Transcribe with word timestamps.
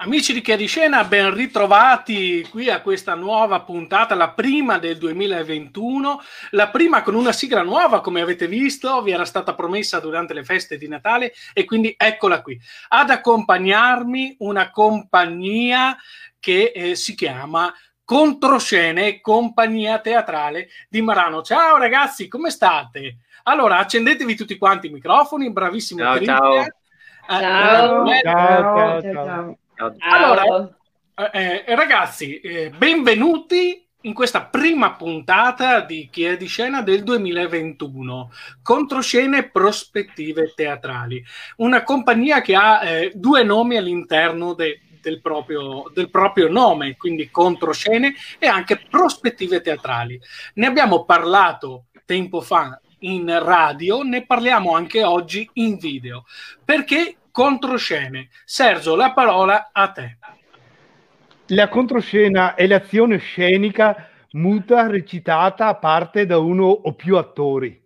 Amici 0.00 0.32
di 0.32 0.42
Chiariscena, 0.42 1.02
ben 1.02 1.34
ritrovati 1.34 2.46
qui 2.50 2.70
a 2.70 2.82
questa 2.82 3.16
nuova 3.16 3.62
puntata, 3.62 4.14
la 4.14 4.30
prima 4.30 4.78
del 4.78 4.96
2021, 4.96 6.20
la 6.50 6.68
prima 6.68 7.02
con 7.02 7.16
una 7.16 7.32
sigla 7.32 7.62
nuova, 7.62 8.00
come 8.00 8.20
avete 8.20 8.46
visto, 8.46 9.02
vi 9.02 9.10
era 9.10 9.24
stata 9.24 9.56
promessa 9.56 9.98
durante 9.98 10.34
le 10.34 10.44
feste 10.44 10.78
di 10.78 10.86
Natale 10.86 11.32
e 11.52 11.64
quindi 11.64 11.92
eccola 11.96 12.42
qui. 12.42 12.56
Ad 12.90 13.10
accompagnarmi 13.10 14.36
una 14.38 14.70
compagnia 14.70 15.96
che 16.38 16.70
eh, 16.72 16.94
si 16.94 17.16
chiama 17.16 17.74
Controscene 18.08 19.20
Compagnia 19.20 19.98
Teatrale 19.98 20.70
di 20.88 21.02
Marano. 21.02 21.42
Ciao 21.42 21.76
ragazzi, 21.76 22.26
come 22.26 22.48
state? 22.48 23.18
Allora, 23.42 23.80
accendetevi 23.80 24.34
tutti 24.34 24.56
quanti 24.56 24.86
i 24.86 24.90
microfoni, 24.90 25.52
bravissimo. 25.52 26.00
Ciao, 26.00 26.24
ciao. 26.24 26.54
Eh, 26.54 26.68
ciao. 27.26 28.06
ciao, 28.06 29.02
ciao. 29.02 29.02
ciao. 29.02 29.58
ciao. 29.76 29.94
Allora, 29.98 30.78
eh, 31.32 31.64
eh, 31.66 31.74
ragazzi, 31.74 32.40
eh, 32.40 32.70
benvenuti 32.70 33.86
in 34.02 34.14
questa 34.14 34.42
prima 34.46 34.94
puntata 34.94 35.80
di 35.80 36.08
Chi 36.10 36.24
è 36.24 36.38
di 36.38 36.46
scena 36.46 36.80
del 36.80 37.02
2021, 37.02 38.30
Controscene 38.62 39.50
Prospettive 39.50 40.54
Teatrali, 40.56 41.22
una 41.56 41.82
compagnia 41.82 42.40
che 42.40 42.54
ha 42.54 42.88
eh, 42.88 43.12
due 43.14 43.42
nomi 43.42 43.76
all'interno 43.76 44.54
de, 44.54 44.80
del, 45.00 45.20
proprio, 45.20 45.84
del 45.94 46.10
proprio 46.10 46.48
nome, 46.48 46.96
quindi 46.96 47.30
Controscene 47.30 48.14
e 48.38 48.46
anche 48.46 48.82
Prospettive 48.88 49.60
Teatrali. 49.60 50.20
Ne 50.54 50.66
abbiamo 50.66 51.04
parlato 51.04 51.86
tempo 52.04 52.40
fa 52.40 52.80
in 53.00 53.38
radio, 53.42 54.02
ne 54.02 54.24
parliamo 54.24 54.74
anche 54.74 55.04
oggi 55.04 55.48
in 55.54 55.76
video, 55.76 56.24
perché 56.64 57.16
controscene. 57.30 58.30
Sergio, 58.44 58.96
la 58.96 59.12
parola 59.12 59.70
a 59.72 59.90
te. 59.90 60.18
La 61.48 61.68
controscena 61.68 62.54
è 62.54 62.66
l'azione 62.66 63.18
scenica 63.18 64.08
muta 64.32 64.86
recitata 64.86 65.68
a 65.68 65.76
parte 65.76 66.26
da 66.26 66.38
uno 66.38 66.66
o 66.66 66.94
più 66.94 67.16
attori, 67.16 67.80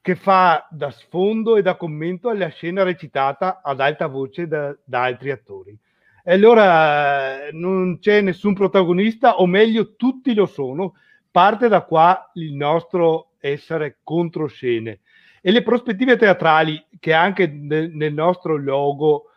che 0.00 0.16
fa 0.16 0.66
da 0.70 0.90
sfondo 0.90 1.56
e 1.56 1.62
da 1.62 1.76
commento 1.76 2.28
alla 2.28 2.48
scena 2.48 2.82
recitata 2.82 3.60
ad 3.62 3.80
alta 3.80 4.06
voce 4.06 4.46
da, 4.46 4.76
da 4.84 5.02
altri 5.02 5.30
attori. 5.30 5.78
E 6.26 6.32
allora 6.32 7.50
non 7.52 7.98
c'è 8.00 8.22
nessun 8.22 8.54
protagonista, 8.54 9.36
o 9.36 9.46
meglio, 9.46 9.94
tutti 9.94 10.34
lo 10.34 10.46
sono. 10.46 10.94
Parte 11.30 11.68
da 11.68 11.82
qua 11.82 12.30
il 12.34 12.54
nostro 12.54 13.32
essere 13.38 13.98
controscene 14.02 15.00
e 15.42 15.50
le 15.50 15.62
prospettive 15.62 16.16
teatrali 16.16 16.82
che 16.98 17.12
anche 17.12 17.46
nel, 17.46 18.14
nostro 18.14 18.56
logo 18.56 19.32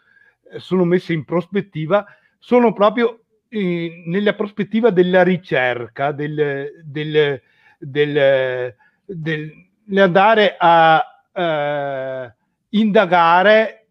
eh, 0.49 0.57
sono 0.57 0.85
messe 0.85 1.11
in 1.11 1.25
prospettiva 1.25 2.05
sono 2.39 2.71
proprio 2.71 3.23
eh, 3.49 4.03
nella 4.05 4.33
prospettiva 4.33 4.89
della 4.89 5.23
ricerca, 5.23 6.13
del, 6.13 6.81
del, 6.85 7.41
del, 7.77 8.75
del 9.03 9.67
andare 9.97 10.55
a 10.57 11.03
eh, 11.33 12.33
indagare 12.69 13.86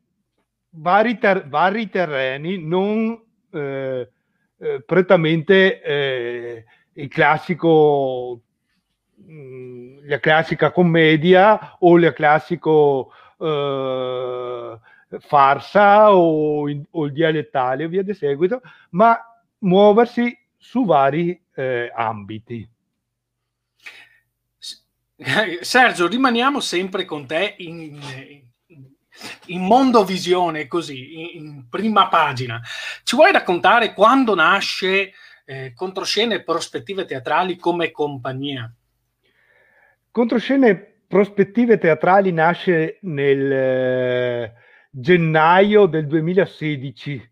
vari, 0.77 1.19
ter- 1.19 1.49
vari, 1.49 1.89
terreni, 1.89 2.59
non 2.59 3.21
eh, 3.51 4.09
eh, 4.59 4.83
prettamente 4.85 5.83
eh, 5.83 6.65
il 6.93 7.09
classico 7.09 8.41
Mm, 9.29 10.07
la 10.09 10.21
classica 10.21 10.71
commedia 10.71 11.77
o 11.81 11.97
la 11.97 12.13
classico 12.13 13.11
eh, 13.39 14.79
farsa 15.19 16.15
o, 16.15 16.69
o, 16.91 17.07
il 17.07 17.13
dialettale 17.13 17.85
e 17.85 17.89
via 17.89 18.03
di 18.03 18.13
seguito, 18.15 18.61
ma 18.91 19.19
muoversi 19.61 20.39
su 20.57 20.85
vari 20.85 21.41
eh, 21.55 21.91
ambiti. 21.95 22.69
Sergio, 25.61 26.07
rimaniamo 26.07 26.61
sempre 26.61 27.07
con 27.07 27.27
te 27.27 27.55
in, 27.59 27.81
in 27.81 28.46
mondo 29.49 30.05
visione, 30.05 30.67
così, 30.67 31.37
in, 31.37 31.69
prima 31.69 32.09
pagina. 32.09 32.61
Ci 33.03 33.17
vuoi 33.17 33.33
raccontare 33.33 33.95
quando 33.95 34.35
nasce 34.35 35.13
eh, 35.45 35.73
Controscene 35.75 36.37
e 36.37 36.43
Prospettive 36.43 37.05
Teatrali 37.05 37.57
come 37.57 37.91
compagnia? 37.91 38.73
Controscene 40.11 40.95
Prospettive 41.07 41.79
Teatrali 41.79 42.33
nasce 42.33 42.99
nel 43.03 43.53
eh, 43.53 44.53
gennaio 44.91 45.87
del 45.87 46.07
2016, 46.07 47.31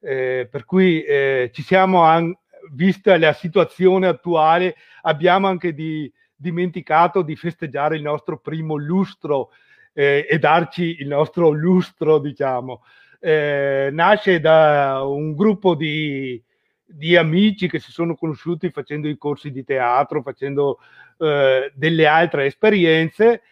eh, 0.00 0.48
per 0.50 0.64
cui 0.64 1.02
eh, 1.04 1.50
ci 1.52 1.62
siamo, 1.62 2.02
an- 2.02 2.36
vista 2.72 3.16
la 3.18 3.32
situazione 3.32 4.08
attuale, 4.08 4.74
abbiamo 5.02 5.46
anche 5.46 5.72
di, 5.72 6.12
dimenticato 6.34 7.22
di 7.22 7.36
festeggiare 7.36 7.96
il 7.96 8.02
nostro 8.02 8.38
primo 8.38 8.76
lustro 8.76 9.50
eh, 9.92 10.26
e 10.28 10.38
darci 10.38 10.96
il 11.00 11.08
nostro 11.08 11.50
lustro, 11.50 12.18
diciamo. 12.18 12.82
Eh, 13.20 13.88
nasce 13.92 14.40
da 14.40 15.02
un 15.04 15.34
gruppo 15.34 15.74
di, 15.74 16.42
di 16.84 17.16
amici 17.16 17.68
che 17.68 17.78
si 17.78 17.92
sono 17.92 18.16
conosciuti 18.16 18.70
facendo 18.70 19.08
i 19.08 19.16
corsi 19.16 19.50
di 19.50 19.64
teatro, 19.64 20.22
facendo 20.22 20.78
eh, 21.18 21.70
delle 21.74 22.06
altre 22.06 22.46
esperienze 22.46 23.42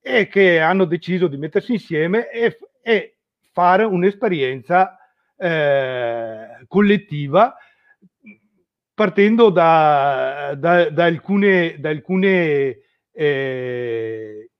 e 0.00 0.28
che 0.28 0.60
hanno 0.60 0.84
deciso 0.84 1.28
di 1.28 1.36
mettersi 1.36 1.72
insieme 1.72 2.30
e, 2.30 2.58
e 2.82 3.16
fare 3.52 3.84
un'esperienza 3.84 4.98
eh, 5.36 6.64
collettiva 6.66 7.54
partendo 9.00 9.48
da, 9.48 10.54
da, 10.58 10.90
da 10.90 11.04
alcune, 11.04 11.76
da 11.78 11.88
alcune 11.88 12.80
eh, 13.12 14.50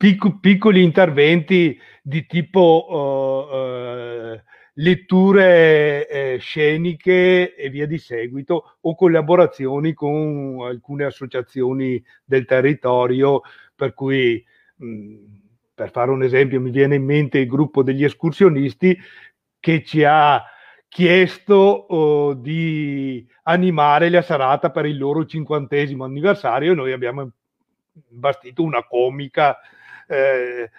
pic, 0.00 0.40
piccoli 0.40 0.82
interventi 0.82 1.78
di 2.00 2.24
tipo 2.24 2.86
uh, 2.88 3.54
uh, 3.54 4.40
letture 4.76 6.08
eh, 6.08 6.38
sceniche 6.38 7.54
e 7.54 7.68
via 7.68 7.86
di 7.86 7.98
seguito 7.98 8.78
o 8.80 8.94
collaborazioni 8.94 9.92
con 9.92 10.60
alcune 10.62 11.04
associazioni 11.04 12.02
del 12.24 12.46
territorio 12.46 13.42
per 13.74 13.92
cui 13.92 14.42
mh, 14.76 15.14
per 15.74 15.90
fare 15.90 16.10
un 16.10 16.22
esempio 16.22 16.62
mi 16.62 16.70
viene 16.70 16.94
in 16.94 17.04
mente 17.04 17.40
il 17.40 17.46
gruppo 17.46 17.82
degli 17.82 18.02
escursionisti 18.02 18.98
che 19.58 19.84
ci 19.84 20.02
ha 20.02 20.42
chiesto 20.88 21.56
oh, 21.56 22.32
di 22.32 23.28
animare 23.42 24.08
la 24.08 24.22
serata 24.22 24.70
per 24.70 24.86
il 24.86 24.96
loro 24.96 25.26
cinquantesimo 25.26 26.04
anniversario 26.04 26.72
e 26.72 26.74
noi 26.74 26.92
abbiamo 26.92 27.30
bastito 28.08 28.62
una 28.62 28.82
comica 28.86 29.58
eh, 30.10 30.70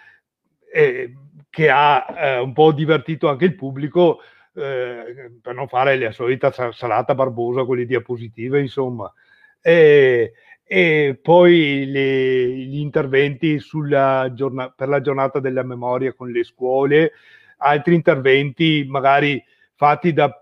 eh, 0.72 1.14
che 1.48 1.70
ha 1.70 2.06
eh, 2.16 2.38
un 2.38 2.52
po' 2.52 2.72
divertito 2.72 3.28
anche 3.28 3.46
il 3.46 3.54
pubblico 3.54 4.20
eh, 4.54 5.30
per 5.40 5.54
non 5.54 5.68
fare 5.68 5.98
la 5.98 6.12
solita 6.12 6.52
salata 6.72 7.14
barbosa 7.14 7.64
con 7.64 7.76
le 7.76 7.86
diapositive, 7.86 8.60
insomma. 8.60 9.12
E, 9.60 10.32
e 10.64 11.18
poi 11.20 11.86
le, 11.86 12.48
gli 12.48 12.78
interventi 12.78 13.58
giorna- 13.58 14.70
per 14.70 14.88
la 14.88 15.00
giornata 15.00 15.40
della 15.40 15.62
memoria 15.62 16.14
con 16.14 16.30
le 16.30 16.44
scuole, 16.44 17.12
altri 17.58 17.94
interventi 17.94 18.84
magari 18.88 19.42
fatti 19.74 20.12
da 20.12 20.36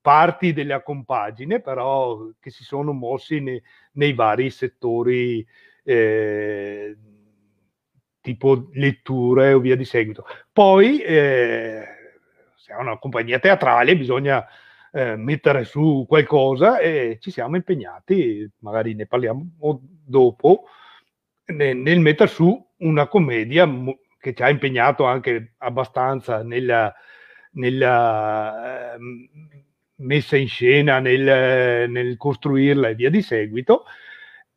parti 0.00 0.52
della 0.52 0.82
compagine, 0.82 1.60
però 1.60 2.28
che 2.40 2.50
si 2.50 2.64
sono 2.64 2.92
mossi 2.92 3.40
ne, 3.40 3.62
nei 3.92 4.12
vari 4.14 4.50
settori 4.50 5.46
eh, 5.84 6.96
tipo 8.20 8.68
letture 8.74 9.52
o 9.52 9.60
via 9.60 9.76
di 9.76 9.84
seguito. 9.84 10.24
Poi, 10.52 11.00
eh, 11.00 11.84
se 12.56 12.72
è 12.72 12.76
una 12.76 12.98
compagnia 12.98 13.38
teatrale, 13.38 13.96
bisogna 13.96 14.46
eh, 14.92 15.16
mettere 15.16 15.64
su 15.64 16.04
qualcosa 16.08 16.78
e 16.78 17.18
ci 17.20 17.30
siamo 17.30 17.56
impegnati, 17.56 18.48
magari 18.58 18.94
ne 18.94 19.06
parliamo 19.06 19.48
dopo, 20.04 20.64
nel, 21.46 21.76
nel 21.76 22.00
mettere 22.00 22.28
su 22.28 22.68
una 22.78 23.06
commedia 23.06 23.68
che 24.18 24.34
ci 24.34 24.42
ha 24.42 24.50
impegnato 24.50 25.04
anche 25.04 25.54
abbastanza 25.58 26.42
nella, 26.42 26.92
nella 27.52 28.94
eh, 28.94 28.98
messa 29.96 30.36
in 30.36 30.48
scena, 30.48 30.98
nel, 30.98 31.88
nel 31.90 32.16
costruirla 32.16 32.88
e 32.88 32.94
via 32.94 33.10
di 33.10 33.22
seguito 33.22 33.84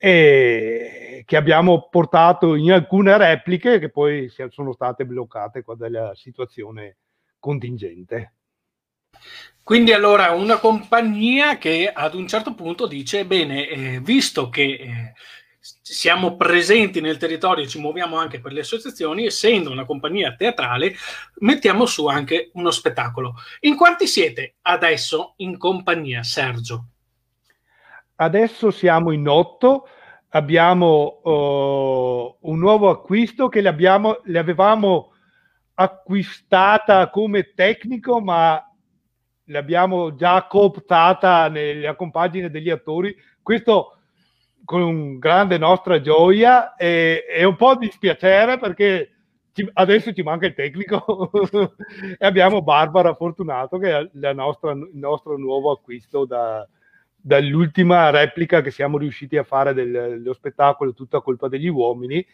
e 0.05 1.23
che 1.25 1.37
abbiamo 1.37 1.87
portato 1.89 2.55
in 2.55 2.73
alcune 2.73 3.17
repliche 3.17 3.79
che 3.79 3.89
poi 3.89 4.29
sono 4.49 4.73
state 4.73 5.05
bloccate 5.05 5.63
qua 5.63 5.75
dalla 5.75 6.13
situazione 6.13 6.97
contingente. 7.39 8.33
Quindi 9.63 9.93
allora 9.93 10.31
una 10.31 10.57
compagnia 10.57 11.57
che 11.57 11.89
ad 11.89 12.15
un 12.15 12.27
certo 12.27 12.53
punto 12.53 12.85
dice, 12.85 13.25
bene, 13.25 13.65
eh, 13.69 13.99
visto 14.01 14.49
che 14.49 14.63
eh, 14.63 15.13
siamo 15.57 16.35
presenti 16.35 16.99
nel 16.99 17.15
territorio, 17.15 17.65
ci 17.65 17.79
muoviamo 17.79 18.17
anche 18.17 18.41
per 18.41 18.51
le 18.51 18.59
associazioni, 18.59 19.25
essendo 19.25 19.71
una 19.71 19.85
compagnia 19.85 20.35
teatrale, 20.35 20.93
mettiamo 21.35 21.85
su 21.85 22.07
anche 22.07 22.49
uno 22.55 22.71
spettacolo. 22.71 23.35
In 23.61 23.77
quanti 23.77 24.07
siete 24.07 24.55
adesso 24.63 25.35
in 25.37 25.57
compagnia, 25.57 26.23
Sergio? 26.23 26.87
Adesso 28.23 28.71
siamo 28.71 29.11
in 29.11 29.27
otto, 29.27 29.87
abbiamo 30.29 31.19
uh, 31.23 32.37
un 32.49 32.57
nuovo 32.57 32.89
acquisto 32.89 33.47
che 33.47 33.61
le, 33.61 33.75
le 34.23 34.39
avevamo 34.39 35.11
acquistata 35.75 37.09
come 37.09 37.53
tecnico, 37.53 38.21
ma 38.21 38.63
l'abbiamo 39.45 40.15
già 40.15 40.45
cooptata 40.47 41.49
nella 41.49 41.95
compagine 41.95 42.49
degli 42.49 42.69
attori. 42.69 43.15
Questo 43.41 43.97
con 44.65 45.19
grande 45.19 45.57
nostra 45.57 45.99
gioia 45.99 46.75
e, 46.75 47.25
e 47.27 47.43
un 47.43 47.55
po' 47.55 47.75
dispiacere 47.75 48.57
perché 48.57 49.09
ci, 49.51 49.69
adesso 49.73 50.13
ci 50.13 50.23
manca 50.23 50.45
il 50.45 50.53
tecnico 50.53 51.29
e 52.17 52.25
abbiamo 52.25 52.61
Barbara 52.61 53.13
Fortunato 53.13 53.77
che 53.77 54.09
è 54.09 54.33
nostra, 54.33 54.71
il 54.71 54.89
nostro 54.93 55.37
nuovo 55.37 55.71
acquisto 55.71 56.25
da, 56.25 56.67
dall'ultima 57.25 58.09
replica 58.09 58.61
che 58.61 58.69
siamo 58.69 58.97
riusciti 58.97 59.37
a 59.37 59.43
fare 59.43 59.73
del, 59.73 59.91
dello 59.91 60.33
spettacolo 60.33 60.93
Tutta 60.93 61.21
colpa 61.21 61.47
degli 61.47 61.69
uomini 61.69 62.25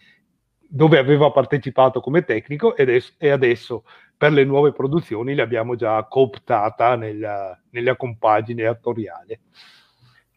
dove 0.71 0.97
aveva 0.97 1.31
partecipato 1.31 1.99
come 1.99 2.23
tecnico 2.23 2.75
ed 2.75 2.89
es- 2.89 3.13
e 3.17 3.29
adesso 3.29 3.83
per 4.17 4.31
le 4.31 4.43
nuove 4.43 4.71
produzioni 4.71 5.35
l'abbiamo 5.35 5.75
già 5.75 6.03
cooptata 6.05 6.95
nella, 6.95 7.59
nella 7.69 7.95
compagine 7.95 8.65
attoriale 8.65 9.39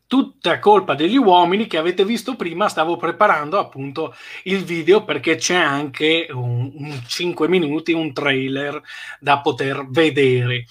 tutta 0.07 0.59
colpa 0.59 0.95
degli 0.95 1.17
uomini 1.17 1.67
che 1.67 1.79
avete 1.79 2.05
visto 2.05 2.37
prima. 2.37 2.69
Stavo 2.69 2.99
preparando 2.99 3.59
appunto 3.59 4.15
il 4.43 4.63
video 4.63 5.05
perché 5.05 5.37
c'è 5.37 5.55
anche 5.55 6.27
un, 6.31 6.71
un 6.75 7.01
5 7.07 7.49
minuti, 7.49 7.93
un 7.93 8.13
trailer 8.13 8.79
da 9.19 9.41
poter 9.41 9.87
vedere. 9.89 10.67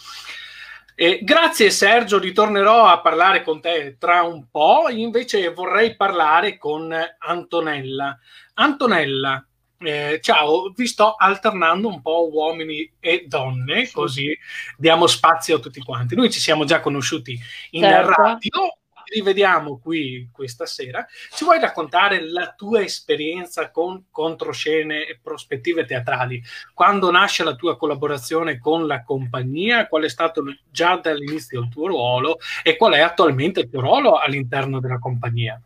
Eh, 0.95 1.19
grazie 1.23 1.69
Sergio, 1.69 2.19
ritornerò 2.19 2.85
a 2.85 3.01
parlare 3.01 3.43
con 3.43 3.61
te 3.61 3.95
tra 3.97 4.23
un 4.23 4.47
po'. 4.49 4.89
Invece 4.89 5.51
vorrei 5.53 5.95
parlare 5.95 6.57
con 6.57 6.93
Antonella. 7.19 8.17
Antonella, 8.55 9.45
eh, 9.79 10.19
ciao, 10.21 10.71
vi 10.75 10.85
sto 10.85 11.15
alternando 11.15 11.87
un 11.87 12.01
po' 12.01 12.29
uomini 12.31 12.93
e 12.99 13.25
donne, 13.27 13.89
così 13.91 14.37
diamo 14.77 15.07
spazio 15.07 15.57
a 15.57 15.59
tutti 15.59 15.81
quanti. 15.81 16.15
Noi 16.15 16.31
ci 16.31 16.39
siamo 16.39 16.65
già 16.65 16.79
conosciuti 16.79 17.39
in 17.71 17.81
certo. 17.81 18.21
radio 18.21 18.80
rivediamo 19.11 19.79
qui 19.79 20.29
questa 20.31 20.65
sera. 20.65 21.05
Ci 21.33 21.43
vuoi 21.43 21.59
raccontare 21.59 22.23
la 22.29 22.53
tua 22.55 22.81
esperienza 22.81 23.69
con 23.69 24.05
controscene 24.09 25.05
e 25.05 25.19
prospettive 25.21 25.85
teatrali? 25.85 26.41
Quando 26.73 27.11
nasce 27.11 27.43
la 27.43 27.55
tua 27.55 27.77
collaborazione 27.77 28.59
con 28.59 28.87
la 28.87 29.03
compagnia? 29.03 29.87
Qual 29.87 30.03
è 30.03 30.09
stato 30.09 30.43
già 30.69 30.95
dall'inizio 30.95 31.61
il 31.61 31.69
tuo 31.69 31.87
ruolo 31.87 32.37
e 32.63 32.77
qual 32.77 32.93
è 32.93 32.99
attualmente 33.01 33.59
il 33.61 33.69
tuo 33.69 33.81
ruolo 33.81 34.15
all'interno 34.15 34.79
della 34.79 34.99
compagnia? 34.99 35.61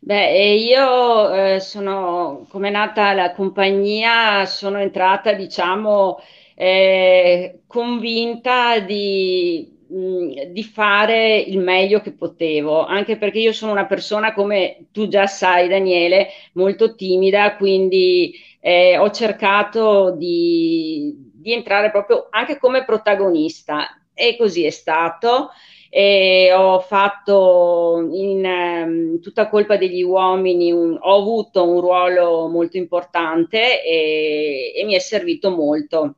Beh, 0.00 0.54
io 0.54 1.34
eh, 1.34 1.60
sono, 1.60 2.46
come 2.48 2.68
è 2.68 2.70
nata 2.70 3.12
la 3.14 3.32
compagnia, 3.32 4.46
sono 4.46 4.78
entrata, 4.78 5.32
diciamo, 5.32 6.20
eh, 6.54 7.62
convinta 7.66 8.78
di 8.78 9.77
di 9.90 10.64
fare 10.64 11.38
il 11.38 11.58
meglio 11.58 12.00
che 12.00 12.12
potevo, 12.12 12.84
anche 12.84 13.16
perché 13.16 13.38
io 13.38 13.52
sono 13.52 13.72
una 13.72 13.86
persona, 13.86 14.34
come 14.34 14.88
tu 14.92 15.08
già 15.08 15.26
sai, 15.26 15.66
Daniele, 15.66 16.28
molto 16.52 16.94
timida, 16.94 17.56
quindi 17.56 18.34
eh, 18.60 18.98
ho 18.98 19.10
cercato 19.10 20.10
di, 20.10 21.32
di, 21.32 21.52
entrare 21.54 21.90
proprio 21.90 22.26
anche 22.28 22.58
come 22.58 22.84
protagonista 22.84 23.98
e 24.12 24.36
così 24.36 24.64
è 24.64 24.70
stato. 24.70 25.50
E 25.90 26.52
ho 26.52 26.80
fatto 26.80 28.06
in 28.12 28.44
um, 28.44 29.20
tutta 29.20 29.48
colpa 29.48 29.78
degli 29.78 30.02
uomini, 30.02 30.70
un, 30.70 30.98
ho 31.00 31.16
avuto 31.16 31.66
un 31.66 31.80
ruolo 31.80 32.46
molto 32.48 32.76
importante 32.76 33.82
e, 33.82 34.74
e 34.76 34.84
mi 34.84 34.92
è 34.92 34.98
servito 34.98 35.48
molto 35.48 36.16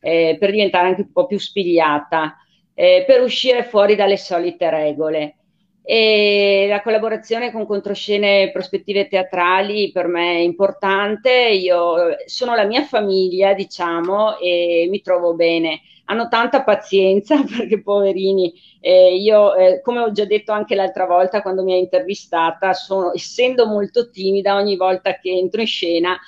eh, 0.00 0.36
per 0.40 0.50
diventare 0.50 0.88
anche 0.88 1.02
un 1.02 1.12
po' 1.12 1.26
più 1.26 1.38
spigliata 1.38 2.36
eh, 2.74 3.04
per 3.06 3.20
uscire 3.20 3.64
fuori 3.64 3.94
dalle 3.94 4.16
solite 4.16 4.70
regole. 4.70 5.36
E 5.84 6.66
la 6.68 6.80
collaborazione 6.80 7.50
con 7.50 7.66
controscene 7.66 8.52
prospettive 8.52 9.08
teatrali 9.08 9.90
per 9.90 10.06
me 10.06 10.36
è 10.36 10.40
importante. 10.40 11.30
Io 11.30 12.16
sono 12.26 12.54
la 12.54 12.64
mia 12.64 12.84
famiglia, 12.84 13.52
diciamo, 13.52 14.38
e 14.38 14.86
mi 14.88 15.00
trovo 15.00 15.34
bene. 15.34 15.80
Hanno 16.06 16.28
tanta 16.28 16.62
pazienza 16.62 17.42
perché, 17.42 17.82
poverini, 17.82 18.52
eh, 18.80 19.16
io, 19.16 19.54
eh, 19.54 19.80
come 19.80 20.00
ho 20.00 20.12
già 20.12 20.24
detto 20.24 20.52
anche 20.52 20.74
l'altra 20.74 21.06
volta 21.06 21.42
quando 21.42 21.64
mi 21.64 21.72
ha 21.72 21.76
intervistata, 21.76 22.72
sono, 22.74 23.12
essendo 23.12 23.66
molto 23.66 24.10
timida, 24.10 24.56
ogni 24.56 24.76
volta 24.76 25.18
che 25.18 25.30
entro 25.30 25.60
in 25.60 25.66
scena 25.66 26.18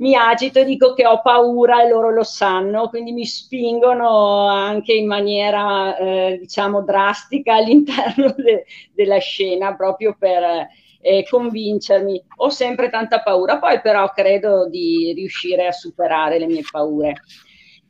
mi 0.00 0.14
agito 0.14 0.58
e 0.60 0.64
dico 0.64 0.94
che 0.94 1.06
ho 1.06 1.20
paura 1.22 1.82
e 1.82 1.88
loro 1.88 2.10
lo 2.10 2.24
sanno, 2.24 2.88
quindi 2.88 3.12
mi 3.12 3.26
spingono 3.26 4.46
anche 4.48 4.92
in 4.94 5.06
maniera, 5.06 5.96
eh, 5.96 6.38
diciamo, 6.40 6.82
drastica 6.82 7.54
all'interno 7.54 8.32
de- 8.36 8.64
della 8.92 9.18
scena 9.18 9.74
proprio 9.76 10.16
per 10.18 10.68
eh, 11.02 11.24
convincermi. 11.28 12.22
Ho 12.36 12.48
sempre 12.48 12.88
tanta 12.90 13.20
paura, 13.22 13.58
poi 13.58 13.80
però 13.80 14.08
credo 14.10 14.68
di 14.68 15.12
riuscire 15.14 15.66
a 15.66 15.72
superare 15.72 16.38
le 16.38 16.46
mie 16.46 16.62
paure. 16.70 17.14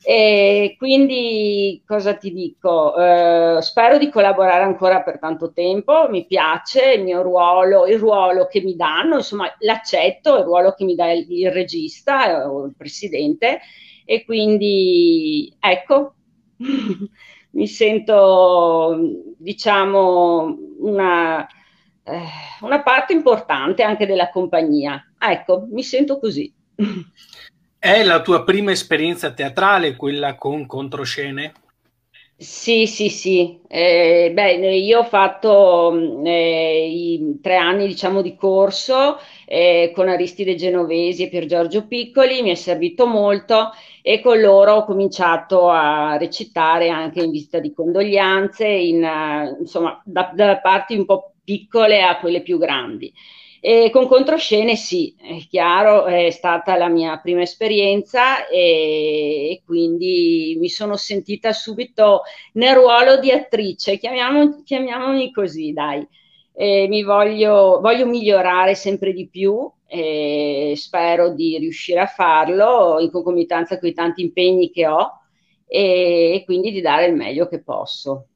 E 0.02 0.76
quindi 0.78 1.82
cosa 1.86 2.14
ti 2.14 2.32
dico? 2.32 2.96
Eh, 2.96 3.58
spero 3.60 3.98
di 3.98 4.08
collaborare 4.08 4.62
ancora 4.64 5.02
per 5.02 5.18
tanto 5.18 5.52
tempo, 5.52 6.08
mi 6.08 6.24
piace 6.26 6.92
il 6.94 7.02
mio 7.02 7.20
ruolo, 7.22 7.86
il 7.86 7.98
ruolo 7.98 8.46
che 8.46 8.62
mi 8.62 8.76
danno, 8.76 9.16
insomma 9.16 9.54
l'accetto, 9.58 10.38
il 10.38 10.44
ruolo 10.44 10.72
che 10.72 10.84
mi 10.84 10.94
dà 10.94 11.10
il, 11.12 11.26
il 11.30 11.50
regista 11.52 12.28
eh, 12.30 12.44
o 12.44 12.64
il 12.64 12.74
presidente 12.76 13.60
e 14.06 14.24
quindi 14.24 15.54
ecco, 15.60 16.14
mi 17.52 17.66
sento 17.66 18.98
diciamo 19.36 20.56
una, 20.78 21.46
eh, 22.04 22.22
una 22.62 22.82
parte 22.82 23.12
importante 23.12 23.82
anche 23.82 24.06
della 24.06 24.30
compagnia. 24.30 25.12
Ecco, 25.18 25.66
mi 25.70 25.82
sento 25.82 26.18
così. 26.18 26.52
È 27.80 28.04
la 28.04 28.22
tua 28.22 28.44
prima 28.44 28.70
esperienza 28.70 29.32
teatrale, 29.32 29.96
quella 29.96 30.36
con 30.36 30.66
controscene? 30.66 31.52
Sì, 32.36 32.86
sì, 32.86 33.10
sì. 33.10 33.60
Eh, 33.68 34.30
beh, 34.32 34.76
io 34.76 35.00
ho 35.00 35.04
fatto 35.04 35.90
mm, 35.92 36.26
eh, 36.26 36.86
i 36.88 37.38
tre 37.42 37.56
anni, 37.56 37.86
diciamo, 37.86 38.22
di 38.22 38.34
corso 38.34 39.18
eh, 39.44 39.92
con 39.94 40.08
Aristide 40.08 40.54
Genovesi 40.54 41.24
e 41.24 41.28
Pier 41.28 41.44
Giorgio 41.44 41.86
Piccoli, 41.86 42.40
mi 42.42 42.50
è 42.50 42.54
servito 42.54 43.06
molto 43.06 43.72
e 44.00 44.20
con 44.22 44.40
loro 44.40 44.72
ho 44.76 44.84
cominciato 44.84 45.68
a 45.68 46.16
recitare 46.16 46.88
anche 46.88 47.22
in 47.22 47.30
visita 47.30 47.58
di 47.58 47.74
condoglianze, 47.74 48.66
in, 48.66 49.02
uh, 49.04 49.60
insomma, 49.60 50.00
da, 50.04 50.32
da 50.34 50.58
parti 50.60 50.94
un 50.96 51.04
po' 51.04 51.34
piccole 51.44 52.02
a 52.02 52.18
quelle 52.18 52.40
più 52.42 52.56
grandi. 52.58 53.12
E 53.62 53.90
con 53.92 54.06
controscene 54.08 54.74
sì, 54.74 55.14
è 55.20 55.36
chiaro, 55.46 56.06
è 56.06 56.30
stata 56.30 56.76
la 56.76 56.88
mia 56.88 57.18
prima 57.18 57.42
esperienza 57.42 58.48
e, 58.48 59.50
e 59.50 59.62
quindi 59.66 60.56
mi 60.58 60.68
sono 60.70 60.96
sentita 60.96 61.52
subito 61.52 62.22
nel 62.54 62.74
ruolo 62.74 63.18
di 63.18 63.30
attrice, 63.30 63.98
chiamiamo, 63.98 64.62
chiamiamomi 64.64 65.30
così, 65.30 65.72
dai. 65.72 66.06
E 66.54 66.86
mi 66.88 67.02
voglio, 67.02 67.80
voglio 67.80 68.06
migliorare 68.06 68.74
sempre 68.74 69.12
di 69.12 69.28
più 69.28 69.70
e 69.86 70.72
spero 70.76 71.30
di 71.34 71.58
riuscire 71.58 72.00
a 72.00 72.06
farlo 72.06 72.98
in 72.98 73.10
concomitanza 73.10 73.78
con 73.78 73.88
i 73.88 73.92
tanti 73.92 74.22
impegni 74.22 74.70
che 74.70 74.86
ho 74.86 75.20
e 75.66 76.42
quindi 76.46 76.72
di 76.72 76.80
dare 76.80 77.06
il 77.06 77.14
meglio 77.14 77.46
che 77.46 77.62
posso. 77.62 78.26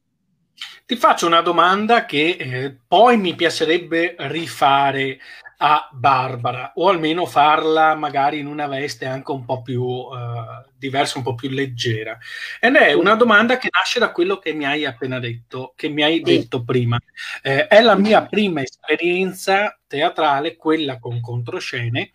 Ti 0.87 0.97
faccio 0.97 1.25
una 1.25 1.41
domanda 1.41 2.05
che 2.05 2.37
eh, 2.39 2.77
poi 2.87 3.17
mi 3.17 3.33
piacerebbe 3.33 4.15
rifare 4.19 5.17
a 5.57 5.89
Barbara 5.91 6.73
o 6.75 6.89
almeno 6.89 7.25
farla 7.25 7.95
magari 7.95 8.37
in 8.37 8.45
una 8.45 8.67
veste 8.67 9.07
anche 9.07 9.31
un 9.31 9.45
po' 9.45 9.63
più 9.63 9.81
uh, 9.81 10.63
diversa, 10.77 11.17
un 11.17 11.23
po' 11.23 11.33
più 11.33 11.49
leggera. 11.49 12.15
Ed 12.59 12.75
è 12.75 12.93
una 12.93 13.15
domanda 13.15 13.57
che 13.57 13.69
nasce 13.71 13.97
da 13.97 14.11
quello 14.11 14.37
che 14.37 14.53
mi 14.53 14.65
hai 14.65 14.85
appena 14.85 15.17
detto, 15.17 15.73
che 15.75 15.89
mi 15.89 16.03
hai 16.03 16.21
detto 16.21 16.63
prima. 16.63 16.99
Eh, 17.41 17.65
è 17.65 17.81
la 17.81 17.95
mia 17.95 18.27
prima 18.27 18.61
esperienza 18.61 19.79
teatrale, 19.87 20.55
quella 20.55 20.99
con 20.99 21.19
controscene. 21.19 22.11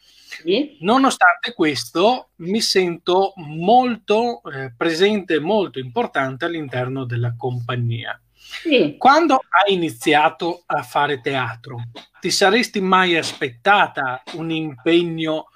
Nonostante 0.82 1.54
questo, 1.54 2.28
mi 2.36 2.60
sento 2.60 3.32
molto 3.34 4.42
eh, 4.44 4.72
presente, 4.76 5.40
molto 5.40 5.80
importante 5.80 6.44
all'interno 6.44 7.04
della 7.04 7.34
compagnia. 7.36 8.16
Sì. 8.42 8.96
Quando 8.96 9.42
hai 9.48 9.74
iniziato 9.74 10.62
a 10.66 10.82
fare 10.82 11.20
teatro, 11.20 11.82
ti 12.20 12.30
saresti 12.30 12.80
mai 12.80 13.16
aspettata 13.16 14.22
un 14.34 14.50
impegno 14.50 15.48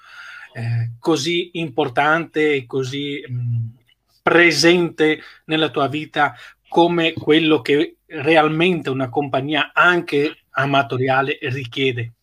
eh, 0.53 0.91
così 0.99 1.51
importante 1.53 2.53
e 2.53 2.65
così 2.65 3.23
mh, 3.27 3.65
presente 4.21 5.19
nella 5.45 5.69
tua 5.69 5.87
vita 5.87 6.35
come 6.67 7.13
quello 7.13 7.61
che 7.61 7.97
realmente 8.05 8.89
una 8.89 9.09
compagnia 9.09 9.71
anche 9.73 10.45
amatoriale 10.51 11.37
richiede? 11.41 12.14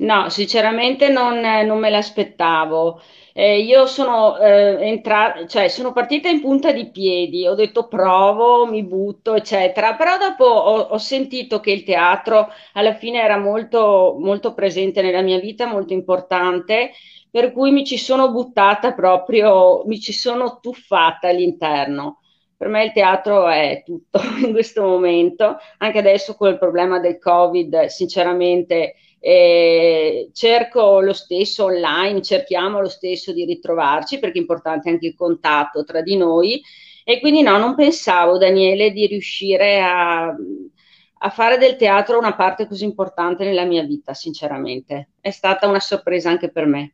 No, 0.00 0.28
sinceramente 0.30 1.08
non, 1.08 1.40
non 1.40 1.78
me 1.78 1.90
l'aspettavo. 1.90 3.00
Eh, 3.32 3.60
io 3.62 3.86
sono, 3.86 4.36
eh, 4.38 4.76
entrata, 4.86 5.44
cioè, 5.46 5.68
sono 5.68 5.92
partita 5.92 6.28
in 6.28 6.40
punta 6.40 6.70
di 6.72 6.90
piedi, 6.90 7.46
ho 7.46 7.54
detto 7.54 7.88
provo, 7.88 8.66
mi 8.66 8.84
butto, 8.84 9.34
eccetera, 9.34 9.94
però 9.96 10.16
dopo 10.18 10.44
ho, 10.44 10.78
ho 10.80 10.98
sentito 10.98 11.58
che 11.60 11.70
il 11.72 11.82
teatro 11.84 12.48
alla 12.74 12.94
fine 12.94 13.20
era 13.20 13.38
molto, 13.38 14.16
molto 14.18 14.54
presente 14.54 15.02
nella 15.02 15.22
mia 15.22 15.38
vita, 15.40 15.66
molto 15.66 15.92
importante, 15.92 16.92
per 17.30 17.52
cui 17.52 17.70
mi 17.72 17.84
ci 17.84 17.98
sono 17.98 18.30
buttata 18.30 18.92
proprio, 18.92 19.82
mi 19.86 20.00
ci 20.00 20.12
sono 20.12 20.58
tuffata 20.60 21.28
all'interno. 21.28 22.20
Per 22.56 22.66
me 22.68 22.84
il 22.84 22.92
teatro 22.92 23.48
è 23.48 23.82
tutto 23.84 24.20
in 24.44 24.52
questo 24.52 24.82
momento, 24.82 25.56
anche 25.78 25.98
adesso 25.98 26.34
con 26.34 26.48
il 26.50 26.58
problema 26.58 26.98
del 26.98 27.18
Covid, 27.18 27.84
sinceramente 27.86 28.94
eh, 29.20 30.30
cerco 30.32 31.00
lo 31.00 31.12
stesso 31.12 31.64
online, 31.64 32.22
cerchiamo 32.22 32.80
lo 32.80 32.88
stesso 32.88 33.32
di 33.32 33.44
ritrovarci 33.44 34.18
perché 34.18 34.38
è 34.38 34.40
importante 34.40 34.88
anche 34.90 35.06
il 35.06 35.14
contatto 35.14 35.84
tra 35.84 36.02
di 36.02 36.16
noi 36.16 36.62
e 37.04 37.20
quindi 37.20 37.42
no, 37.42 37.56
non 37.56 37.74
pensavo 37.74 38.36
Daniele 38.36 38.90
di 38.90 39.06
riuscire 39.06 39.80
a, 39.80 40.26
a 40.26 41.30
fare 41.30 41.56
del 41.56 41.76
teatro 41.76 42.18
una 42.18 42.34
parte 42.34 42.66
così 42.66 42.84
importante 42.84 43.44
nella 43.44 43.64
mia 43.64 43.82
vita, 43.82 44.12
sinceramente. 44.12 45.12
È 45.20 45.30
stata 45.30 45.66
una 45.66 45.80
sorpresa 45.80 46.28
anche 46.28 46.50
per 46.50 46.66
me. 46.66 46.92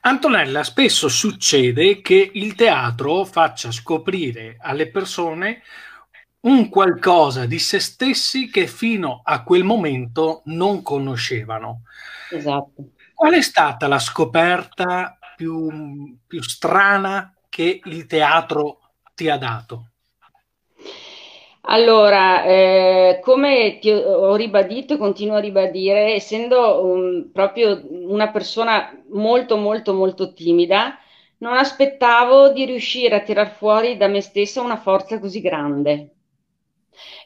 Antonella, 0.00 0.64
spesso 0.64 1.08
succede 1.08 2.00
che 2.00 2.30
il 2.34 2.56
teatro 2.56 3.24
faccia 3.24 3.70
scoprire 3.70 4.56
alle 4.60 4.90
persone 4.90 5.62
un 6.42 6.68
qualcosa 6.68 7.46
di 7.46 7.58
se 7.58 7.78
stessi 7.78 8.50
che 8.50 8.66
fino 8.66 9.20
a 9.24 9.42
quel 9.44 9.64
momento 9.64 10.42
non 10.46 10.82
conoscevano. 10.82 11.82
Esatto. 12.30 12.90
Qual 13.14 13.34
è 13.34 13.42
stata 13.42 13.86
la 13.86 13.98
scoperta 13.98 15.18
più, 15.36 16.16
più 16.26 16.42
strana 16.42 17.34
che 17.48 17.80
il 17.84 18.06
teatro 18.06 18.80
ti 19.14 19.28
ha 19.28 19.36
dato? 19.36 19.86
Allora, 21.66 22.42
eh, 22.42 23.20
come 23.22 23.78
ti 23.78 23.90
ho 23.90 24.34
ribadito 24.34 24.94
e 24.94 24.98
continuo 24.98 25.36
a 25.36 25.40
ribadire, 25.40 26.14
essendo 26.14 26.84
un, 26.84 27.30
proprio 27.32 27.80
una 27.88 28.30
persona 28.32 28.92
molto, 29.10 29.56
molto, 29.56 29.94
molto 29.94 30.32
timida, 30.32 30.98
non 31.38 31.56
aspettavo 31.56 32.48
di 32.48 32.64
riuscire 32.64 33.14
a 33.14 33.20
tirar 33.20 33.52
fuori 33.52 33.96
da 33.96 34.08
me 34.08 34.20
stessa 34.20 34.60
una 34.60 34.76
forza 34.76 35.20
così 35.20 35.40
grande 35.40 36.10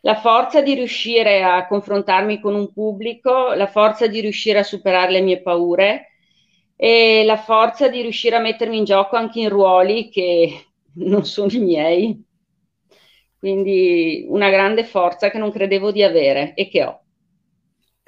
la 0.02 0.16
forza 0.16 0.62
di 0.62 0.74
riuscire 0.74 1.42
a 1.42 1.66
confrontarmi 1.66 2.40
con 2.40 2.54
un 2.54 2.72
pubblico, 2.72 3.52
la 3.54 3.66
forza 3.66 4.06
di 4.06 4.20
riuscire 4.20 4.58
a 4.58 4.64
superare 4.64 5.12
le 5.12 5.20
mie 5.20 5.42
paure 5.42 6.12
e 6.76 7.24
la 7.24 7.36
forza 7.36 7.88
di 7.88 8.02
riuscire 8.02 8.36
a 8.36 8.40
mettermi 8.40 8.76
in 8.76 8.84
gioco 8.84 9.16
anche 9.16 9.40
in 9.40 9.48
ruoli 9.48 10.08
che 10.08 10.66
non 10.96 11.24
sono 11.24 11.50
i 11.50 11.58
miei. 11.58 12.24
Quindi 13.38 14.24
una 14.28 14.50
grande 14.50 14.84
forza 14.84 15.30
che 15.30 15.38
non 15.38 15.52
credevo 15.52 15.92
di 15.92 16.02
avere 16.02 16.54
e 16.54 16.68
che 16.68 16.84
ho 16.84 17.00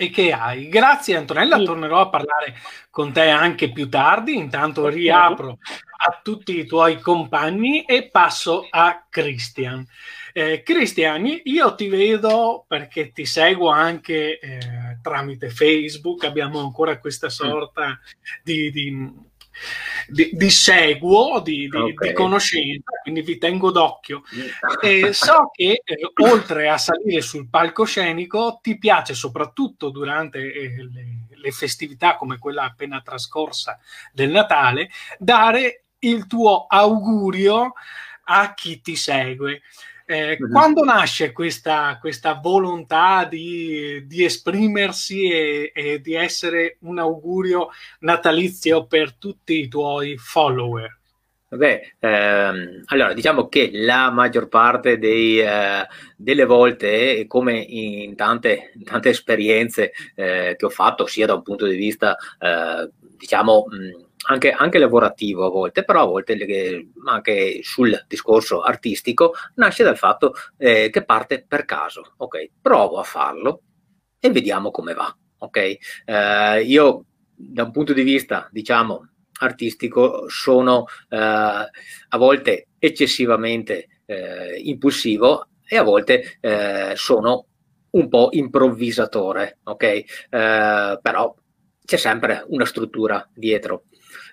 e 0.00 0.11
che 0.11 0.31
hai. 0.33 0.69
Grazie 0.69 1.17
Antonella, 1.17 1.59
sì. 1.59 1.65
tornerò 1.65 1.99
a 1.99 2.09
parlare 2.09 2.55
con 2.88 3.12
te 3.12 3.31
anche 3.31 3.73
più 3.73 3.88
tardi, 3.88 4.37
intanto 4.37 4.83
okay. 4.83 4.95
riapro 4.95 5.59
a 6.07 6.21
tutti 6.23 6.57
i 6.57 6.67
tuoi 6.67 7.00
compagni 7.00 7.83
e 7.83 8.09
passo 8.09 8.65
a 8.71 9.05
Christian. 9.11 9.85
Eh, 10.38 10.62
Cristian, 10.62 11.26
io 11.42 11.75
ti 11.75 11.88
vedo 11.88 12.64
perché 12.68 13.11
ti 13.11 13.26
seguo 13.26 13.71
anche 13.71 14.38
eh, 14.38 14.99
tramite 15.02 15.50
Facebook, 15.50 16.23
abbiamo 16.23 16.61
ancora 16.61 17.00
questa 17.00 17.26
mm. 17.26 17.30
sorta 17.30 17.99
di, 18.45 18.71
di, 18.71 19.12
di, 20.07 20.30
di 20.33 20.50
seguo, 20.50 21.40
di, 21.40 21.68
okay. 21.68 22.12
conoscenza, 22.12 23.00
quindi 23.02 23.23
vi 23.23 23.37
tengo 23.37 23.73
d'occhio. 23.73 24.23
E 24.80 25.12
so 25.12 25.50
che 25.52 25.83
eh, 25.85 26.12
oltre 26.23 26.68
a 26.68 26.78
salire 26.78 27.21
sul 27.21 27.49
palcoscenico 27.49 28.61
ti 28.62 28.78
piace 28.78 29.14
soprattutto 29.14 29.90
durante 29.90 30.38
eh, 30.38 30.88
le, 30.88 31.26
le 31.28 31.50
festività 31.50 32.14
come 32.14 32.38
quella 32.38 32.62
appena 32.62 33.00
trascorsa 33.00 33.76
del 34.12 34.30
Natale 34.30 34.88
dare 35.18 35.87
il 35.99 36.28
tuo 36.28 36.66
augurio 36.68 37.73
a 38.23 38.54
chi 38.54 38.80
ti 38.80 38.95
segue. 38.95 39.62
Eh, 40.11 40.38
uh-huh. 40.41 40.49
Quando 40.49 40.85
nasce 40.85 41.33
questa, 41.33 41.99
questa 42.00 42.41
volontà 42.43 43.27
di, 43.27 44.07
di 44.07 44.25
esprimersi 44.25 45.29
e, 45.31 45.71
e, 45.75 46.00
di 46.00 46.15
essere 46.15 46.79
un 46.81 46.99
augurio 46.99 47.69
natalizio 48.00 48.87
per 48.87 49.17
tutti 49.17 49.61
i 49.61 49.69
tuoi 49.69 50.17
follower? 50.17 50.99
Beh, 51.50 51.97
ehm, 51.99 52.85
allora 52.87 53.12
diciamo 53.12 53.49
che 53.49 53.69
la 53.71 54.11
maggior 54.11 54.49
parte 54.49 54.97
dei, 54.97 55.41
eh, 55.41 55.87
delle 56.17 56.47
volte, 56.47 57.27
come 57.27 57.59
in 57.59 58.17
tante, 58.17 58.73
tante 58.85 59.11
esperienze 59.11 59.93
eh, 60.15 60.55
che 60.57 60.65
ho 60.65 60.71
fatto, 60.71 61.05
sia 61.05 61.27
da 61.27 61.35
un 61.35 61.43
punto 61.43 61.67
di 61.67 61.77
vista, 61.77 62.17
eh, 62.38 62.88
diciamo, 63.19 63.67
mh, 63.69 64.08
anche, 64.27 64.51
anche, 64.51 64.79
lavorativo 64.79 65.47
a 65.47 65.51
volte, 65.51 65.85
però 65.85 66.03
a 66.03 66.07
volte 66.07 66.37
anche 67.07 67.61
sul 67.63 68.05
discorso 68.07 68.61
artistico 68.63 69.33
nasce 69.55 69.85
dal 69.85 69.97
fatto 69.97 70.35
eh, 70.57 70.91
che 70.91 71.05
parte 71.05 71.45
per 71.47 71.65
caso. 71.65 72.15
Ok, 72.19 72.51
provo 72.61 72.99
a 72.99 73.05
farlo 73.05 73.63
e 74.19 74.31
vediamo 74.31 74.71
come 74.71 74.95
va. 74.95 75.17
Ok, 75.39 75.57
eh, 76.05 76.63
io 76.63 77.05
da 77.35 77.63
un 77.63 77.71
punto 77.71 77.93
di 77.93 78.03
vista, 78.03 78.49
diciamo, 78.51 79.09
artistico 79.41 80.29
sono 80.29 80.87
eh, 81.09 81.17
a 81.17 82.17
volte 82.17 82.69
eccessivamente 82.79 84.03
eh, 84.07 84.59
impulsivo 84.65 85.49
e 85.65 85.77
a 85.77 85.83
volte 85.83 86.39
eh, 86.41 86.93
sono 86.97 87.47
un 87.91 88.09
po' 88.09 88.29
improvvisatore, 88.33 89.59
ok? 89.65 89.83
Eh, 89.83 90.05
però 91.01 91.35
c'è 91.85 91.97
sempre 91.97 92.45
una 92.49 92.65
struttura 92.65 93.27
dietro 93.33 93.85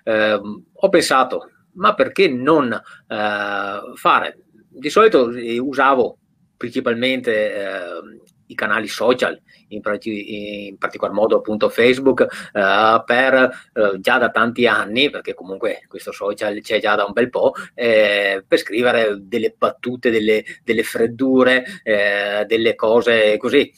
eh, 0.06 0.40
ho 0.72 0.88
pensato, 0.88 1.50
ma 1.72 1.94
perché 1.94 2.28
non 2.28 2.72
eh, 2.72 3.80
fare? 3.94 4.38
Di 4.68 4.88
solito 4.88 5.32
eh, 5.32 5.58
usavo 5.58 6.18
principalmente 6.56 7.54
eh, 7.54 8.20
i 8.46 8.54
canali 8.54 8.86
social, 8.86 9.40
in, 9.68 9.80
in, 10.00 10.78
particolar 10.78 11.12
modo 11.12 11.38
appunto 11.38 11.68
Facebook, 11.68 12.20
uh, 12.52 13.02
per 13.04 13.50
uh, 13.72 13.98
già 13.98 14.18
da 14.18 14.30
tanti 14.30 14.68
anni, 14.68 15.10
perché 15.10 15.34
comunque 15.34 15.84
questo 15.88 16.12
social 16.12 16.60
c'è 16.60 16.80
già 16.80 16.94
da 16.94 17.04
un 17.04 17.12
bel 17.12 17.28
po', 17.28 17.54
eh, 17.74 18.44
per 18.46 18.58
scrivere 18.58 19.18
delle 19.22 19.52
battute, 19.58 20.10
delle, 20.10 20.44
delle 20.62 20.84
freddure, 20.84 21.64
eh, 21.82 22.44
delle 22.46 22.76
cose 22.76 23.36
così 23.36 23.72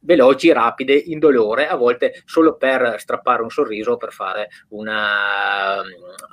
veloci, 0.00 0.52
rapide, 0.52 0.94
indolore, 0.94 1.68
a 1.68 1.76
volte 1.76 2.22
solo 2.24 2.56
per 2.56 2.96
strappare 2.98 3.42
un 3.42 3.50
sorriso, 3.50 3.96
per 3.96 4.12
fare 4.12 4.48
una... 4.70 5.82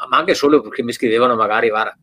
ma 0.09 0.17
anche 0.17 0.33
solo 0.33 0.61
perché 0.61 0.83
mi 0.83 0.93
scrivevano 0.93 1.35
magari, 1.35 1.69
guarda, 1.69 1.97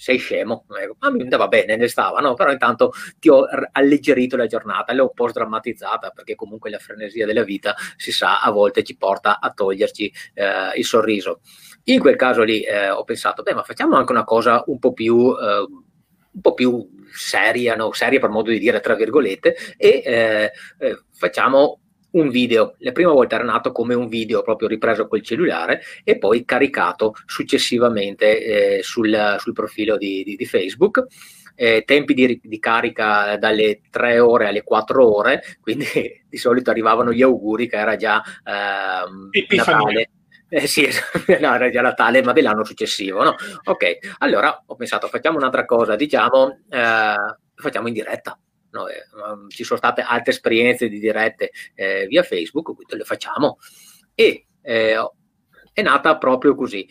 sei 0.00 0.16
scemo, 0.16 0.64
ma 0.98 1.10
mi 1.10 1.20
andava 1.20 1.46
bene, 1.46 1.76
ne 1.76 1.86
stava, 1.86 2.20
no? 2.20 2.32
però 2.32 2.50
intanto 2.50 2.90
ti 3.18 3.28
ho 3.28 3.44
alleggerito 3.72 4.34
la 4.34 4.46
giornata, 4.46 4.94
l'ho 4.94 5.02
un 5.02 5.12
po' 5.12 5.28
sdrammatizzata 5.28 6.08
perché 6.08 6.34
comunque 6.34 6.70
la 6.70 6.78
frenesia 6.78 7.26
della 7.26 7.44
vita, 7.44 7.74
si 7.96 8.10
sa, 8.10 8.40
a 8.40 8.50
volte 8.50 8.82
ci 8.82 8.96
porta 8.96 9.40
a 9.40 9.50
toglierci 9.50 10.10
eh, 10.32 10.78
il 10.78 10.86
sorriso. 10.86 11.40
In 11.84 12.00
quel 12.00 12.16
caso 12.16 12.42
lì 12.42 12.62
eh, 12.62 12.88
ho 12.88 13.04
pensato, 13.04 13.42
beh, 13.42 13.52
ma 13.52 13.62
facciamo 13.62 13.96
anche 13.96 14.12
una 14.12 14.24
cosa 14.24 14.62
un 14.66 14.78
po' 14.78 14.94
più... 14.94 15.36
Eh, 15.38 15.88
un 16.32 16.40
po' 16.40 16.54
più 16.54 16.88
seria, 17.12 17.74
no? 17.74 17.92
seria 17.92 18.20
per 18.20 18.30
modo 18.30 18.50
di 18.50 18.58
dire, 18.58 18.80
tra 18.80 18.94
virgolette, 18.94 19.56
e 19.76 20.02
eh, 20.04 20.52
eh, 20.78 21.02
facciamo 21.12 21.80
un 22.12 22.28
video, 22.28 22.74
la 22.78 22.92
prima 22.92 23.12
volta 23.12 23.36
era 23.36 23.44
nato 23.44 23.72
come 23.72 23.94
un 23.94 24.08
video 24.08 24.42
proprio 24.42 24.68
ripreso 24.68 25.06
col 25.06 25.22
cellulare 25.22 25.82
e 26.02 26.18
poi 26.18 26.44
caricato 26.44 27.14
successivamente 27.26 28.78
eh, 28.78 28.82
sul, 28.82 29.36
sul, 29.38 29.52
profilo 29.52 29.96
di, 29.96 30.22
di, 30.24 30.36
di 30.36 30.44
Facebook. 30.46 31.06
Eh, 31.54 31.82
tempi 31.84 32.14
di, 32.14 32.40
di, 32.42 32.58
carica 32.58 33.36
dalle 33.36 33.82
3 33.90 34.18
ore 34.18 34.48
alle 34.48 34.62
4 34.62 35.14
ore, 35.14 35.42
quindi 35.60 35.84
di 36.26 36.36
solito 36.38 36.70
arrivavano 36.70 37.12
gli 37.12 37.20
auguri 37.20 37.68
che 37.68 37.76
era 37.76 37.96
già 37.96 38.22
eh, 38.22 39.56
Natale. 39.56 40.10
Eh 40.52 40.66
sì, 40.66 40.82
no, 41.40 41.54
era 41.54 41.70
già 41.70 41.80
Natale, 41.80 42.22
ma 42.24 42.32
dell'anno 42.32 42.64
successivo, 42.64 43.22
no? 43.22 43.36
Ok, 43.64 43.98
allora 44.18 44.64
ho 44.66 44.74
pensato, 44.74 45.06
facciamo 45.06 45.36
un'altra 45.36 45.64
cosa, 45.64 45.94
diciamo, 45.94 46.62
eh, 46.68 47.14
facciamo 47.54 47.86
in 47.86 47.94
diretta. 47.94 48.36
No, 48.72 48.88
eh, 48.88 49.02
um, 49.14 49.48
ci 49.48 49.62
sono 49.62 49.78
state 49.78 50.00
altre 50.00 50.32
esperienze 50.32 50.88
di 50.88 50.98
dirette 50.98 51.50
eh, 51.74 52.06
via 52.08 52.24
Facebook, 52.24 52.74
quindi 52.74 52.96
le 52.96 53.04
facciamo. 53.04 53.58
E 54.12 54.46
eh, 54.60 55.10
è 55.72 55.82
nata 55.82 56.18
proprio 56.18 56.56
così. 56.56 56.84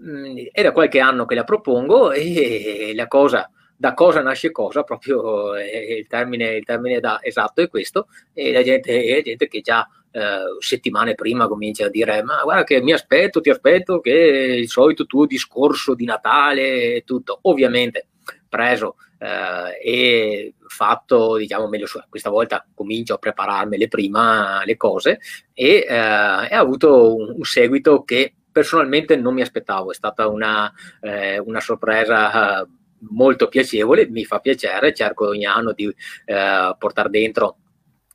Mm, 0.00 0.36
è 0.52 0.62
da 0.62 0.72
qualche 0.72 1.00
anno 1.00 1.24
che 1.24 1.34
la 1.34 1.44
propongo 1.44 2.12
e 2.12 2.92
la 2.94 3.06
cosa 3.06 3.50
da 3.80 3.94
cosa 3.94 4.20
nasce 4.22 4.50
cosa, 4.50 4.82
proprio 4.82 5.54
eh, 5.54 5.98
il, 6.00 6.06
termine, 6.08 6.56
il 6.56 6.64
termine 6.64 6.98
da, 6.98 7.20
esatto 7.22 7.62
è 7.62 7.68
questo, 7.68 8.08
e 8.32 8.50
la 8.52 8.64
gente, 8.64 9.04
è 9.04 9.22
gente 9.22 9.46
che 9.46 9.60
già 9.60 9.86
eh, 10.18 10.56
settimane 10.58 11.14
prima 11.14 11.48
comincia 11.48 11.86
a 11.86 11.90
dire 11.90 12.22
ma 12.22 12.40
guarda 12.42 12.64
che 12.64 12.80
mi 12.80 12.92
aspetto, 12.92 13.40
ti 13.40 13.50
aspetto 13.50 14.00
che 14.00 14.10
il 14.10 14.68
solito 14.68 15.06
tuo 15.06 15.26
discorso 15.26 15.94
di 15.94 16.04
Natale 16.04 16.96
e 16.96 17.02
tutto, 17.04 17.38
ovviamente 17.42 18.08
preso 18.48 18.96
eh, 19.18 19.80
e 19.82 20.54
fatto 20.66 21.36
diciamo 21.36 21.68
meglio 21.68 21.86
questa 22.08 22.30
volta 22.30 22.66
comincio 22.74 23.14
a 23.14 23.18
prepararmele 23.18 23.88
prima 23.88 24.62
le 24.64 24.76
cose 24.76 25.18
e, 25.52 25.86
eh, 25.88 25.96
ha 25.96 26.58
avuto 26.58 27.14
un, 27.16 27.34
un, 27.36 27.44
seguito 27.44 28.04
che 28.04 28.34
personalmente 28.50 29.16
non 29.16 29.34
mi 29.34 29.42
aspettavo. 29.42 29.92
È 29.92 29.94
stata 29.94 30.26
una, 30.26 30.72
eh, 31.00 31.38
una 31.38 31.60
sorpresa 31.60 32.62
eh, 32.62 32.66
molto 33.10 33.46
piacevole 33.46 34.08
mi 34.08 34.24
fa 34.24 34.40
piacere 34.40 34.92
cerco 34.92 35.28
ogni 35.28 35.46
anno 35.46 35.72
di 35.72 35.86
eh, 36.24 36.74
portare 36.76 37.08
dentro 37.10 37.58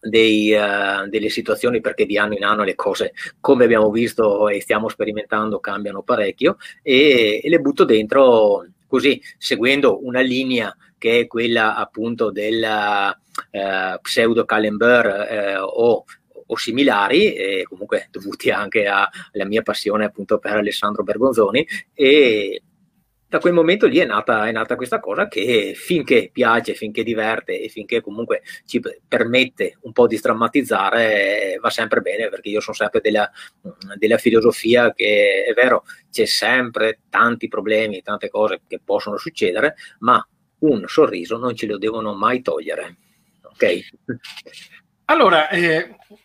dei, 0.04 0.54
uh, 0.54 1.08
delle 1.08 1.30
situazioni 1.30 1.82
perché 1.82 2.06
di 2.06 2.18
anno 2.18 2.34
in 2.34 2.44
anno 2.44 2.64
le 2.64 2.76
cose, 2.76 3.14
come 3.40 3.64
abbiamo 3.64 3.90
visto 3.90 4.50
e 4.50 4.62
stiamo 4.62 4.90
sperimentando, 4.90 5.60
cambiano 5.60 6.04
parecchio 6.04 6.58
e, 6.82 7.42
e 7.44 7.50
le 7.50 7.60
butto 7.60 7.86
dentro 7.86 8.66
così, 8.88 9.22
seguendo 9.38 10.06
una 10.06 10.22
linea 10.22 10.76
che 10.98 11.22
è 11.22 11.28
quella 11.28 11.76
appunto 11.76 12.32
del 12.32 12.64
uh, 12.64 14.00
pseudo 14.02 14.46
Callenberg 14.46 15.60
uh, 15.60 15.64
o 15.64 16.06
o 16.46 16.58
similari, 16.58 17.34
e 17.34 17.66
comunque 17.68 18.10
dovuti 18.12 18.52
anche 18.52 18.86
alla 18.86 19.46
mia 19.46 19.62
passione 19.62 20.04
appunto 20.06 20.40
per 20.40 20.58
Alessandro 20.58 21.02
Bergonzoni, 21.02 21.66
e 21.94 22.62
da 23.34 23.40
quel 23.40 23.54
momento 23.54 23.88
lì 23.88 23.98
è 23.98 24.06
nata, 24.06 24.48
è 24.48 24.52
nata, 24.52 24.76
questa 24.76 25.00
cosa 25.00 25.28
che 25.28 25.74
finché 25.76 26.30
piace, 26.32 26.76
finché 26.76 27.02
diverte 27.02 27.60
e 27.60 27.68
finché 27.68 28.00
comunque 28.00 28.44
ci 28.64 28.80
permette 29.08 29.80
un 29.82 29.92
po' 29.92 30.06
di 30.06 30.18
strammatizzare 30.18 31.58
va 31.60 31.72
sempre 31.72 32.02
bene 32.02 32.30
perché 32.30 32.50
io 32.50 32.60
sono 32.60 32.76
sempre 32.76 33.02
della, 33.02 33.28
della 33.96 34.20
filosofia 34.20 34.94
che 34.94 35.46
è 35.46 35.54
vero 35.54 35.84
c'è 36.12 36.26
sempre 36.26 37.00
tanti 37.10 37.48
problemi, 37.48 38.04
tante 38.04 38.30
cose 38.30 38.62
che 38.68 38.80
possono 38.86 39.18
succedere, 39.18 39.78
ma 40.02 40.24
un 40.60 40.84
sorriso 40.86 41.36
non 41.38 41.56
ce 41.56 41.66
lo 41.66 41.80
devono 41.80 42.14
mai 42.14 42.44
togliere. 42.44 42.98
Ok? 43.42 43.80
Allora, 45.06 45.50
eh, 45.50 45.96
Mm, 46.14 46.23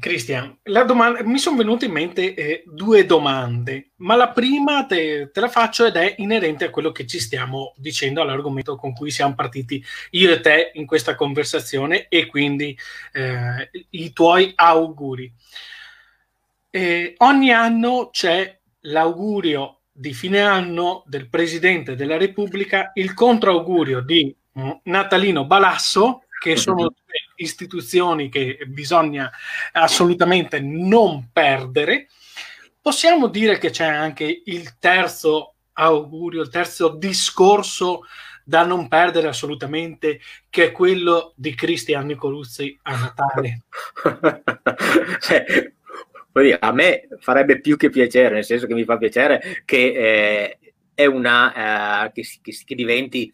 Cristian, 0.00 0.58
domanda, 0.64 1.22
mi 1.22 1.38
sono 1.38 1.58
venute 1.58 1.84
in 1.84 1.92
mente 1.92 2.34
eh, 2.34 2.64
due 2.66 3.06
domande, 3.06 3.92
ma 3.98 4.16
la 4.16 4.30
prima 4.30 4.84
te, 4.84 5.30
te, 5.30 5.40
la 5.40 5.48
faccio 5.48 5.86
ed 5.86 5.94
è 5.94 6.16
inerente 6.18 6.64
a 6.64 6.70
quello 6.70 6.90
che 6.90 7.06
ci 7.06 7.20
stiamo 7.20 7.72
dicendo, 7.76 8.20
all'argomento 8.20 8.74
con 8.74 8.92
cui 8.92 9.12
siamo 9.12 9.36
partiti 9.36 9.80
io 10.10 10.32
e 10.32 10.40
te 10.40 10.72
in 10.74 10.86
questa 10.86 11.14
conversazione 11.14 12.08
e 12.08 12.26
quindi 12.26 12.76
eh, 13.12 13.70
i 13.90 14.12
tuoi 14.12 14.52
auguri. 14.56 15.32
Eh, 16.68 17.14
ogni 17.18 17.52
anno 17.52 18.08
c'è 18.10 18.58
l'augurio 18.80 19.82
di 19.92 20.12
fine 20.14 20.40
anno 20.40 21.04
del 21.06 21.28
Presidente 21.28 21.94
della 21.94 22.16
Repubblica, 22.16 22.90
il 22.94 23.14
controaugurio 23.14 24.00
di 24.00 24.34
mm, 24.58 24.70
Natalino 24.82 25.46
Balasso, 25.46 26.24
che 26.40 26.56
sono 26.56 26.92
istituzioni 27.36 28.28
che 28.28 28.58
bisogna 28.66 29.30
assolutamente 29.72 30.60
non 30.60 31.30
perdere. 31.32 32.08
Possiamo 32.80 33.28
dire 33.28 33.58
che 33.58 33.70
c'è 33.70 33.86
anche 33.86 34.42
il 34.44 34.78
terzo 34.78 35.54
augurio, 35.74 36.42
il 36.42 36.50
terzo 36.50 36.90
discorso 36.90 38.02
da 38.44 38.64
non 38.64 38.86
perdere 38.86 39.26
assolutamente, 39.26 40.20
che 40.48 40.66
è 40.66 40.72
quello 40.72 41.32
di 41.36 41.54
Cristian 41.54 42.06
Nicoluzzi 42.06 42.78
a 42.82 42.96
Natale. 42.96 43.64
cioè, 45.18 45.44
a 46.60 46.72
me 46.72 47.08
farebbe 47.18 47.60
più 47.60 47.76
che 47.76 47.90
piacere, 47.90 48.34
nel 48.34 48.44
senso 48.44 48.66
che 48.66 48.74
mi 48.74 48.84
fa 48.84 48.98
piacere 48.98 49.62
che 49.64 49.76
eh, 49.76 50.58
è 50.94 51.06
una 51.06 52.06
eh, 52.06 52.12
che, 52.12 52.26
che, 52.40 52.56
che, 52.64 52.74
diventi 52.74 53.32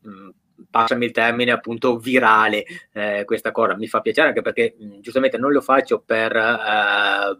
mh, 0.00 0.10
mm, 0.10 0.28
passami 0.74 1.04
il 1.04 1.12
termine 1.12 1.52
appunto 1.52 1.98
virale 1.98 2.64
eh, 2.92 3.22
questa 3.24 3.52
cosa. 3.52 3.76
Mi 3.76 3.86
fa 3.86 4.00
piacere 4.00 4.28
anche 4.28 4.42
perché 4.42 4.74
mh, 4.76 4.98
giustamente 4.98 5.38
non 5.38 5.52
lo 5.52 5.60
faccio 5.60 6.02
per 6.04 6.34
eh, 6.34 7.36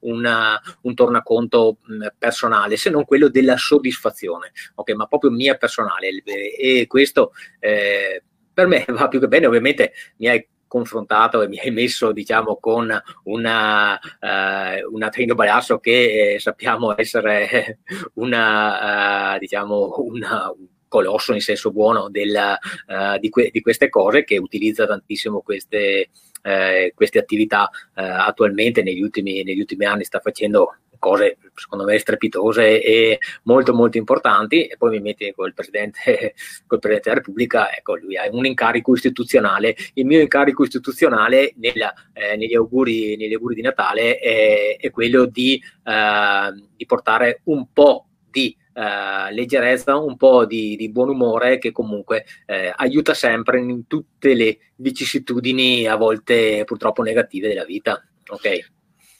una, 0.00 0.58
un 0.82 0.94
tornaconto 0.94 1.76
mh, 1.82 2.06
personale 2.16 2.78
se 2.78 2.88
non 2.88 3.04
quello 3.04 3.28
della 3.28 3.58
soddisfazione 3.58 4.52
ok? 4.74 4.90
Ma 4.92 5.06
proprio 5.06 5.30
mia 5.30 5.56
personale. 5.56 6.22
E 6.24 6.86
questo 6.86 7.32
eh, 7.58 8.22
per 8.54 8.66
me 8.66 8.86
va 8.88 9.08
più 9.08 9.20
che 9.20 9.28
bene. 9.28 9.46
Ovviamente 9.46 9.92
mi 10.16 10.28
hai 10.28 10.48
confrontato 10.66 11.42
e 11.42 11.48
mi 11.48 11.58
hai 11.58 11.70
messo 11.70 12.10
diciamo 12.10 12.56
con 12.56 12.90
una, 13.24 13.94
uh, 13.94 14.94
una 14.94 15.08
Trino 15.10 15.34
Balasso 15.34 15.78
che 15.78 16.34
eh, 16.34 16.40
sappiamo 16.40 16.98
essere 16.98 17.80
una 18.14 19.34
uh, 19.34 19.38
diciamo 19.38 19.94
una, 19.98 20.52
colosso 20.88 21.32
in 21.32 21.40
senso 21.40 21.70
buono 21.70 22.08
della, 22.08 22.58
uh, 22.86 23.18
di, 23.18 23.28
que- 23.28 23.50
di, 23.50 23.60
queste 23.60 23.88
cose 23.88 24.24
che 24.24 24.38
utilizza 24.38 24.86
tantissimo 24.86 25.40
queste, 25.40 26.10
uh, 26.42 26.94
queste 26.94 27.18
attività 27.18 27.70
uh, 27.72 27.90
attualmente 27.94 28.82
negli 28.82 29.02
ultimi, 29.02 29.42
negli 29.42 29.60
ultimi 29.60 29.84
anni 29.84 30.04
sta 30.04 30.20
facendo 30.20 30.76
cose 30.98 31.38
secondo 31.54 31.84
me 31.84 31.98
strepitose 31.98 32.82
e 32.82 33.18
molto 33.44 33.72
molto 33.72 33.98
importanti. 33.98 34.66
E 34.66 34.76
poi 34.76 34.90
mi 34.90 35.00
metti 35.00 35.32
col 35.32 35.54
presidente, 35.54 36.34
col 36.66 36.78
presidente 36.78 37.08
della 37.08 37.20
Repubblica 37.20 37.74
ecco 37.74 37.96
lui 37.96 38.16
ha 38.16 38.28
un 38.30 38.46
incarico 38.46 38.94
istituzionale. 38.94 39.76
Il 39.94 40.06
mio 40.06 40.20
incarico 40.20 40.64
istituzionale 40.64 41.54
nella, 41.56 41.92
eh, 42.12 42.36
negli, 42.36 42.54
auguri, 42.54 43.16
negli, 43.16 43.34
auguri, 43.34 43.54
di 43.54 43.62
Natale 43.62 44.18
è, 44.18 44.76
è 44.78 44.90
quello 44.90 45.26
di, 45.26 45.62
eh, 45.84 46.64
di 46.76 46.86
portare 46.86 47.40
un 47.44 47.66
po' 47.72 48.06
di 48.30 48.56
eh, 48.76 49.32
leggerezza, 49.32 49.96
un 49.96 50.18
po' 50.18 50.44
di, 50.44 50.76
di, 50.76 50.90
buon 50.90 51.08
umore 51.08 51.56
che 51.56 51.72
comunque 51.72 52.26
eh, 52.44 52.70
aiuta 52.76 53.14
sempre 53.14 53.58
in 53.58 53.86
tutte 53.86 54.34
le 54.34 54.58
vicissitudini, 54.76 55.86
a 55.86 55.96
volte 55.96 56.62
purtroppo 56.64 57.02
negative 57.02 57.48
della 57.48 57.64
vita. 57.64 58.04
Ok. 58.28 58.74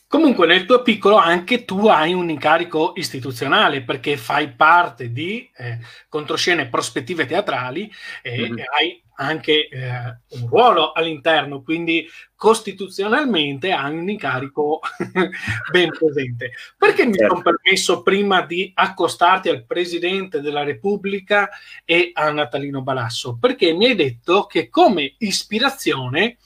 Comunque 0.09 0.47
nel 0.47 0.67
tuo 0.67 0.83
piccolo 0.83 1.17
anche 1.17 1.65
tu 1.65 1.89
hai 1.89 2.13
un 2.13 2.31
incarico 2.31 2.93
istituzionale 2.95 3.83
perché 3.83 4.17
fai 4.17 4.53
parte 4.53 5.11
di 5.11 5.51
eh, 5.57 5.79
controscene 6.09 6.69
prospettive 6.69 7.27
teatrali 7.27 7.91
e 8.23 8.49
mm-hmm. 8.49 8.65
hai 8.77 9.03
anche 9.17 9.69
eh, 9.69 9.89
un 10.29 10.49
ruolo 10.49 10.93
all'interno, 10.93 11.63
quindi 11.63 12.07
costituzionalmente 12.35 13.73
hai 13.73 13.97
un 13.97 14.09
incarico 14.09 14.81
ben 15.73 15.91
presente. 15.91 16.53
Perché 16.77 17.07
mi 17.07 17.15
certo. 17.15 17.37
sono 17.37 17.43
permesso 17.43 18.03
prima 18.03 18.43
di 18.43 18.71
accostarti 18.75 19.49
al 19.49 19.65
Presidente 19.65 20.41
della 20.41 20.63
Repubblica 20.65 21.49
e 21.85 22.11
a 22.13 22.31
Natalino 22.31 22.83
Balasso? 22.83 23.39
Perché 23.41 23.73
mi 23.73 23.87
hai 23.87 23.95
detto 23.95 24.47
che 24.47 24.69
come 24.69 25.15
ispirazione 25.19 26.37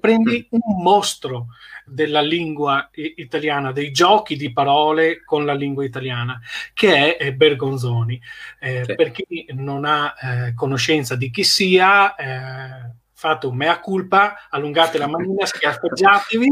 prendi 0.00 0.48
mm. 0.54 0.58
un 0.62 0.82
mostro 0.82 1.48
della 1.84 2.20
lingua 2.20 2.88
italiana, 2.92 3.72
dei 3.72 3.90
giochi 3.90 4.36
di 4.36 4.52
parole 4.52 5.22
con 5.24 5.44
la 5.44 5.54
lingua 5.54 5.84
italiana, 5.84 6.40
che 6.72 7.16
è 7.16 7.32
Bergonzoni. 7.32 8.20
Eh, 8.58 8.84
sì. 8.84 8.94
Per 8.94 9.10
chi 9.10 9.46
non 9.50 9.84
ha 9.84 10.14
eh, 10.20 10.54
conoscenza 10.54 11.16
di 11.16 11.30
chi 11.30 11.44
sia, 11.44 12.14
eh, 12.14 12.90
fate 13.12 13.46
un 13.46 13.56
mea 13.56 13.78
culpa, 13.78 14.48
allungate 14.50 14.98
la 14.98 15.06
manina, 15.06 15.46
schiaffeggiatevi, 15.46 16.50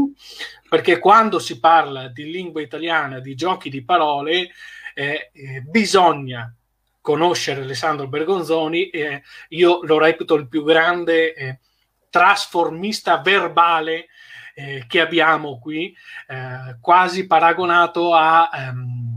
perché 0.69 0.99
quando 0.99 1.39
si 1.39 1.59
parla 1.59 2.07
di 2.07 2.31
lingua 2.31 2.61
italiana, 2.61 3.19
di 3.19 3.35
giochi 3.35 3.69
di 3.69 3.83
parole, 3.83 4.49
eh, 4.93 5.31
eh, 5.33 5.61
bisogna 5.61 6.53
conoscere 7.01 7.61
Alessandro 7.61 8.07
Bergonzoni, 8.07 8.91
io 9.49 9.79
lo 9.83 9.97
reputo 9.97 10.35
il 10.35 10.47
più 10.47 10.63
grande 10.63 11.59
trasformista 12.11 13.17
verbale 13.17 14.07
eh, 14.53 14.85
che 14.87 14.99
abbiamo 14.99 15.59
qui, 15.59 15.95
eh, 16.27 16.77
quasi 16.79 17.27
paragonato 17.27 18.13
a 18.13 18.49
ehm, 18.53 19.11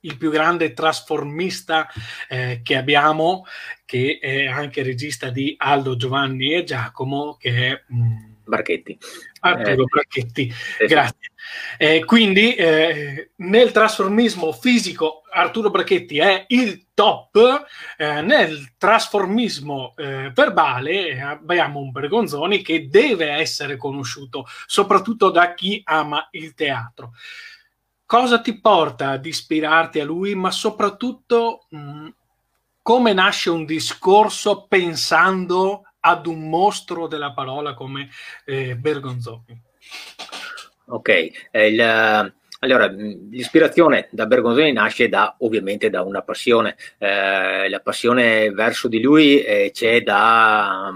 il 0.00 0.16
più 0.16 0.30
grande 0.30 0.72
trasformista 0.72 1.88
eh, 2.28 2.60
che 2.62 2.76
abbiamo, 2.76 3.44
che 3.84 4.18
è 4.20 4.46
anche 4.46 4.82
regista 4.82 5.30
di 5.30 5.54
Aldo 5.58 5.96
Giovanni 5.96 6.54
e 6.54 6.64
Giacomo, 6.64 7.36
che 7.36 7.50
è 7.50 7.82
mh, 7.86 8.04
mm, 8.04 8.25
Barchetti. 8.46 8.98
Arturo 9.40 9.82
eh, 9.82 9.86
Barchetti, 9.92 10.52
eh, 10.78 10.86
grazie. 10.86 11.30
Eh, 11.78 12.04
quindi 12.04 12.54
eh, 12.54 13.30
nel 13.36 13.70
trasformismo 13.70 14.52
fisico 14.52 15.22
Arturo 15.30 15.70
Brachetti 15.70 16.18
è 16.18 16.44
il 16.48 16.86
top, 16.94 17.66
eh, 17.96 18.22
nel 18.22 18.74
trasformismo 18.78 19.94
eh, 19.96 20.30
verbale 20.34 21.20
abbiamo 21.20 21.80
un 21.80 21.90
Bergonzoni 21.90 22.62
che 22.62 22.88
deve 22.88 23.28
essere 23.32 23.76
conosciuto 23.76 24.46
soprattutto 24.66 25.30
da 25.30 25.54
chi 25.54 25.80
ama 25.84 26.26
il 26.32 26.54
teatro. 26.54 27.12
Cosa 28.06 28.40
ti 28.40 28.60
porta 28.60 29.10
ad 29.10 29.26
ispirarti 29.26 30.00
a 30.00 30.04
lui, 30.04 30.34
ma 30.34 30.50
soprattutto 30.50 31.66
mh, 31.70 31.78
mm, 31.78 32.08
come 32.80 33.12
nasce 33.12 33.50
un 33.50 33.64
discorso 33.64 34.66
pensando 34.68 35.82
ad 36.06 36.26
un 36.26 36.48
mostro 36.48 37.08
della 37.08 37.32
parola 37.32 37.74
come 37.74 38.08
eh, 38.44 38.76
Bergonzoni? 38.76 39.60
Ok, 40.86 41.08
eh, 41.50 41.66
il, 41.66 42.32
allora 42.60 42.86
l'ispirazione 42.86 44.08
da 44.12 44.26
Bergonzoni 44.26 44.72
nasce 44.72 45.08
da, 45.08 45.34
ovviamente 45.40 45.90
da 45.90 46.02
una 46.02 46.22
passione, 46.22 46.76
eh, 46.98 47.68
la 47.68 47.80
passione 47.80 48.50
verso 48.50 48.86
di 48.86 49.00
lui 49.00 49.42
eh, 49.42 49.70
c'è 49.72 50.02
da 50.02 50.92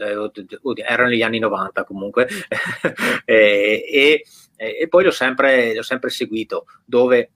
eh, 0.00 0.82
erano 0.84 1.10
gli 1.10 1.22
anni 1.22 1.38
90 1.38 1.84
comunque 1.84 2.28
e, 3.24 4.22
e, 4.56 4.88
poi 4.88 5.04
l'ho 5.04 5.12
sempre, 5.12 5.74
l'ho 5.74 5.82
sempre 5.82 6.10
seguito 6.10 6.66
dove 6.84 7.30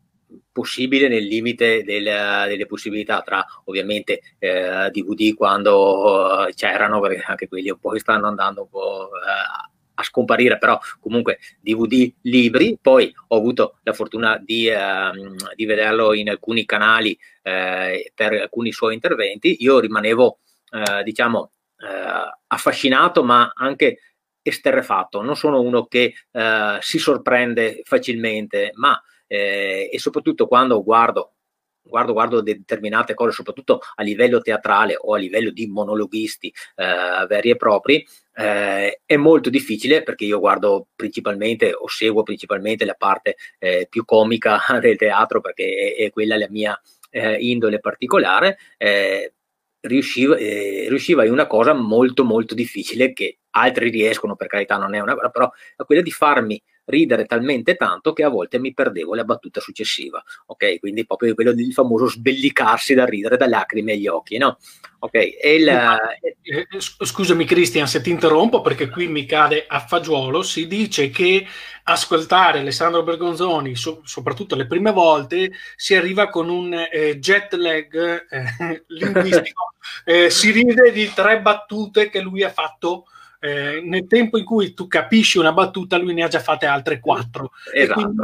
possibile 0.53 1.09
nel 1.09 1.25
limite 1.25 1.83
del, 1.83 2.05
delle 2.05 2.67
possibilità 2.67 3.23
tra 3.23 3.45
ovviamente 3.65 4.21
eh, 4.39 4.91
DVD 4.91 5.35
quando 5.35 6.49
c'erano 6.55 7.01
perché 7.01 7.25
anche 7.27 7.49
quelli 7.49 7.71
un 7.71 7.79
po' 7.79 7.99
stanno 7.99 8.29
andando 8.29 8.63
un 8.63 8.69
po' 8.69 9.11
eh, 9.17 9.71
a 9.95 10.03
scomparire, 10.03 10.59
però 10.59 10.79
comunque 11.01 11.39
DVD 11.61 12.13
libri. 12.23 12.79
Poi 12.81 13.13
ho 13.29 13.37
avuto 13.37 13.79
la 13.83 13.93
fortuna 13.93 14.39
di, 14.43 14.67
eh, 14.69 15.11
di 15.55 15.65
vederlo 15.65 16.15
in 16.15 16.31
alcuni 16.31 16.65
canali 16.65 17.19
eh, 17.43 18.13
per 18.15 18.33
alcuni 18.33 18.73
suoi 18.73 18.95
interventi. 18.95 19.57
Io 19.61 19.79
rimanevo, 19.79 20.39
eh, 20.71 21.03
diciamo, 21.03 21.53
eh, 21.79 22.39
affascinato, 22.47 23.23
ma 23.25 23.53
anche 23.55 23.99
esterrefatto. 24.43 25.23
Non 25.23 25.37
sono 25.37 25.61
uno 25.61 25.87
che 25.87 26.15
eh, 26.31 26.79
si 26.81 26.99
sorprende 26.99 27.81
facilmente, 27.85 28.73
ma 28.75 29.01
eh, 29.33 29.89
e 29.91 29.99
soprattutto 29.99 30.47
quando 30.47 30.83
guardo 30.83 31.33
guardo, 31.83 32.13
guardo 32.13 32.41
determinate 32.41 33.15
cose, 33.15 33.33
soprattutto 33.33 33.81
a 33.97 34.03
livello 34.03 34.41
teatrale 34.41 34.97
o 34.99 35.15
a 35.15 35.19
livello 35.19 35.51
di 35.51 35.67
monologhisti 35.67 36.53
eh, 36.77 37.27
veri 37.27 37.51
e 37.51 37.57
propri, 37.57 38.07
eh, 38.35 39.01
è 39.05 39.17
molto 39.17 39.51
difficile 39.51 40.03
perché 40.03 40.25
io 40.25 40.39
guardo 40.39 40.89
principalmente 40.95 41.73
o 41.75 41.89
seguo 41.89 42.23
principalmente 42.23 42.85
la 42.85 42.95
parte 42.95 43.37
eh, 43.59 43.87
più 43.91 44.05
comica 44.05 44.61
del 44.81 44.97
teatro 44.97 45.41
perché 45.41 45.97
è, 45.97 46.05
è 46.05 46.11
quella 46.11 46.37
la 46.37 46.49
mia 46.49 46.81
eh, 47.11 47.37
indole 47.41 47.81
particolare. 47.81 48.59
Eh, 48.77 49.35
riusciva, 49.83 50.37
eh, 50.37 50.87
riusciva 50.89 51.25
in 51.25 51.33
una 51.33 51.47
cosa 51.47 51.73
molto 51.73 52.25
molto 52.25 52.55
difficile 52.55 53.13
che 53.13 53.39
altri 53.51 53.91
riescono, 53.91 54.37
per 54.37 54.47
carità 54.47 54.77
non 54.77 54.95
è 54.95 55.01
una 55.01 55.15
cosa, 55.15 55.29
però 55.29 55.51
è 55.77 55.85
quella 55.85 56.03
di 56.03 56.13
farmi 56.13 56.63
ridere 56.93 57.25
talmente 57.25 57.75
tanto 57.75 58.13
che 58.13 58.23
a 58.23 58.29
volte 58.29 58.59
mi 58.59 58.75
perdevo 58.75 59.15
la 59.15 59.25
battuta 59.25 59.61
successiva, 59.61 60.23
ok? 60.47 60.79
Quindi 60.79 61.07
proprio 61.07 61.35
quello 61.35 61.53
del 61.53 61.73
famoso 61.73 62.07
sbellicarsi 62.07 62.95
da 62.95 63.07
ridere 63.07 63.37
da 63.37 63.49
lacrime 63.49 63.93
agli 63.93 64.07
occhi, 64.07 64.37
no? 64.37 64.59
Ok, 65.05 65.15
il, 65.15 65.67
eh, 65.67 66.37
eh, 66.43 66.67
scusami 66.79 67.45
Cristian 67.45 67.89
se 67.89 68.01
ti 68.01 68.11
interrompo 68.11 68.61
perché 68.61 68.89
qui 68.89 69.09
mi 69.09 69.27
cade 69.27 69.65
a 69.67 69.81
fagiolo, 69.81 70.45
si 70.45 70.69
dice 70.69 71.11
che 71.11 71.45
ascoltare 71.85 72.61
Alessandro 72.61 73.03
Bergonzoni, 73.03 73.75
so, 73.75 74.03
soprattutto 74.05 74.55
le 74.55 74.69
prime 74.69 74.93
volte, 74.93 75.51
si 75.75 75.97
arriva 75.97 76.29
con 76.29 76.49
un 76.49 76.73
eh, 76.73 77.19
jet 77.19 77.53
lag 77.55 78.27
eh, 78.31 78.85
linguistico, 78.87 79.73
eh, 80.05 80.31
si 80.31 80.53
ride 80.53 80.93
di 80.93 81.13
tre 81.13 81.41
battute 81.41 82.09
che 82.09 82.21
lui 82.21 82.45
ha 82.45 82.51
fatto 82.53 83.07
eh, 83.45 83.81
nel 83.85 84.07
tempo 84.07 84.39
in 84.39 84.45
cui 84.45 84.73
tu 84.73 84.87
capisci 84.87 85.37
una 85.37 85.53
battuta, 85.53 85.97
lui 85.97 86.15
ne 86.15 86.23
ha 86.23 86.29
già 86.29 86.39
fatte 86.39 86.67
altre 86.67 87.01
quattro. 87.01 87.51
Esatto. 87.75 88.23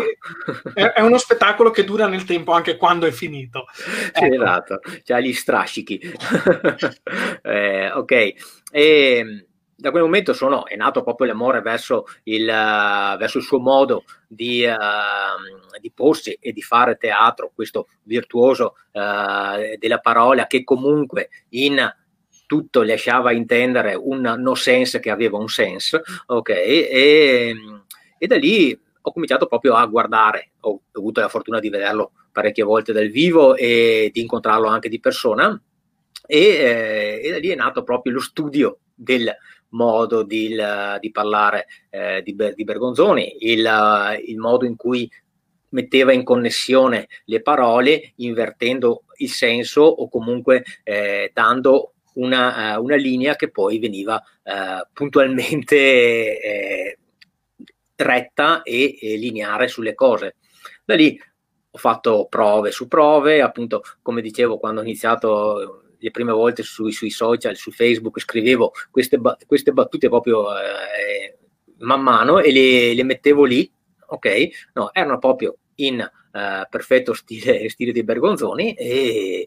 È, 0.72 0.80
è, 0.80 1.00
uno 1.00 1.18
spettacolo 1.18 1.70
che 1.70 1.82
dura 1.82 2.06
nel 2.06 2.24
tempo 2.24 2.52
anche 2.52 2.76
quando 2.76 3.04
è 3.04 3.10
finito. 3.10 3.64
Ecco. 4.12 4.32
Esatto, 4.32 4.80
c'ha 5.02 5.18
gli 5.18 5.32
strascichi. 5.32 5.98
eh, 7.42 7.90
ok. 7.90 8.34
E 8.70 9.46
da 9.74 9.90
quel 9.90 10.04
momento 10.04 10.32
sono, 10.34 10.66
è 10.66 10.76
nato 10.76 11.02
proprio 11.02 11.26
l'amore 11.26 11.62
verso 11.62 12.06
il, 12.24 12.44
uh, 12.44 13.16
verso 13.16 13.38
il 13.38 13.44
suo 13.44 13.58
modo 13.58 14.04
di, 14.24 14.64
uh, 14.64 15.78
di, 15.80 15.90
porsi 15.90 16.38
e 16.40 16.52
di 16.52 16.62
fare 16.62 16.96
teatro, 16.96 17.50
questo 17.52 17.88
virtuoso 18.04 18.74
uh, 18.92 19.76
della 19.78 19.98
parola 19.98 20.46
che 20.46 20.62
comunque 20.62 21.30
in 21.50 21.76
tutto 22.48 22.82
lasciava 22.82 23.30
intendere 23.30 23.94
un 23.94 24.22
no 24.38 24.54
sense 24.54 25.00
che 25.00 25.10
aveva 25.10 25.36
un 25.36 25.48
sense, 25.48 26.02
ok? 26.26 26.48
E, 26.48 27.54
e 28.18 28.26
da 28.26 28.36
lì 28.36 28.76
ho 29.00 29.12
cominciato 29.12 29.46
proprio 29.46 29.74
a 29.74 29.86
guardare, 29.86 30.52
ho 30.60 30.80
avuto 30.92 31.20
la 31.20 31.28
fortuna 31.28 31.60
di 31.60 31.68
vederlo 31.68 32.12
parecchie 32.32 32.64
volte 32.64 32.92
dal 32.92 33.08
vivo 33.08 33.54
e 33.54 34.10
di 34.12 34.20
incontrarlo 34.20 34.66
anche 34.66 34.88
di 34.88 34.98
persona 34.98 35.60
e, 36.26 36.38
eh, 36.38 37.20
e 37.22 37.30
da 37.30 37.38
lì 37.38 37.48
è 37.48 37.54
nato 37.54 37.82
proprio 37.82 38.14
lo 38.14 38.20
studio 38.20 38.78
del 38.94 39.30
modo 39.70 40.22
di, 40.22 40.56
di 41.00 41.10
parlare 41.10 41.66
eh, 41.90 42.22
di, 42.22 42.34
di, 42.54 42.64
Bergonzoni, 42.64 43.36
il, 43.40 44.20
il 44.26 44.38
modo 44.38 44.64
in 44.64 44.76
cui 44.76 45.10
metteva 45.70 46.12
in 46.12 46.24
connessione 46.24 47.08
le 47.24 47.42
parole 47.42 48.12
invertendo 48.16 49.04
il 49.16 49.30
senso 49.30 49.82
o 49.82 50.08
comunque 50.08 50.64
eh, 50.82 51.30
dando 51.34 51.92
una, 52.18 52.76
uh, 52.76 52.82
una 52.82 52.96
linea 52.96 53.36
che 53.36 53.50
poi 53.50 53.78
veniva 53.78 54.22
uh, 54.42 54.86
puntualmente 54.92 55.76
eh, 56.40 56.98
retta 57.96 58.62
e, 58.62 58.98
e 59.00 59.16
lineare 59.16 59.68
sulle 59.68 59.94
cose. 59.94 60.36
Da 60.84 60.94
lì 60.94 61.20
ho 61.70 61.78
fatto 61.78 62.26
prove 62.28 62.70
su 62.70 62.88
prove, 62.88 63.42
appunto, 63.42 63.82
come 64.02 64.20
dicevo, 64.20 64.58
quando 64.58 64.80
ho 64.80 64.84
iniziato 64.84 65.82
le 65.98 66.10
prime 66.10 66.32
volte 66.32 66.62
sui, 66.62 66.92
sui 66.92 67.10
social, 67.10 67.56
su 67.56 67.70
Facebook, 67.70 68.20
scrivevo 68.20 68.72
queste, 68.90 69.20
queste 69.46 69.72
battute 69.72 70.08
proprio 70.08 70.46
eh, 70.56 71.36
man 71.78 72.00
mano 72.00 72.38
e 72.38 72.52
le, 72.52 72.94
le, 72.94 73.02
mettevo 73.02 73.44
lì, 73.44 73.70
ok? 74.06 74.48
No, 74.74 74.92
erano 74.92 75.18
proprio 75.18 75.56
in 75.76 76.00
uh, 76.00 76.68
perfetto 76.68 77.12
stile, 77.12 77.68
stile 77.68 77.92
di 77.92 78.04
Bergonzoni 78.04 78.74
e, 78.74 79.46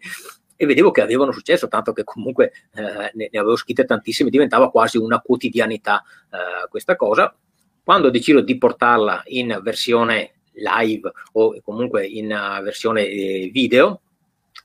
e 0.62 0.68
vedevo 0.68 0.92
che 0.92 1.02
avevano 1.02 1.32
successo, 1.32 1.68
tanto 1.68 1.92
che 1.92 2.04
comunque 2.04 2.52
eh, 2.76 3.12
ne, 3.16 3.30
ne, 3.32 3.40
avevo 3.40 3.56
scritte 3.56 3.84
tantissime, 3.84 4.30
diventava 4.30 4.70
quasi 4.70 5.00
una 5.00 5.20
quotidianità 5.20 6.04
eh, 6.30 6.68
questa 6.70 6.96
cosa. 6.96 7.36
Quando 7.84 8.10
ho 8.10 8.12
deciso 8.12 8.42
di 8.42 8.60
portarla 8.60 9.24
in 9.26 9.60
versione 9.64 10.34
live 10.52 11.12
o 11.32 11.60
comunque 11.64 12.06
in 12.06 12.26
uh, 12.26 12.62
versione 12.62 13.08
eh, 13.08 13.50
video, 13.52 14.02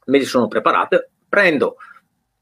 me 0.08 0.18
li 0.18 0.26
sono 0.26 0.48
preparate, 0.48 1.12
prendo, 1.26 1.76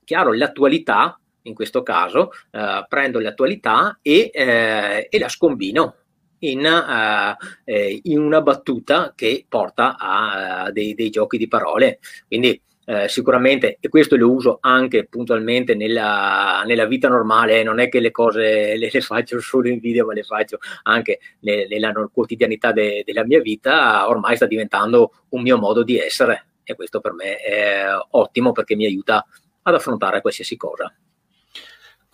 chiaro, 0.02 0.32
l'attualità, 0.32 1.16
in 1.42 1.54
questo 1.54 1.84
caso, 1.84 2.32
uh, 2.50 2.84
prendo 2.88 3.20
l'attualità 3.20 4.00
e, 4.02 4.32
eh, 4.34 5.06
e 5.08 5.18
la 5.20 5.28
scombino 5.28 5.94
in, 6.40 6.64
uh, 6.64 7.44
eh, 7.62 8.00
in, 8.02 8.18
una 8.18 8.40
battuta 8.40 9.12
che 9.14 9.46
porta 9.48 9.96
a 9.96 10.66
uh, 10.66 10.72
dei, 10.72 10.94
dei, 10.94 11.10
giochi 11.10 11.38
di 11.38 11.46
parole. 11.46 12.00
Quindi 12.26 12.60
eh, 12.86 13.08
sicuramente, 13.08 13.78
e 13.80 13.88
questo 13.88 14.16
lo 14.16 14.30
uso 14.30 14.58
anche 14.60 15.06
puntualmente 15.06 15.74
nella, 15.74 16.62
nella 16.66 16.86
vita 16.86 17.08
normale, 17.08 17.62
non 17.62 17.80
è 17.80 17.88
che 17.88 18.00
le 18.00 18.10
cose 18.10 18.76
le, 18.76 18.90
le, 18.92 19.00
faccio 19.00 19.40
solo 19.40 19.68
in 19.68 19.78
video, 19.78 20.06
ma 20.06 20.12
le 20.12 20.22
faccio 20.22 20.58
anche 20.82 21.18
ne, 21.40 21.66
nella 21.66 21.92
quotidianità 22.12 22.72
de, 22.72 23.02
della 23.04 23.24
mia 23.24 23.40
vita, 23.40 24.08
ormai 24.08 24.36
sta 24.36 24.46
diventando 24.46 25.24
un 25.30 25.42
mio 25.42 25.58
modo 25.58 25.82
di 25.82 25.98
essere 25.98 26.46
e 26.64 26.74
questo 26.74 27.00
per 27.00 27.12
me 27.12 27.36
è 27.36 27.84
ottimo 28.12 28.52
perché 28.52 28.74
mi 28.74 28.86
aiuta 28.86 29.24
ad 29.62 29.74
affrontare 29.74 30.20
qualsiasi 30.20 30.56
cosa. 30.56 30.92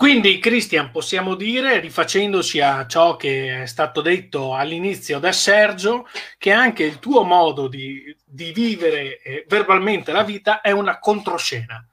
Quindi, 0.00 0.38
Cristian, 0.38 0.90
possiamo 0.90 1.34
dire, 1.34 1.78
rifacendoci 1.78 2.58
a 2.58 2.86
ciò 2.86 3.16
che 3.16 3.64
è 3.64 3.66
stato 3.66 4.00
detto 4.00 4.54
all'inizio 4.54 5.18
da 5.18 5.30
Sergio, 5.30 6.08
che 6.38 6.52
anche 6.52 6.84
il 6.84 6.98
tuo 6.98 7.22
modo 7.22 7.68
di, 7.68 8.16
di 8.24 8.50
vivere 8.50 9.20
eh, 9.20 9.44
verbalmente 9.46 10.10
la 10.12 10.22
vita 10.22 10.62
è 10.62 10.70
una 10.70 10.98
controscena. 10.98 11.86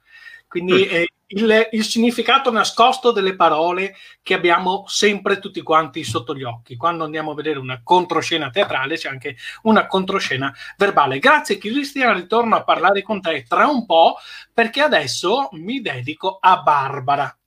Quindi 0.46 0.72
mm. 0.72 0.90
eh, 0.90 1.08
il, 1.26 1.68
il, 1.72 1.84
significato 1.84 2.50
nascosto 2.50 3.12
delle 3.12 3.36
parole 3.36 3.94
che 4.22 4.32
abbiamo 4.32 4.84
sempre 4.86 5.38
tutti 5.38 5.60
quanti 5.60 6.02
sotto 6.02 6.34
gli 6.34 6.44
occhi. 6.44 6.76
Quando 6.76 7.04
andiamo 7.04 7.32
a 7.32 7.34
vedere 7.34 7.58
una 7.58 7.82
controscena 7.84 8.48
teatrale 8.48 8.96
c'è 8.96 9.10
anche 9.10 9.36
una 9.64 9.86
controscena 9.86 10.50
verbale. 10.78 11.18
Grazie 11.18 11.58
Cristian, 11.58 12.14
ritorno 12.14 12.56
a 12.56 12.64
parlare 12.64 13.02
con 13.02 13.20
te 13.20 13.44
tra 13.46 13.66
un 13.66 13.84
po' 13.84 14.16
perché 14.50 14.80
adesso 14.80 15.50
mi 15.52 15.82
dedico 15.82 16.38
a 16.40 16.62
Barbara. 16.62 17.38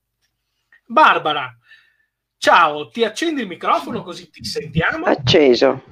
Barbara, 0.92 1.58
ciao, 2.38 2.90
ti 2.90 3.06
accendi 3.06 3.40
il 3.40 3.48
microfono 3.48 4.04
così 4.04 4.30
ti 4.30 4.44
sentiamo? 4.44 5.06
Acceso. 5.06 5.84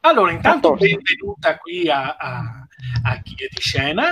Allora, 0.00 0.30
intanto 0.30 0.74
benvenuta 0.74 1.56
qui 1.56 1.88
a, 1.88 2.14
a, 2.14 2.66
a 3.04 3.22
Chi 3.22 3.34
è 3.36 3.48
di 3.50 3.60
Scena. 3.62 4.10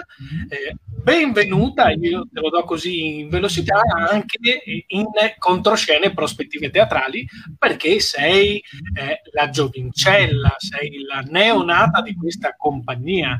Eh, 0.48 0.76
benvenuta, 0.86 1.90
io 1.90 2.26
te 2.32 2.40
lo 2.40 2.48
do 2.48 2.64
così 2.64 3.18
in 3.18 3.28
velocità, 3.28 3.82
anche 4.08 4.62
in 4.86 5.04
controscene 5.36 6.06
e 6.06 6.14
prospettive 6.14 6.70
teatrali, 6.70 7.28
perché 7.58 8.00
sei 8.00 8.56
eh, 8.94 9.20
la 9.32 9.50
giovincella, 9.50 10.54
sei 10.56 11.02
la 11.02 11.20
neonata 11.20 12.00
di 12.00 12.14
questa 12.14 12.54
compagnia. 12.56 13.38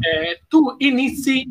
Eh, 0.00 0.44
tu 0.48 0.74
inizi 0.78 1.46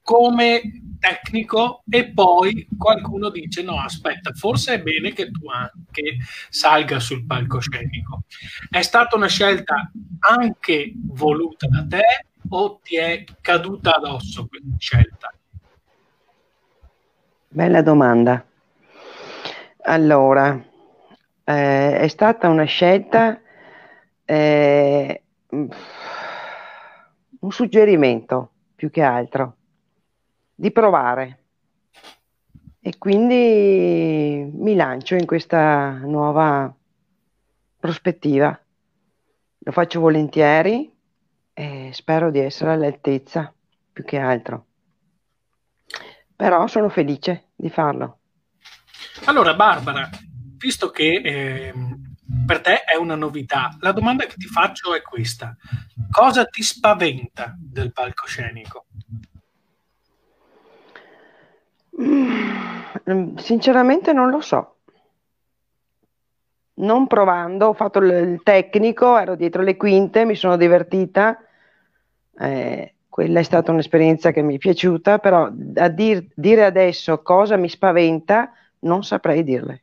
come 0.00 0.62
tecnico 1.00 1.82
e 1.88 2.12
poi 2.12 2.68
qualcuno 2.78 3.30
dice 3.30 3.62
no 3.62 3.80
aspetta 3.80 4.32
forse 4.32 4.74
è 4.74 4.82
bene 4.82 5.12
che 5.12 5.30
tu 5.30 5.48
anche 5.48 6.18
salga 6.48 7.00
sul 7.00 7.26
palcoscenico. 7.26 8.22
È 8.68 8.82
stata 8.82 9.16
una 9.16 9.26
scelta 9.26 9.90
anche 10.20 10.92
voluta 10.94 11.66
da 11.66 11.84
te 11.88 12.26
o 12.50 12.78
ti 12.82 12.96
è 12.96 13.24
caduta 13.40 13.96
addosso 13.96 14.46
questa 14.46 14.76
scelta? 14.78 15.32
Bella 17.48 17.82
domanda. 17.82 18.44
Allora 19.82 20.62
eh, 21.44 21.98
è 21.98 22.08
stata 22.08 22.48
una 22.48 22.64
scelta 22.64 23.40
eh, 24.24 25.22
un 27.40 27.50
suggerimento 27.50 28.50
più 28.76 28.90
che 28.90 29.02
altro 29.02 29.56
di 30.60 30.70
provare. 30.72 31.38
E 32.80 32.98
quindi 32.98 34.50
mi 34.52 34.74
lancio 34.74 35.14
in 35.14 35.24
questa 35.24 35.92
nuova 36.02 36.72
prospettiva. 37.78 38.58
Lo 39.62 39.72
faccio 39.72 40.00
volentieri 40.00 40.94
e 41.54 41.90
spero 41.94 42.30
di 42.30 42.40
essere 42.40 42.72
all'altezza, 42.72 43.52
più 43.90 44.04
che 44.04 44.18
altro. 44.18 44.66
Però 46.36 46.66
sono 46.66 46.90
felice 46.90 47.48
di 47.56 47.70
farlo. 47.70 48.18
Allora, 49.24 49.54
Barbara, 49.54 50.10
visto 50.58 50.90
che 50.90 51.22
eh, 51.24 51.74
per 52.46 52.60
te 52.60 52.84
è 52.84 52.96
una 52.96 53.14
novità, 53.14 53.76
la 53.80 53.92
domanda 53.92 54.26
che 54.26 54.36
ti 54.36 54.46
faccio 54.46 54.94
è 54.94 55.00
questa. 55.00 55.56
Cosa 56.10 56.44
ti 56.44 56.62
spaventa 56.62 57.54
del 57.58 57.92
palcoscenico? 57.92 58.86
Mm, 61.89 61.89
sinceramente 63.36 64.12
non 64.12 64.30
lo 64.30 64.40
so. 64.40 64.76
Non 66.74 67.06
provando, 67.06 67.66
ho 67.66 67.72
fatto 67.74 67.98
il 67.98 68.40
tecnico, 68.42 69.18
ero 69.18 69.34
dietro 69.34 69.62
le 69.62 69.76
quinte, 69.76 70.24
mi 70.24 70.34
sono 70.34 70.56
divertita. 70.56 71.38
Eh, 72.38 72.94
quella 73.08 73.40
è 73.40 73.42
stata 73.42 73.70
un'esperienza 73.70 74.30
che 74.30 74.40
mi 74.40 74.54
è 74.54 74.58
piaciuta, 74.58 75.18
però 75.18 75.50
a 75.74 75.88
dir, 75.88 76.26
dire 76.34 76.64
adesso 76.64 77.20
cosa 77.20 77.56
mi 77.56 77.68
spaventa, 77.68 78.52
non 78.80 79.02
saprei 79.02 79.44
dirle. 79.44 79.82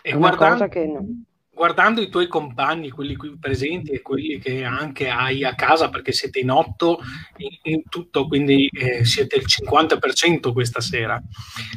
E 0.00 0.12
è 0.12 0.16
guardando, 0.16 0.68
che 0.68 0.86
non 0.86 1.24
guardando 1.54 2.00
i 2.00 2.08
tuoi 2.08 2.26
compagni, 2.26 2.90
quelli 2.90 3.14
qui 3.14 3.38
presenti 3.38 3.92
e 3.92 4.02
quelli 4.02 4.38
che 4.38 4.64
anche 4.64 5.08
hai 5.08 5.44
a 5.44 5.54
casa, 5.54 5.88
perché 5.88 6.12
siete 6.12 6.40
in 6.40 6.50
otto 6.50 7.00
in, 7.36 7.72
in 7.74 7.82
tutto, 7.88 8.26
quindi 8.26 8.68
eh, 8.68 9.04
siete 9.04 9.36
il 9.36 9.44
50% 9.46 10.52
questa 10.52 10.80
sera, 10.80 11.22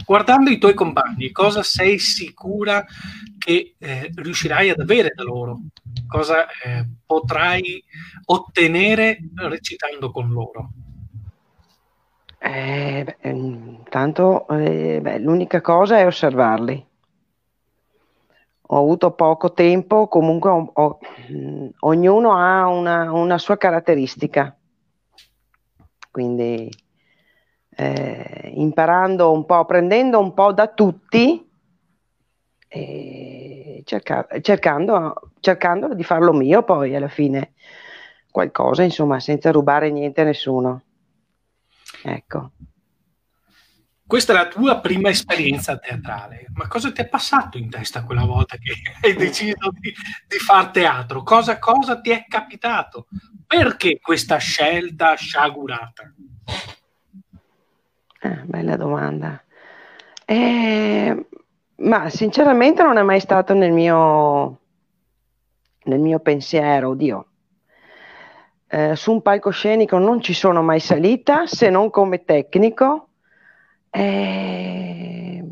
guardando 0.06 0.50
i 0.50 0.58
tuoi 0.58 0.74
compagni, 0.74 1.32
cosa 1.32 1.63
sei 1.63 2.00
sicura 2.00 2.86
che 3.38 3.76
eh, 3.78 4.12
riuscirai 4.13 4.70
ad 4.72 4.80
avere 4.80 5.12
da 5.16 5.24
loro? 5.24 5.60
Cosa 6.08 6.48
eh, 6.48 6.86
potrai 7.06 7.84
ottenere 8.26 9.20
recitando 9.36 10.12
con 10.12 10.32
loro? 10.32 10.72
Eh, 12.40 13.04
beh, 13.04 13.30
intanto 13.30 14.48
eh, 14.50 15.00
beh, 15.02 15.20
l'unica 15.20 15.60
cosa 15.62 15.98
è 15.98 16.06
osservarli 16.06 16.86
ho 18.69 18.77
avuto 18.77 19.12
poco 19.12 19.53
tempo, 19.53 20.08
comunque 20.08 20.49
ho, 20.49 20.71
ho, 20.73 20.99
mh, 21.30 21.67
ognuno 21.80 22.34
ha 22.34 22.67
una, 22.67 23.12
una, 23.12 23.38
sua 23.38 23.58
caratteristica, 23.58 24.56
quindi 26.12 26.69
eh, 27.69 28.51
imparando 28.56 29.32
un 29.32 29.45
po', 29.45 29.65
prendendo 29.65 30.19
un 30.19 30.34
po' 30.34 30.51
da 30.51 30.67
tutti 30.67 31.49
e 32.67 33.82
cerca, 33.86 34.27
cercando, 34.41 35.32
cercando 35.39 35.93
di 35.93 36.03
farlo 36.03 36.34
mio 36.34 36.63
poi 36.63 36.95
alla 36.95 37.08
fine 37.08 37.53
qualcosa, 38.30 38.84
insomma, 38.84 39.19
senza 39.19 39.51
rubare 39.51 39.89
niente 39.89 40.21
a 40.21 40.25
nessuno. 40.25 40.82
Ecco. 42.03 42.51
Questa 44.08 44.32
è 44.32 44.36
la 44.38 44.48
tua 44.48 44.80
prima 44.80 45.10
esperienza 45.10 45.78
teatrale, 45.78 46.46
ma 46.54 46.70
cosa 46.70 46.93
ti 46.93 47.02
è 47.02 47.10
passato 47.10 47.58
in 47.58 47.70
testa 47.70 48.06
quella 48.06 48.24
volta 48.24 48.56
che 48.56 48.74
hai 49.06 49.13
deciso 49.15 49.70
di, 49.78 49.93
di 50.26 50.38
fare 50.38 50.72
teatro? 50.72 51.24
Cosa, 51.24 51.60
cosa, 51.60 52.00
ti 52.00 52.12
è 52.12 52.24
capitato? 52.26 53.08
Perché 53.46 54.00
questa 54.00 54.38
scelta 54.38 55.15
sciagurata? 55.15 56.13
Ah, 58.22 58.41
bella 58.46 58.78
domanda. 58.78 59.43
Eh, 60.24 61.26
ma 61.76 62.10
sinceramente 62.10 62.84
non 62.84 62.98
è 62.98 63.02
mai 63.02 63.20
stato 63.20 63.54
nel 63.54 63.74
mio, 63.74 64.60
nel 65.84 66.00
mio 66.00 66.20
pensiero, 66.20 66.89
oddio. 66.91 67.26
Eh, 68.70 68.96
su 68.96 69.12
un 69.12 69.22
palcoscenico 69.22 69.98
non 69.98 70.22
ci 70.22 70.34
sono 70.34 70.62
mai 70.62 70.80
salita 70.80 71.46
se 71.46 71.70
non 71.70 71.89
come 71.89 72.24
tecnico 72.24 73.08
eh, 73.97 75.43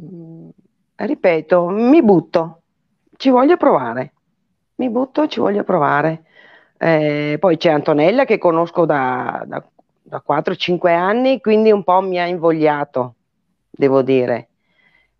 ripeto, 0.95 1.67
mi 1.67 2.03
butto, 2.03 2.61
ci 3.17 3.29
voglio 3.29 3.57
provare, 3.57 4.13
mi 4.75 4.89
butto, 4.89 5.27
ci 5.27 5.39
voglio 5.39 5.63
provare. 5.63 6.23
Eh, 6.77 7.37
poi 7.39 7.57
c'è 7.57 7.71
Antonella 7.71 8.25
che 8.25 8.37
conosco 8.37 8.85
da, 8.85 9.43
da, 9.47 9.63
da 10.01 10.21
4-5 10.23 10.93
anni, 10.93 11.41
quindi 11.41 11.71
un 11.71 11.83
po' 11.83 12.01
mi 12.01 12.19
ha 12.19 12.25
invogliato, 12.27 13.15
devo 13.69 14.01
dire. 14.03 14.49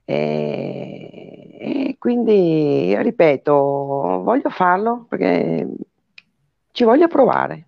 E, 0.06 1.58
e 1.60 1.96
quindi, 1.98 2.96
ripeto, 3.02 3.54
voglio 4.24 4.50
farlo 4.50 5.06
perché 5.10 5.68
ci 6.72 6.84
voglio 6.84 7.08
provare. 7.08 7.68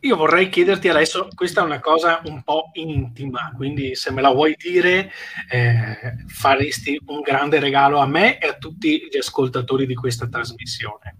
Io 0.00 0.14
vorrei 0.14 0.48
chiederti 0.50 0.88
adesso, 0.88 1.28
questa 1.34 1.62
è 1.62 1.64
una 1.64 1.80
cosa 1.80 2.20
un 2.24 2.42
po' 2.42 2.70
intima, 2.74 3.52
quindi 3.56 3.96
se 3.96 4.12
me 4.12 4.20
la 4.20 4.30
vuoi 4.30 4.54
dire 4.56 5.10
eh, 5.48 6.16
faresti 6.26 7.00
un 7.06 7.22
grande 7.22 7.58
regalo 7.58 7.98
a 7.98 8.06
me 8.06 8.38
e 8.38 8.46
a 8.46 8.56
tutti 8.56 9.08
gli 9.10 9.16
ascoltatori 9.16 9.86
di 9.86 9.94
questa 9.94 10.28
trasmissione. 10.28 11.16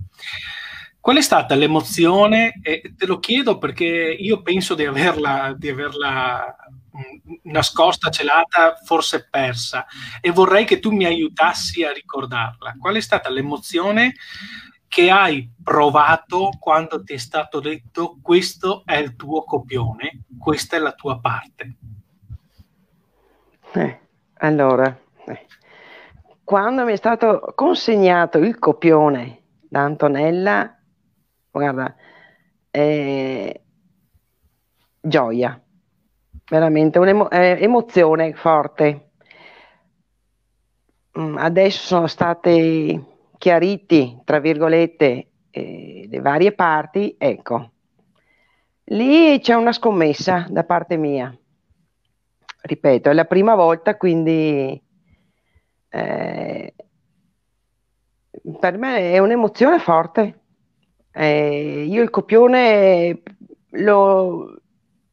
Qual 1.00 1.16
è 1.16 1.22
stata 1.22 1.54
l'emozione? 1.54 2.58
E 2.62 2.94
te 2.96 3.06
lo 3.06 3.20
chiedo 3.20 3.58
perché 3.58 3.84
io 3.86 4.42
penso 4.42 4.74
di 4.74 4.84
averla, 4.84 5.54
di 5.56 5.68
averla 5.68 6.56
mm, 6.96 7.34
nascosta, 7.44 8.10
celata, 8.10 8.74
forse 8.84 9.28
persa 9.30 9.86
e 10.20 10.32
vorrei 10.32 10.64
che 10.64 10.80
tu 10.80 10.90
mi 10.90 11.04
aiutassi 11.04 11.84
a 11.84 11.92
ricordarla. 11.92 12.74
Qual 12.78 12.96
è 12.96 13.00
stata 13.00 13.30
l'emozione 13.30 14.14
che 14.96 15.10
hai 15.10 15.52
provato 15.62 16.48
quando 16.58 17.02
ti 17.04 17.12
è 17.12 17.16
stato 17.18 17.60
detto 17.60 18.16
questo 18.22 18.80
è 18.86 18.96
il 18.96 19.14
tuo 19.14 19.44
copione, 19.44 20.24
questa 20.38 20.76
è 20.76 20.78
la 20.78 20.92
tua 20.92 21.20
parte? 21.20 21.76
Eh, 23.72 24.00
allora, 24.38 24.98
eh, 25.26 25.46
quando 26.42 26.86
mi 26.86 26.92
è 26.92 26.96
stato 26.96 27.52
consegnato 27.54 28.38
il 28.38 28.58
copione 28.58 29.42
da 29.68 29.82
Antonella, 29.82 30.80
guarda, 31.50 31.94
eh, 32.70 33.64
gioia, 34.98 35.62
veramente 36.48 36.98
un'emozione 36.98 38.32
forte. 38.32 39.10
Mm, 41.18 41.36
adesso 41.36 41.84
sono 41.84 42.06
state 42.06 43.15
chiariti, 43.38 44.20
tra 44.24 44.38
virgolette, 44.38 45.28
eh, 45.50 46.06
le 46.08 46.20
varie 46.20 46.52
parti, 46.52 47.14
ecco, 47.18 47.70
lì 48.84 49.38
c'è 49.40 49.54
una 49.54 49.72
scommessa 49.72 50.46
da 50.48 50.64
parte 50.64 50.96
mia. 50.96 51.36
ripeto, 52.62 53.10
è 53.10 53.12
la 53.12 53.24
prima 53.24 53.54
volta, 53.54 53.96
quindi 53.96 54.82
eh, 55.88 56.74
per 58.58 58.78
me 58.78 59.12
è 59.12 59.18
un'emozione 59.18 59.78
forte. 59.78 60.40
Eh, 61.12 61.84
io 61.88 62.02
il 62.02 62.10
copione 62.10 63.22
lo, 63.70 64.60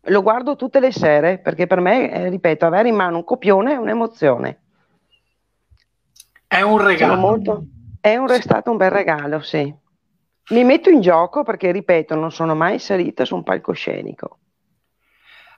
lo, 0.02 0.22
guardo 0.22 0.56
tutte 0.56 0.80
le 0.80 0.92
sere 0.92 1.38
perché 1.38 1.66
per 1.68 1.80
me, 1.80 2.12
eh, 2.12 2.30
ripeto, 2.30 2.66
avere 2.66 2.90
in 2.90 2.96
mano 2.96 3.18
un 3.18 3.24
copione 3.24 3.74
è 3.74 3.78
un'emozione. 3.78 4.60
È 6.48 6.62
un 6.62 6.84
regalo. 6.84 7.16
Molto, 7.16 7.66
è, 8.04 8.18
un, 8.18 8.30
è 8.30 8.42
stato 8.42 8.70
un 8.70 8.76
bel 8.76 8.92
regalo, 8.92 9.40
sì. 9.40 9.74
Mi 10.50 10.64
metto 10.66 10.90
in 10.90 11.00
gioco 11.00 11.44
perché, 11.44 11.72
ripeto, 11.72 12.16
non 12.16 12.34
sono 12.34 12.54
mai 12.54 12.78
salita 12.78 13.24
su 13.24 13.34
un 13.36 13.44
palcoscenico. 13.44 14.40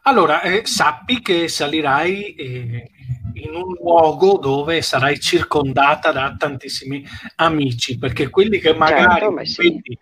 Allora, 0.03 0.41
eh, 0.41 0.61
sappi 0.63 1.23
che 1.23 1.47
salirai 1.47 2.35
eh, 2.35 2.91
in 3.33 3.55
un 3.55 3.73
luogo 3.73 4.37
dove 4.37 4.83
sarai 4.83 5.19
circondata 5.19 6.11
da 6.11 6.35
tantissimi 6.37 7.03
amici, 7.37 7.97
perché 7.97 8.29
quelli 8.29 8.59
che 8.59 8.75
magari, 8.75 9.21
certo, 9.21 9.45
sì. 9.45 9.61
vedi, 9.63 9.97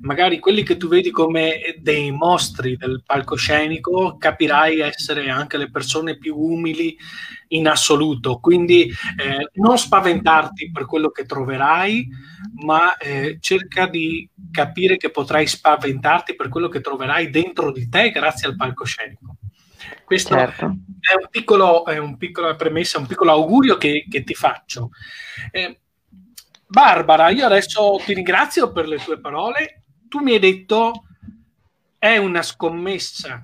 magari 0.00 0.38
quelli 0.38 0.62
che 0.62 0.76
tu 0.76 0.88
vedi 0.88 1.10
come 1.10 1.76
dei 1.78 2.10
mostri 2.10 2.76
del 2.76 3.02
palcoscenico, 3.06 4.18
capirai 4.18 4.80
essere 4.80 5.30
anche 5.30 5.56
le 5.56 5.70
persone 5.70 6.18
più 6.18 6.36
umili 6.36 6.94
in 7.48 7.68
assoluto. 7.68 8.38
Quindi 8.38 8.84
eh, 8.84 9.50
non 9.54 9.78
spaventarti 9.78 10.70
per 10.70 10.86
quello 10.86 11.10
che 11.10 11.24
troverai, 11.24 12.06
ma 12.64 12.96
eh, 12.96 13.38
cerca 13.40 13.86
di 13.86 14.28
capire 14.50 14.96
che 14.96 15.10
potrai 15.10 15.46
spaventarti 15.46 16.34
per 16.34 16.48
quello 16.48 16.68
che 16.68 16.80
troverai 16.80 17.30
dentro 17.30 17.72
di 17.72 17.88
te 17.88 18.10
grazie 18.10 18.48
al 18.48 18.56
palcoscenico. 18.56 19.36
Questo 20.04 20.34
certo. 20.34 20.64
è, 21.00 21.14
un 21.20 21.28
piccolo, 21.30 21.84
è 21.84 21.98
un 21.98 22.16
piccolo 22.16 22.54
premessa, 22.56 22.98
un 22.98 23.06
piccolo 23.06 23.32
augurio 23.32 23.76
che, 23.76 24.06
che 24.08 24.22
ti 24.22 24.34
faccio. 24.34 24.90
Eh, 25.50 25.80
Barbara, 26.66 27.28
io 27.30 27.46
adesso 27.46 28.00
ti 28.04 28.14
ringrazio 28.14 28.72
per 28.72 28.88
le 28.88 28.98
tue 28.98 29.20
parole. 29.20 29.82
Tu 30.08 30.20
mi 30.20 30.32
hai 30.32 30.38
detto 30.38 31.04
è 31.98 32.16
una 32.16 32.42
scommessa 32.42 33.42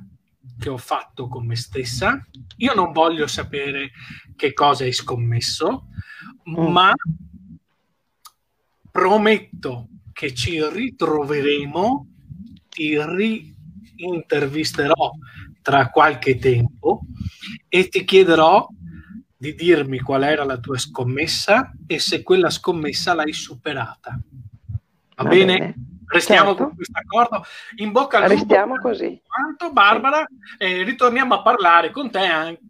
che 0.63 0.69
ho 0.69 0.79
fatto 0.79 1.27
con 1.27 1.45
me 1.45 1.57
stessa. 1.57 2.25
Io 2.59 2.73
non 2.75 2.93
voglio 2.93 3.27
sapere 3.27 3.91
che 4.37 4.53
cosa 4.53 4.85
hai 4.85 4.93
scommesso, 4.93 5.89
mm. 6.49 6.71
ma 6.71 6.93
prometto 8.89 9.89
che 10.13 10.33
ci 10.33 10.65
ritroveremo, 10.65 12.07
ti 12.69 12.97
rintervisterò 13.97 15.11
tra 15.63 15.91
qualche 15.91 16.39
tempo 16.39 17.01
e 17.69 17.89
ti 17.89 18.05
chiederò 18.05 18.69
di 19.37 19.57
dirmi 19.57 19.99
qual 19.99 20.23
era 20.23 20.45
la 20.45 20.59
tua 20.59 20.79
scommessa 20.79 21.73
e 21.89 21.99
se 21.99 22.23
quella 22.23 22.51
scommessa 22.51 23.15
l'hai 23.15 23.33
superata. 23.33 24.17
Va, 25.17 25.25
Va 25.25 25.29
bene? 25.29 25.59
bene? 25.59 25.82
Restiamo 26.13 26.49
certo. 26.51 26.65
con 26.65 26.75
questo 26.77 26.99
accordo. 26.99 27.45
In 27.77 27.93
bocca 27.93 28.19
al 28.19 28.25
lupo. 28.25 28.35
Restiamo 28.35 28.79
così. 28.79 29.23
Quanto, 29.27 29.73
Barbara, 29.73 30.27
eh, 30.59 30.83
ritorniamo 30.83 31.35
a 31.35 31.43
parlare 31.43 31.91
con 31.91 32.11
te 32.11 32.19
anche, 32.19 32.61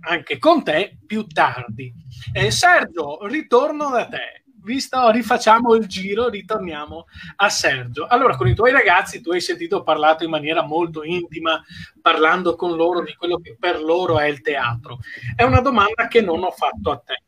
anche 0.00 0.38
con 0.38 0.62
te 0.62 0.98
più 1.04 1.26
tardi. 1.26 1.92
Eh, 2.32 2.50
Sergio, 2.50 3.26
ritorno 3.26 3.90
da 3.90 4.06
te 4.06 4.42
visto, 4.62 5.10
rifacciamo 5.10 5.74
il 5.74 5.86
giro, 5.86 6.28
ritorniamo 6.28 7.06
a 7.36 7.48
Sergio. 7.48 8.06
Allora, 8.06 8.36
con 8.36 8.48
i 8.48 8.54
tuoi 8.54 8.70
ragazzi 8.70 9.20
tu 9.20 9.32
hai 9.32 9.40
sentito 9.40 9.82
parlato 9.82 10.24
in 10.24 10.30
maniera 10.30 10.62
molto 10.62 11.02
intima, 11.02 11.62
parlando 12.00 12.54
con 12.54 12.76
loro 12.76 13.02
di 13.02 13.14
quello 13.14 13.38
che 13.38 13.56
per 13.58 13.82
loro 13.82 14.18
è 14.18 14.26
il 14.26 14.40
teatro. 14.40 14.98
È 15.34 15.42
una 15.42 15.60
domanda 15.60 16.08
che 16.08 16.20
non 16.20 16.42
ho 16.42 16.50
fatto 16.50 16.90
a 16.90 17.02
te. 17.04 17.22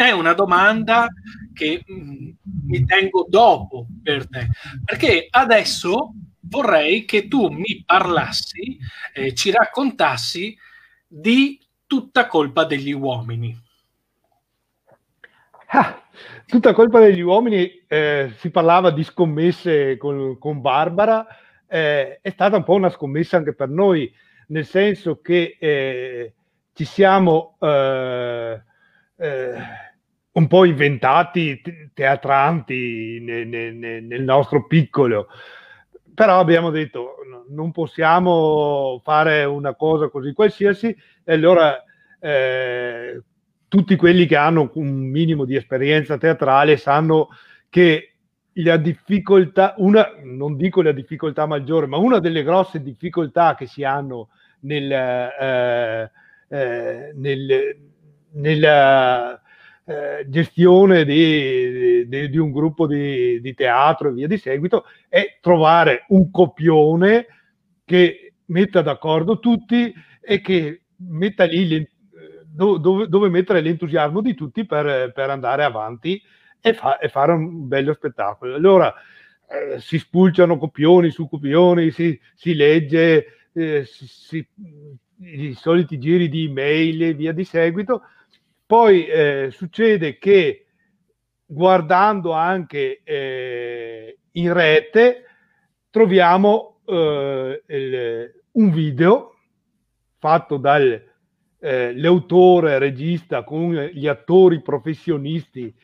È 0.00 0.12
una 0.12 0.32
domanda 0.32 1.08
che 1.52 1.82
mm, 1.90 2.28
mi 2.66 2.84
tengo 2.84 3.26
dopo 3.28 3.88
per 4.00 4.28
te, 4.28 4.46
perché 4.84 5.26
adesso 5.28 6.12
vorrei 6.42 7.04
che 7.04 7.26
tu 7.26 7.48
mi 7.48 7.82
parlassi, 7.84 8.78
eh, 9.12 9.34
ci 9.34 9.50
raccontassi 9.50 10.56
di 11.04 11.60
tutta 11.84 12.28
colpa 12.28 12.62
degli 12.62 12.92
uomini. 12.92 13.60
Ah, 15.66 16.00
tutta 16.46 16.72
colpa 16.74 17.00
degli 17.00 17.20
uomini, 17.20 17.82
eh, 17.88 18.34
si 18.36 18.50
parlava 18.50 18.92
di 18.92 19.02
scommesse 19.02 19.96
con, 19.96 20.38
con 20.38 20.60
Barbara, 20.60 21.26
eh, 21.66 22.20
è 22.22 22.30
stata 22.30 22.56
un 22.56 22.62
po' 22.62 22.74
una 22.74 22.90
scommessa 22.90 23.36
anche 23.36 23.52
per 23.52 23.68
noi, 23.68 24.14
nel 24.46 24.64
senso 24.64 25.20
che 25.20 25.56
eh, 25.58 26.34
ci 26.72 26.84
siamo 26.84 27.56
eh, 27.58 28.62
eh, 29.16 29.86
un 30.38 30.46
po' 30.46 30.64
inventati 30.64 31.60
teatranti 31.92 33.18
nel, 33.20 33.46
nel, 33.46 34.04
nel 34.04 34.22
nostro 34.22 34.66
piccolo, 34.66 35.28
però 36.14 36.38
abbiamo 36.38 36.70
detto 36.70 37.16
non 37.50 37.72
possiamo 37.72 39.00
fare 39.02 39.44
una 39.44 39.74
cosa 39.74 40.08
così 40.08 40.32
qualsiasi 40.32 40.96
e 41.24 41.32
allora 41.32 41.82
eh, 42.20 43.22
tutti 43.66 43.96
quelli 43.96 44.26
che 44.26 44.36
hanno 44.36 44.70
un 44.74 45.10
minimo 45.10 45.44
di 45.44 45.56
esperienza 45.56 46.18
teatrale 46.18 46.76
sanno 46.76 47.28
che 47.68 48.12
la 48.54 48.76
difficoltà, 48.76 49.74
una, 49.78 50.10
non 50.22 50.56
dico 50.56 50.82
la 50.82 50.92
difficoltà 50.92 51.46
maggiore, 51.46 51.86
ma 51.86 51.96
una 51.96 52.18
delle 52.18 52.42
grosse 52.42 52.82
difficoltà 52.82 53.54
che 53.54 53.66
si 53.66 53.84
hanno 53.84 54.30
nel, 54.60 54.90
eh, 54.90 56.10
eh, 56.48 57.12
nel, 57.14 57.76
nella 58.32 59.40
eh, 59.88 60.26
gestione 60.28 61.06
di, 61.06 62.06
di, 62.06 62.28
di, 62.28 62.36
un 62.36 62.52
gruppo 62.52 62.86
di, 62.86 63.40
di 63.40 63.54
teatro 63.54 64.10
e 64.10 64.12
via 64.12 64.26
di 64.26 64.36
seguito 64.36 64.84
è 65.08 65.38
trovare 65.40 66.04
un 66.08 66.30
copione 66.30 67.26
che 67.86 68.34
metta 68.46 68.82
d'accordo 68.82 69.38
tutti 69.38 69.90
e 70.20 70.42
che 70.42 70.82
metta 70.96 71.44
lì 71.44 71.88
dove, 72.44 73.08
dove, 73.08 73.28
mettere 73.30 73.62
l'entusiasmo 73.62 74.20
di 74.20 74.34
tutti 74.34 74.66
per, 74.66 75.10
per 75.12 75.30
andare 75.30 75.64
avanti 75.64 76.20
e, 76.60 76.74
fa, 76.74 76.98
e, 76.98 77.08
fare 77.08 77.32
un 77.32 77.66
bello 77.66 77.94
spettacolo. 77.94 78.56
Allora 78.56 78.92
eh, 79.48 79.80
si 79.80 79.98
spulciano 79.98 80.58
copioni 80.58 81.08
su 81.10 81.26
copioni, 81.30 81.90
si, 81.92 82.20
si 82.34 82.54
legge 82.54 83.48
eh, 83.54 83.84
si, 83.86 84.06
si, 84.06 84.46
i 85.20 85.54
soliti 85.54 85.98
giri 85.98 86.28
di 86.28 86.44
email 86.44 87.04
e 87.04 87.14
via 87.14 87.32
di 87.32 87.44
seguito. 87.44 88.02
Poi 88.68 89.06
eh, 89.06 89.48
succede 89.50 90.18
che 90.18 90.66
guardando 91.46 92.32
anche 92.32 93.00
eh, 93.02 94.18
in 94.32 94.52
rete 94.52 95.24
troviamo 95.88 96.80
eh, 96.84 97.62
il, 97.66 98.30
un 98.52 98.70
video 98.70 99.36
fatto 100.18 100.58
dal 100.58 101.02
eh, 101.60 101.92
regista, 102.78 103.42
con 103.42 103.72
gli 103.72 104.06
attori 104.06 104.60
professionisti, 104.60 105.74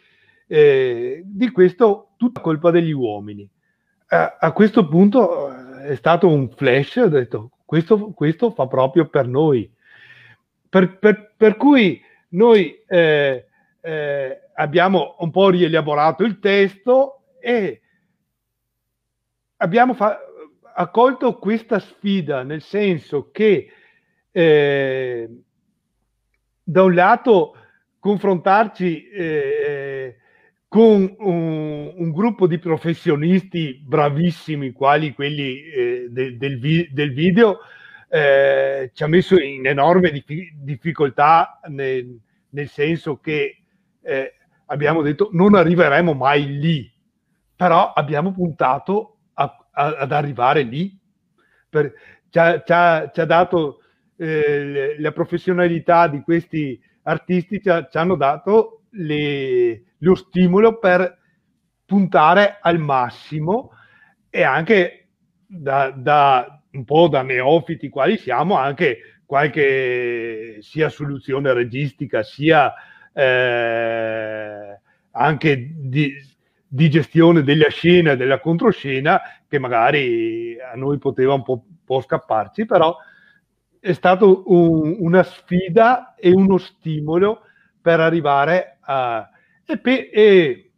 eh, 0.46 1.22
di 1.24 1.50
questo 1.52 2.10
tutta 2.18 2.42
colpa 2.42 2.70
degli 2.70 2.92
uomini. 2.92 3.48
A, 4.08 4.36
a 4.38 4.52
questo 4.52 4.86
punto 4.86 5.50
eh, 5.50 5.92
è 5.92 5.94
stato 5.94 6.28
un 6.28 6.50
flash, 6.50 6.96
ho 6.96 7.08
detto 7.08 7.52
questo, 7.64 8.10
questo 8.10 8.50
fa 8.50 8.66
proprio 8.66 9.08
per 9.08 9.26
noi. 9.26 9.72
Per, 10.68 10.98
per, 10.98 11.32
per 11.34 11.56
cui 11.56 12.03
noi 12.34 12.82
eh, 12.86 13.46
eh, 13.80 14.40
abbiamo 14.54 15.16
un 15.18 15.30
po' 15.30 15.50
rielaborato 15.50 16.24
il 16.24 16.38
testo 16.38 17.22
e 17.40 17.80
abbiamo 19.56 19.94
fa- 19.94 20.18
accolto 20.74 21.38
questa 21.38 21.78
sfida, 21.78 22.42
nel 22.42 22.62
senso 22.62 23.30
che 23.30 23.70
eh, 24.30 25.28
da 26.62 26.82
un 26.82 26.94
lato 26.94 27.56
confrontarci 27.98 29.08
eh, 29.08 30.16
con 30.68 31.14
un, 31.18 31.92
un, 31.96 32.10
gruppo 32.10 32.46
di 32.46 32.58
professionisti 32.58 33.80
bravissimi, 33.86 34.72
quali 34.72 35.14
quelli 35.14 35.62
eh, 35.62 36.06
de, 36.10 36.36
del, 36.36 36.58
vi, 36.58 36.88
del, 36.90 37.12
video, 37.12 37.60
eh, 38.14 38.92
ci 38.94 39.02
ha 39.02 39.08
messo 39.08 39.36
in 39.40 39.66
enorme 39.66 40.12
dif- 40.12 40.52
difficoltà 40.54 41.58
nel, 41.66 42.16
nel, 42.50 42.68
senso 42.68 43.18
che 43.18 43.64
eh, 44.00 44.34
abbiamo 44.66 45.02
detto 45.02 45.30
non 45.32 45.56
arriveremo 45.56 46.14
mai 46.14 46.60
lì, 46.60 46.88
però 47.56 47.92
abbiamo 47.92 48.32
puntato 48.32 49.16
a, 49.32 49.68
a, 49.72 49.86
ad 49.96 50.12
arrivare 50.12 50.62
lì. 50.62 50.96
Per, 51.68 51.92
ci, 52.28 52.38
ha, 52.38 52.62
ci, 52.62 52.72
ha, 52.72 53.10
ci 53.12 53.20
ha 53.20 53.24
dato 53.24 53.80
eh, 54.16 54.94
la 55.00 55.10
professionalità 55.10 56.06
di 56.06 56.20
questi 56.20 56.80
artisti 57.02 57.60
ci, 57.60 57.70
ci 57.90 57.98
hanno 57.98 58.14
dato 58.14 58.82
le, 58.90 59.82
lo 59.98 60.14
stimolo 60.14 60.78
per 60.78 61.18
puntare 61.84 62.58
al 62.60 62.78
massimo 62.78 63.72
e 64.30 64.44
anche 64.44 65.08
da, 65.48 65.90
da, 65.90 66.62
un 66.74 66.84
po' 66.84 67.08
da 67.08 67.22
neofiti 67.22 67.88
quali 67.88 68.16
siamo, 68.18 68.56
anche 68.56 69.20
qualche 69.24 70.58
sia 70.60 70.88
soluzione 70.88 71.52
registica 71.52 72.22
sia 72.22 72.72
eh, 73.12 74.80
anche 75.12 75.70
di, 75.76 76.12
di, 76.66 76.90
gestione 76.90 77.42
della 77.42 77.68
scena 77.68 78.12
e 78.12 78.16
della 78.16 78.40
controscena 78.40 79.20
che 79.48 79.58
magari 79.58 80.58
a 80.60 80.76
noi 80.76 80.98
poteva 80.98 81.34
un 81.34 81.42
po', 81.42 81.64
un 81.66 81.84
po 81.84 82.00
scapparci, 82.00 82.66
però 82.66 82.96
è 83.78 83.92
stata 83.92 84.24
un, 84.24 84.96
una 84.98 85.22
sfida 85.22 86.14
e 86.14 86.32
uno 86.32 86.58
stimolo 86.58 87.42
per 87.80 88.00
arrivare 88.00 88.78
a... 88.80 89.28
E, 89.66 89.78
pe, 89.78 90.10
e 90.12 90.70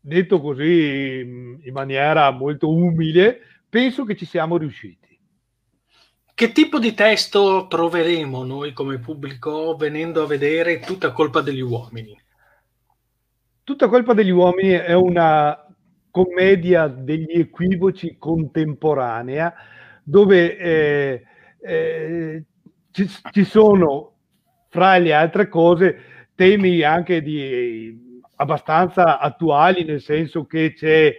detto 0.00 0.40
così 0.40 1.20
in 1.20 1.72
maniera 1.72 2.30
molto 2.30 2.70
umile, 2.70 3.40
penso 3.68 4.04
che 4.04 4.16
ci 4.16 4.24
siamo 4.24 4.56
riusciti. 4.56 5.05
Che 6.36 6.52
tipo 6.52 6.78
di 6.78 6.92
testo 6.92 7.66
troveremo 7.66 8.44
noi 8.44 8.74
come 8.74 8.98
pubblico 8.98 9.74
venendo 9.74 10.22
a 10.22 10.26
vedere 10.26 10.80
Tutta 10.80 11.10
colpa 11.12 11.40
degli 11.40 11.62
uomini? 11.62 12.14
Tutta 13.64 13.88
colpa 13.88 14.12
degli 14.12 14.28
uomini 14.28 14.72
è 14.72 14.92
una 14.92 15.58
commedia 16.10 16.88
degli 16.88 17.38
equivoci 17.40 18.16
contemporanea 18.18 19.54
dove 20.02 20.58
eh, 20.58 21.22
eh, 21.58 22.44
ci, 22.90 23.08
ci, 23.30 23.44
sono, 23.44 24.16
fra 24.68 24.98
le 24.98 25.14
altre 25.14 25.48
cose, 25.48 26.28
temi 26.34 26.82
anche 26.82 27.22
di, 27.22 28.20
abbastanza 28.34 29.20
attuali, 29.20 29.84
nel 29.84 30.02
senso 30.02 30.44
che 30.44 30.74
c'è 30.74 31.16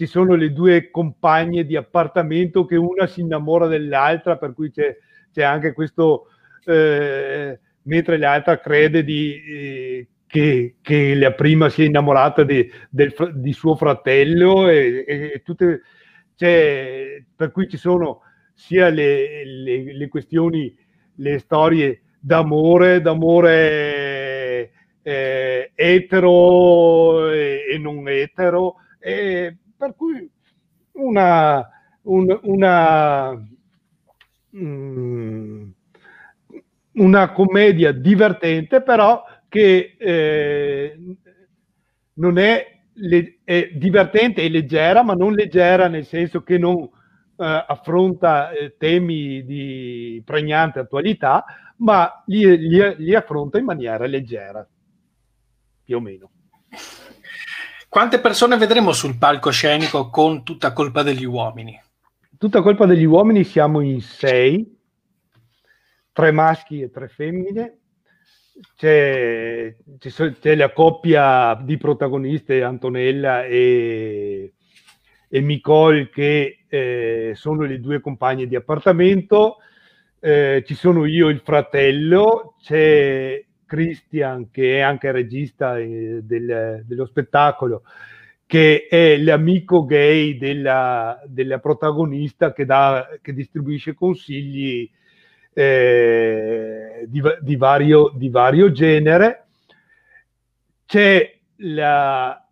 ci 0.00 0.06
sono 0.06 0.34
le 0.34 0.50
due 0.54 0.88
compagne 0.90 1.66
di 1.66 1.76
appartamento 1.76 2.64
che 2.64 2.76
una 2.76 3.06
si 3.06 3.20
innamora 3.20 3.66
dell'altra, 3.66 4.38
per 4.38 4.54
cui 4.54 4.70
c'è, 4.70 4.96
c'è 5.30 5.42
anche 5.42 5.74
questo, 5.74 6.28
eh, 6.64 7.60
mentre 7.82 8.16
l'altra 8.16 8.58
crede 8.60 9.04
di, 9.04 9.34
eh, 9.46 10.08
che, 10.26 10.76
che, 10.80 11.14
la 11.14 11.32
prima 11.32 11.68
sia 11.68 11.84
innamorata 11.84 12.44
di, 12.44 12.66
del, 12.88 13.14
di 13.34 13.52
suo 13.52 13.76
fratello, 13.76 14.70
e, 14.70 15.04
e 15.06 15.42
tutte, 15.44 15.82
per 16.34 17.50
cui 17.52 17.68
ci 17.68 17.76
sono 17.76 18.22
sia 18.54 18.88
le, 18.88 19.44
le, 19.44 19.94
le 19.94 20.08
questioni, 20.08 20.74
le 21.16 21.38
storie 21.40 22.04
d'amore, 22.18 23.02
d'amore 23.02 24.70
eh, 25.02 25.72
etero 25.74 27.30
e, 27.30 27.66
e 27.70 27.76
non 27.76 28.08
etero, 28.08 28.76
e 28.98 29.56
per 29.80 29.94
cui 29.96 30.30
una, 30.92 31.66
un, 32.02 32.38
una, 32.42 33.48
mm, 34.54 35.70
una 36.92 37.32
commedia 37.32 37.92
divertente, 37.92 38.82
però 38.82 39.24
che 39.48 39.96
eh, 39.98 40.98
non 42.12 42.36
è, 42.36 42.82
è, 43.42 43.70
divertente 43.72 44.42
e 44.42 44.50
leggera, 44.50 45.02
ma 45.02 45.14
non 45.14 45.32
leggera 45.32 45.88
nel 45.88 46.04
senso 46.04 46.42
che 46.42 46.58
non 46.58 46.82
eh, 46.82 47.64
affronta 47.66 48.50
eh, 48.50 48.76
temi 48.76 49.46
di 49.46 50.22
pregnante 50.26 50.78
attualità, 50.78 51.42
ma 51.76 52.22
li, 52.26 52.68
li, 52.68 52.96
li 52.98 53.14
affronta 53.14 53.56
in 53.56 53.64
maniera 53.64 54.04
leggera, 54.04 54.68
più 55.84 55.96
o 55.96 56.00
meno. 56.00 56.30
Quante 57.90 58.20
persone 58.20 58.56
vedremo 58.56 58.92
sul 58.92 59.18
palcoscenico 59.18 60.10
con 60.10 60.44
tutta 60.44 60.72
colpa 60.72 61.02
degli 61.02 61.24
uomini? 61.24 61.76
Tutta 62.38 62.62
colpa 62.62 62.86
degli 62.86 63.02
uomini 63.02 63.42
siamo 63.42 63.80
in 63.80 64.00
sei, 64.00 64.78
tre 66.12 66.30
maschi 66.30 66.82
e 66.82 66.90
tre 66.92 67.08
femmine. 67.08 67.78
C'è, 68.76 69.74
c'è 69.98 70.54
la 70.54 70.72
coppia 70.72 71.60
di 71.60 71.78
protagoniste 71.78 72.62
Antonella 72.62 73.44
e, 73.44 74.52
e 75.28 75.40
Nicole 75.40 76.10
che 76.10 76.66
eh, 76.68 77.32
sono 77.34 77.64
le 77.64 77.80
due 77.80 77.98
compagne 78.00 78.46
di 78.46 78.54
appartamento. 78.54 79.56
Eh, 80.20 80.62
ci 80.64 80.76
sono 80.76 81.06
io 81.06 81.26
il 81.26 81.40
fratello, 81.40 82.54
c'è 82.62 83.44
Christian, 83.70 84.50
che 84.50 84.78
è 84.78 84.80
anche 84.80 85.12
regista 85.12 85.78
eh, 85.78 86.22
del, 86.24 86.82
dello 86.84 87.06
spettacolo, 87.06 87.84
che 88.44 88.88
è 88.90 89.16
l'amico 89.16 89.84
gay 89.84 90.36
della, 90.36 91.22
della 91.24 91.60
protagonista 91.60 92.52
che, 92.52 92.64
dà, 92.64 93.08
che, 93.22 93.32
distribuisce 93.32 93.94
consigli 93.94 94.90
eh, 95.52 97.06
di, 97.06 97.22
di, 97.42 97.54
vario, 97.54 98.12
di 98.12 98.28
vario 98.28 98.72
genere. 98.72 99.46
C'è 100.84 101.38
la 101.58 102.44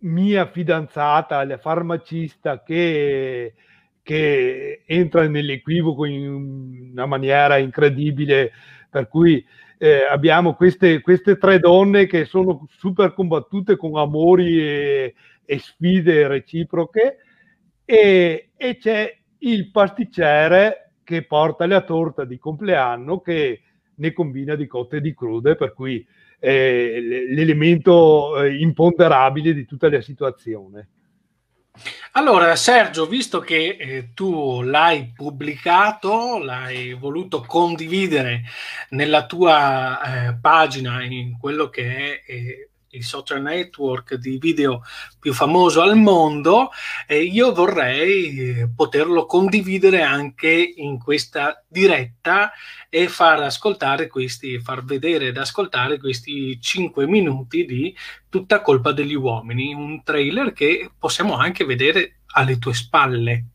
mia 0.00 0.46
fidanzata, 0.50 1.42
la 1.46 1.56
farmacista, 1.56 2.62
che, 2.62 3.54
che 4.02 4.82
entra 4.84 5.26
nell'equivoco 5.26 6.04
in 6.04 6.90
una 6.92 7.06
maniera 7.06 7.56
incredibile, 7.56 8.52
per 8.90 9.08
cui 9.08 9.42
eh, 9.82 10.04
abbiamo 10.08 10.54
queste, 10.54 11.00
queste, 11.00 11.36
tre 11.38 11.58
donne 11.58 12.06
che 12.06 12.24
sono 12.24 12.68
super 12.70 13.12
combattute 13.14 13.76
con 13.76 13.96
amori 13.96 14.60
e, 14.60 15.14
e 15.44 15.58
sfide 15.58 16.28
reciproche 16.28 17.16
e, 17.84 18.50
e, 18.56 18.76
c'è 18.76 19.18
il 19.38 19.72
pasticcere 19.72 20.92
che 21.02 21.24
porta 21.24 21.66
la 21.66 21.80
torta 21.80 22.24
di 22.24 22.38
compleanno 22.38 23.20
che 23.20 23.62
ne 23.96 24.12
combina 24.12 24.54
di 24.54 24.68
cotte 24.68 24.98
e 24.98 25.00
di 25.00 25.14
crude, 25.14 25.56
per 25.56 25.72
cui 25.72 26.06
è 26.38 27.00
l'elemento 27.00 28.40
eh, 28.40 28.54
imponderabile 28.58 29.52
di 29.52 29.64
tutta 29.64 29.90
la 29.90 30.00
situazione. 30.00 30.90
Allora, 32.12 32.54
Sergio, 32.56 33.06
visto 33.06 33.40
che 33.40 33.76
eh, 33.78 34.10
tu 34.12 34.60
l'hai 34.60 35.12
pubblicato, 35.14 36.38
l'hai 36.38 36.92
voluto 36.92 37.40
condividere 37.42 38.42
nella 38.90 39.24
tua 39.26 40.28
eh, 40.28 40.34
pagina, 40.34 41.02
in 41.02 41.38
quello 41.38 41.70
che 41.70 42.22
è 42.24 42.32
eh, 42.32 42.70
il 42.92 43.04
social 43.04 43.40
network 43.40 44.14
di 44.14 44.38
video 44.38 44.82
più 45.18 45.32
famoso 45.32 45.80
al 45.80 45.96
mondo, 45.96 46.70
eh, 47.06 47.22
io 47.22 47.52
vorrei 47.52 48.38
eh, 48.38 48.68
poterlo 48.74 49.24
condividere 49.26 50.02
anche 50.02 50.50
in 50.76 50.98
questa 50.98 51.64
diretta 51.66 52.52
e 52.88 53.08
far 53.08 53.40
ascoltare 53.40 54.08
questi, 54.08 54.58
far 54.60 54.84
vedere 54.84 55.28
ed 55.28 55.38
ascoltare 55.38 55.98
questi 55.98 56.60
5 56.60 57.06
minuti 57.06 57.64
di 57.64 57.96
tutta 58.28 58.60
colpa 58.60 58.92
degli 58.92 59.14
uomini, 59.14 59.72
un 59.72 60.02
trailer 60.02 60.52
che 60.52 60.90
possiamo 60.98 61.36
anche 61.36 61.64
vedere 61.64 62.20
alle 62.34 62.58
tue 62.58 62.74
spalle. 62.74 63.51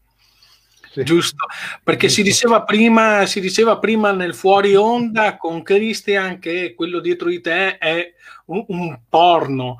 Sì. 0.97 1.03
Giusto, 1.03 1.45
perché 1.83 2.09
si 2.09 2.23
diceva, 2.23 2.63
prima, 2.63 3.27
si 3.27 3.39
diceva 3.39 3.77
prima 3.77 4.11
nel 4.11 4.33
fuori 4.33 4.75
onda 4.75 5.37
con 5.37 5.61
Christian 5.61 6.39
che 6.39 6.73
quello 6.75 6.99
dietro 6.99 7.29
di 7.29 7.39
te 7.39 7.77
è 7.77 8.13
un, 8.45 8.65
un 8.69 8.99
porno, 9.07 9.77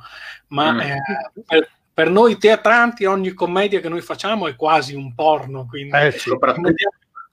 ma 0.50 0.74
mm. 0.74 0.80
eh, 0.80 1.02
per, 1.44 1.72
per, 1.92 2.10
noi 2.12 2.38
teatranti 2.38 3.06
ogni 3.06 3.34
commedia 3.34 3.80
che 3.80 3.90
noi 3.90 4.02
facciamo 4.02 4.48
è 4.48 4.56
quasi 4.56 4.94
un 4.94 5.16
porno, 5.16 5.66
quindi 5.68 5.98
eh, 5.98 6.12
sì 6.12 6.30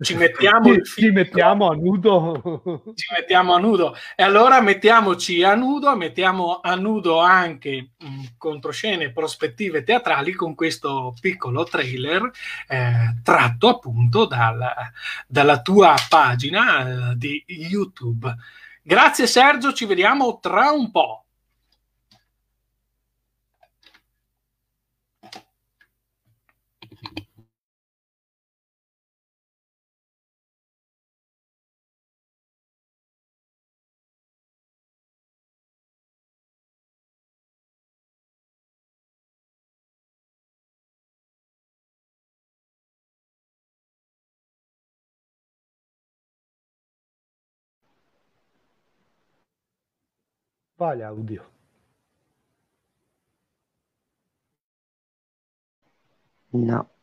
ci 0.01 0.15
mettiamo, 0.15 0.75
ci, 0.83 1.03
ci 1.03 1.11
mettiamo 1.11 1.71
a 1.71 1.75
nudo. 1.75 2.93
Ci 2.95 3.07
mettiamo 3.15 3.55
a 3.55 3.59
nudo. 3.59 3.97
E 4.17 4.23
allora 4.23 4.61
mettiamoci 4.61 5.43
a 5.43 5.55
nudo, 5.55 5.95
mettiamo 5.97 6.61
a 6.61 6.75
nudo 6.75 7.21
anche 7.21 7.91
mh, 7.99 8.07
mm, 8.07 8.25
controscene 8.37 9.13
prospettive 9.13 9.83
teatrali 9.83 10.33
con 10.33 10.55
questo 10.55 11.15
piccolo 11.21 11.65
trailer 11.65 12.31
eh, 12.69 13.21
tratto 13.23 13.69
appunto 13.69 14.27
dal, 14.27 14.65
dalla 15.27 15.61
tua 15.63 15.95
pagina 16.09 17.11
eh, 17.11 17.17
di 17.17 17.45
YouTube. 17.47 18.35
Grazie 18.83 19.27
Sergio, 19.27 19.73
ci 19.73 19.87
vediamo 19.87 20.39
tra 20.41 20.71
un 20.71 20.91
po'. 20.91 21.24
Vai 50.79 50.97
l'audio. 50.97 51.45
No. 56.53 56.94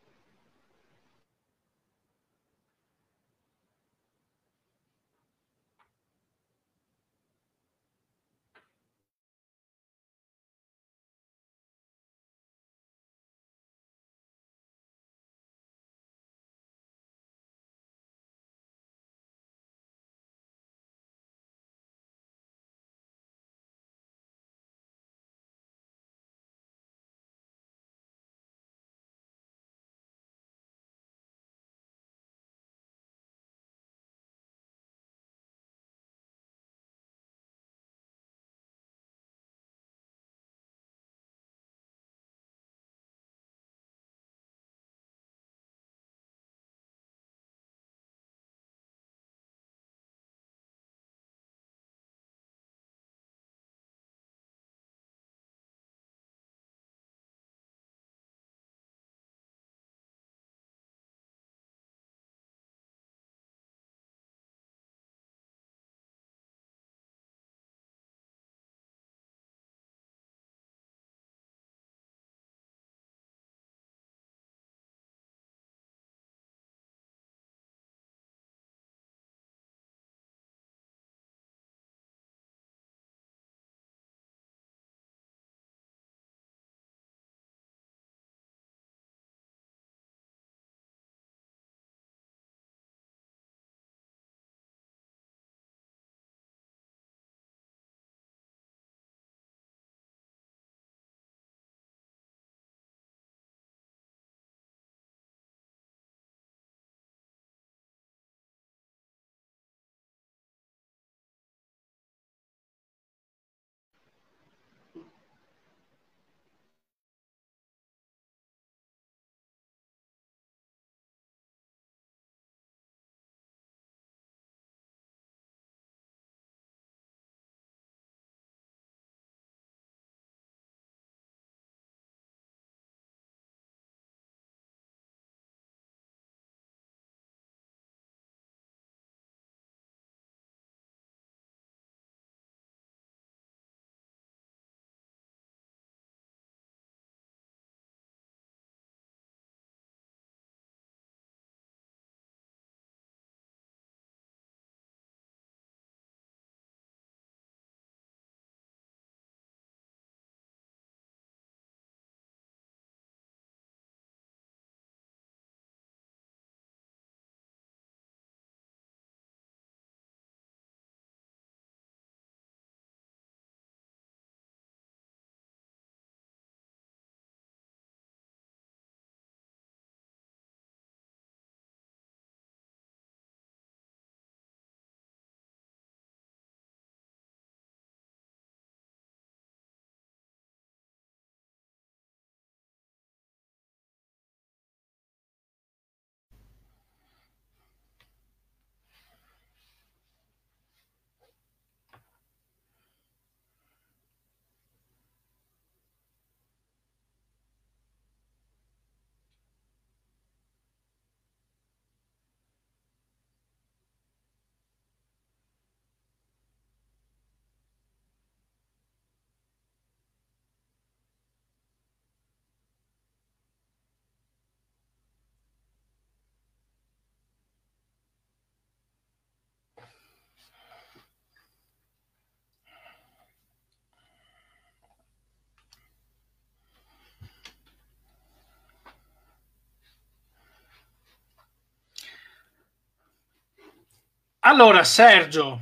Allora, 244.51 244.83
Sergio, 244.83 245.61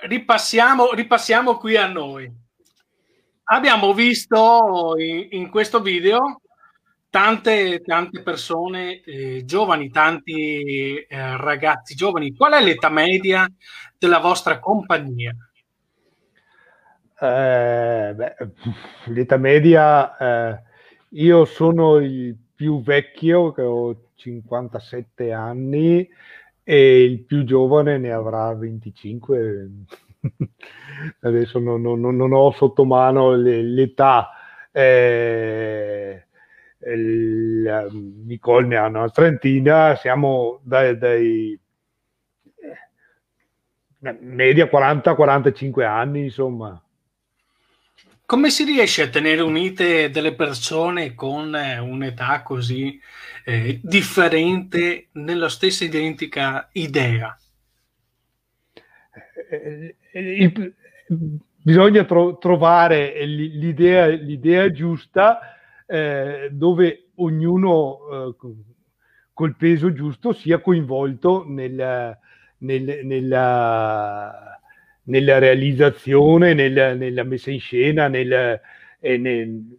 ripassiamo, 0.00 0.92
ripassiamo 0.92 1.56
qui 1.56 1.76
a 1.76 1.86
noi. 1.86 2.28
Abbiamo 3.44 3.94
visto 3.94 4.94
in, 4.98 5.28
in 5.30 5.48
questo 5.48 5.80
video 5.80 6.40
tante, 7.08 7.80
tante 7.82 8.22
persone 8.22 9.02
eh, 9.02 9.44
giovani, 9.44 9.88
tanti 9.88 10.96
eh, 10.96 11.36
ragazzi 11.36 11.94
giovani. 11.94 12.34
Qual 12.34 12.54
è 12.54 12.60
l'età 12.60 12.90
media 12.90 13.48
della 13.96 14.18
vostra 14.18 14.58
compagnia? 14.58 15.32
Eh, 17.20 18.14
beh, 18.16 18.34
l'età 19.14 19.36
media, 19.36 20.16
eh, 20.16 20.62
io 21.10 21.44
sono 21.44 21.98
il 21.98 22.36
più 22.52 22.82
vecchio, 22.82 23.52
che 23.52 23.62
ho 23.62 24.10
57 24.16 25.30
anni, 25.30 26.08
e 26.68 27.04
il 27.04 27.22
più 27.22 27.44
giovane 27.44 27.96
ne 27.96 28.10
avrà 28.10 28.52
25. 28.52 29.68
Adesso 31.22 31.60
non, 31.60 31.80
non, 31.80 32.00
non 32.00 32.32
ho 32.32 32.50
sotto 32.50 32.84
mano 32.84 33.36
l'età. 33.36 34.30
Eh, 34.72 36.26
Nicole 38.24 38.66
ne 38.66 38.76
ha 38.76 38.86
una 38.86 39.08
trentina, 39.10 39.94
siamo 39.94 40.58
dai, 40.64 40.98
dai 40.98 41.56
eh, 44.00 44.18
media 44.22 44.64
40-45 44.64 45.84
anni, 45.84 46.24
insomma. 46.24 46.82
Come 48.26 48.50
si 48.50 48.64
riesce 48.64 49.02
a 49.02 49.08
tenere 49.08 49.40
unite 49.40 50.10
delle 50.10 50.34
persone 50.34 51.14
con 51.14 51.54
eh, 51.54 51.78
un'età 51.78 52.42
così 52.42 53.00
eh, 53.48 53.78
differente 53.80 55.08
nella 55.12 55.48
stessa 55.48 55.84
identica 55.84 56.68
idea? 56.72 57.38
Eh, 59.48 59.94
il, 60.14 60.74
bisogna 61.62 62.04
tro- 62.04 62.38
trovare 62.38 63.24
l'idea, 63.24 64.08
l'idea 64.08 64.72
giusta 64.72 65.38
eh, 65.86 66.48
dove 66.50 67.10
ognuno 67.14 67.98
eh, 68.10 68.34
col 69.32 69.54
peso 69.56 69.92
giusto 69.92 70.32
sia 70.32 70.58
coinvolto 70.58 71.44
nel, 71.46 72.18
nel, 72.58 73.00
nella 73.04 74.60
nella 75.08 75.38
realizzazione, 75.38 76.52
nel, 76.52 76.96
nella 76.98 77.22
messa 77.22 77.52
in 77.52 77.60
scena, 77.60 78.08
nel, 78.08 78.60
eh, 78.98 79.16
nel, 79.18 79.78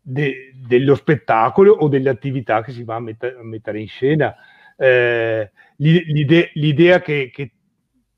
de, 0.00 0.52
dello 0.54 0.94
spettacolo 0.94 1.72
o 1.72 1.88
delle 1.88 2.08
attività 2.08 2.62
che 2.62 2.72
si 2.72 2.84
va 2.84 2.96
a, 2.96 3.00
met- 3.00 3.36
a 3.38 3.42
mettere 3.42 3.80
in 3.80 3.88
scena. 3.88 4.34
Eh, 4.76 5.50
l'ide- 5.76 6.50
l'idea 6.54 7.00
che, 7.00 7.30
che, 7.32 7.52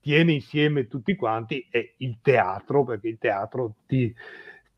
tiene 0.01 0.33
insieme 0.33 0.87
tutti 0.87 1.15
quanti 1.17 1.67
è 1.71 1.95
il 1.99 2.19
teatro, 2.23 2.83
perché 2.85 3.09
il 3.09 3.19
teatro 3.19 3.75
ti, 3.87 4.15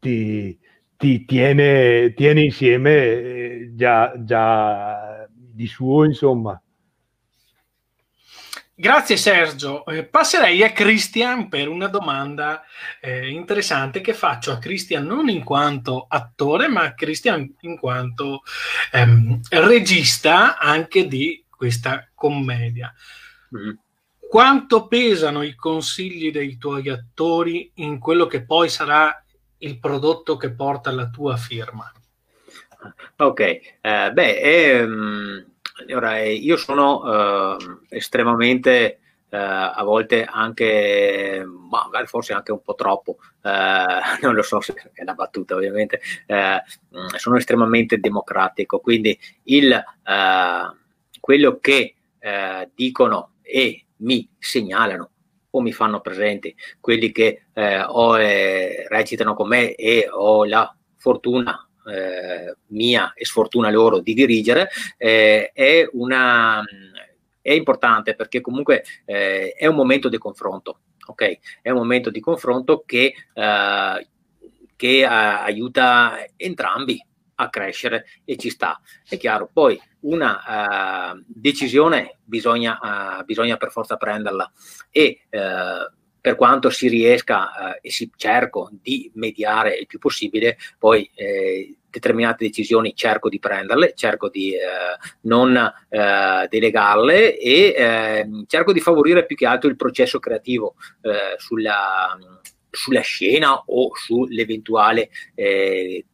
ti, 0.01 0.59
ti 0.97 1.25
tiene, 1.25 2.13
tiene, 2.15 2.43
insieme 2.43 2.93
eh, 2.97 3.71
già, 3.75 4.13
già 4.25 5.29
di 5.33 5.67
suo, 5.67 6.05
insomma. 6.05 6.61
Grazie 8.81 9.19
Sergio. 9.19 9.85
Eh, 9.85 10.05
passerei 10.05 10.63
a 10.63 10.73
Christian 10.73 11.51
per 11.51 11.69
una 11.69 11.89
domanda 11.89 12.63
eh, 12.99 13.29
interessante 13.29 14.01
che 14.01 14.15
faccio 14.15 14.53
a 14.53 14.59
Christian 14.59 15.05
non 15.05 15.29
in 15.29 15.45
quanto 15.45 16.07
attore, 16.09 16.67
ma 16.67 16.85
a 16.85 16.95
Christian 16.95 17.57
in 17.61 17.77
quanto 17.77 18.41
ehm, 18.91 19.41
regista 19.51 20.57
anche 20.57 21.07
di 21.07 21.45
questa 21.51 22.09
commedia. 22.15 22.91
Mm. 23.55 23.73
Quanto 24.19 24.87
pesano 24.87 25.43
i 25.43 25.55
consigli 25.55 26.33
dei 26.33 26.57
tuoi 26.57 26.89
attori 26.89 27.73
in 27.75 27.99
quello 27.99 28.27
che 28.27 28.47
poi 28.47 28.71
sarà 28.71 29.23
il 29.59 29.79
prodotto 29.79 30.39
che 30.39 30.53
porta 30.53 30.91
la 30.91 31.11
tua 31.11 31.37
firma? 31.37 31.93
Ok, 33.17 33.41
eh, 33.41 34.11
beh, 34.11 34.39
ehm 34.41 35.50
allora, 35.89 36.19
eh, 36.19 36.33
io 36.35 36.57
sono 36.57 37.57
eh, 37.57 37.97
estremamente, 37.97 38.99
eh, 39.29 39.37
a 39.37 39.83
volte 39.85 40.25
anche, 40.25 41.45
magari 41.47 42.07
forse 42.07 42.33
anche 42.33 42.53
un 42.53 42.63
po' 42.63 42.75
troppo, 42.75 43.19
eh, 43.43 44.01
non 44.23 44.35
lo 44.35 44.43
so 44.43 44.61
se 44.61 44.75
è 44.93 45.03
una 45.03 45.15
battuta 45.15 45.55
ovviamente, 45.55 46.01
eh, 46.27 46.63
sono 47.17 47.37
estremamente 47.37 47.99
democratico, 47.99 48.81
quindi 48.81 49.19
il, 49.45 49.73
eh, 49.73 50.77
quello 51.21 51.59
che 51.61 51.95
dicono 52.75 53.37
e 53.41 53.87
mi 53.97 54.29
segnalano 54.39 55.11
o 55.49 55.61
mi 55.63 55.73
fanno 55.73 56.03
presenti 56.03 56.55
quelli 56.79 57.11
che 57.13 57.45
o 57.87 58.15
recitano 58.15 59.33
con 59.33 59.49
me 59.49 59.75
e 59.75 60.07
ho 60.11 60.45
la 60.45 60.77
fortuna 60.97 61.70
eh, 61.87 62.57
mia 62.69 63.13
e 63.15 63.25
sfortuna 63.25 63.71
loro 63.71 64.01
di 64.01 64.15
dirigere, 64.15 64.69
eh, 64.97 65.51
è, 65.53 65.89
una, 65.93 66.63
è 67.41 67.53
importante 67.53 68.15
perché 68.15 68.41
comunque 68.41 68.85
eh, 69.05 69.53
è 69.53 69.67
un 69.67 69.75
momento 69.75 70.09
di 70.09 70.19
confronto. 70.19 70.81
ok? 71.07 71.39
È 71.63 71.71
un 71.71 71.77
momento 71.77 72.11
di 72.11 72.21
confronto 72.21 72.83
che, 72.87 73.15
eh, 73.33 74.09
che 74.77 74.99
eh, 74.99 75.05
aiuta 75.05 76.27
entrambi 76.37 77.03
a 77.37 77.49
crescere 77.49 78.05
e 78.25 78.37
ci 78.37 78.51
sta. 78.51 78.81
È 79.09 79.17
chiaro, 79.17 79.49
poi 79.51 79.81
una 80.01 81.13
uh, 81.15 81.23
decisione 81.27 82.19
bisogna, 82.23 83.23
bisogna, 83.25 83.57
per 83.57 83.71
forza 83.71 83.97
prenderla 83.97 84.51
e 84.91 85.23
per 86.21 86.37
quanto 86.37 86.71
si 86.71 86.89
riesca 86.89 87.75
eh, 87.75 87.79
e 87.83 87.91
si 87.91 88.11
cerco 88.17 88.69
di 88.73 89.11
mediare 89.15 89.77
il 89.77 89.87
più 89.87 89.99
possibile, 89.99 90.59
poi 90.79 91.11
eh, 91.15 91.75
determinate 91.91 92.45
decisioni 92.45 92.95
cerco 92.95 93.29
di 93.29 93.39
prenderle, 93.39 93.93
cerco 93.95 94.29
di 94.29 94.55
eh, 94.55 94.61
non 95.23 95.57
eh, 95.57 96.47
delegarle 96.49 97.37
e 97.37 97.75
ehm, 97.77 98.45
cerco 98.47 98.73
di 98.73 98.81
favorire 98.81 99.27
più 99.27 99.37
che 99.37 99.47
altro 99.47 99.69
il 99.69 99.77
processo 99.77 100.19
creativo 100.19 100.77
eh, 101.03 101.37
sulla, 101.39 102.17
sulla, 102.71 103.01
scena 103.01 103.55
o 103.67 103.91
sull'eventuale 103.95 105.11
eh, 105.35 106.05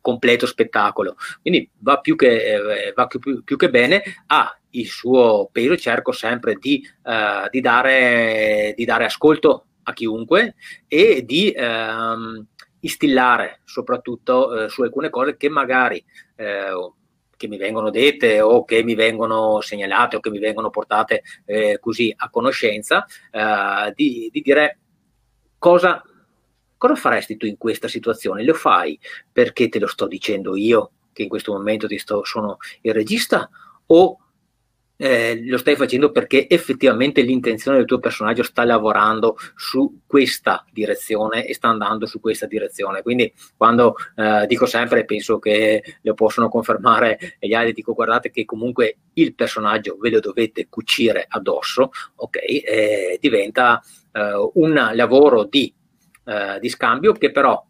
completo 0.00 0.46
spettacolo. 0.46 1.16
Quindi 1.40 1.68
va 1.78 1.98
più 1.98 2.14
che, 2.16 2.92
va 2.94 3.06
più, 3.06 3.42
più 3.42 3.56
che 3.56 3.70
bene 3.70 4.02
a 4.26 4.56
il 4.74 4.86
suo 4.86 5.48
peso, 5.50 5.76
cerco 5.76 6.12
sempre 6.12 6.54
di, 6.54 6.86
uh, 7.02 7.48
di, 7.50 7.60
dare, 7.60 8.74
di, 8.76 8.84
dare, 8.84 9.04
ascolto 9.04 9.66
a 9.84 9.92
chiunque 9.92 10.54
e 10.88 11.24
di 11.24 11.50
ehm, 11.50 12.46
instillare 12.80 13.60
soprattutto 13.64 14.64
eh, 14.64 14.68
su 14.68 14.82
alcune 14.82 15.10
cose 15.10 15.36
che 15.36 15.48
magari 15.48 16.02
eh, 16.36 16.72
che 17.36 17.48
mi 17.48 17.56
vengono 17.56 17.90
dette 17.90 18.40
o 18.40 18.64
che 18.64 18.82
mi 18.82 18.94
vengono 18.94 19.60
segnalate 19.60 20.16
o 20.16 20.20
che 20.20 20.30
mi 20.30 20.38
vengono 20.38 20.70
portate 20.70 21.22
eh, 21.44 21.78
così 21.80 22.12
a 22.16 22.30
conoscenza, 22.30 23.04
eh, 23.30 23.92
di, 23.94 24.30
di, 24.32 24.40
dire 24.40 24.78
cosa, 25.58 26.02
cosa 26.76 26.94
faresti 26.94 27.36
tu 27.36 27.46
in 27.46 27.56
questa 27.56 27.88
situazione? 27.88 28.44
Lo 28.44 28.54
fai 28.54 28.98
perché 29.30 29.68
te 29.68 29.78
lo 29.78 29.86
sto 29.86 30.06
dicendo 30.06 30.56
io, 30.56 30.92
che 31.12 31.22
in 31.22 31.28
questo 31.28 31.52
momento 31.52 31.86
ti 31.86 31.98
sto, 31.98 32.24
sono 32.24 32.58
il 32.82 32.94
regista, 32.94 33.48
o 33.86 34.18
eh, 35.04 35.44
lo 35.44 35.58
stai 35.58 35.76
facendo 35.76 36.10
perché 36.10 36.48
effettivamente 36.48 37.20
l'intenzione 37.20 37.76
del 37.76 37.86
tuo 37.86 37.98
personaggio 37.98 38.42
sta 38.42 38.64
lavorando 38.64 39.36
su 39.54 40.00
questa 40.06 40.64
direzione 40.72 41.44
e 41.44 41.52
sta 41.52 41.68
andando 41.68 42.06
su 42.06 42.20
questa 42.20 42.46
direzione. 42.46 43.02
Quindi 43.02 43.30
quando 43.54 43.96
eh, 44.16 44.46
dico 44.46 44.64
sempre, 44.64 45.04
penso 45.04 45.38
che 45.38 45.98
lo 46.00 46.14
possono 46.14 46.48
confermare 46.48 47.36
gli 47.38 47.52
altri, 47.52 47.74
dico 47.74 47.92
guardate 47.92 48.30
che 48.30 48.46
comunque 48.46 48.96
il 49.12 49.34
personaggio 49.34 49.98
ve 50.00 50.08
lo 50.08 50.20
dovete 50.20 50.68
cucire 50.70 51.26
addosso, 51.28 51.90
ok? 52.14 52.36
Eh, 52.36 53.18
diventa 53.20 53.82
un 54.14 54.90
lavoro 54.94 55.42
di, 55.42 55.74
eh, 56.24 56.58
di 56.60 56.68
scambio 56.68 57.12
che 57.14 57.32
però 57.32 57.60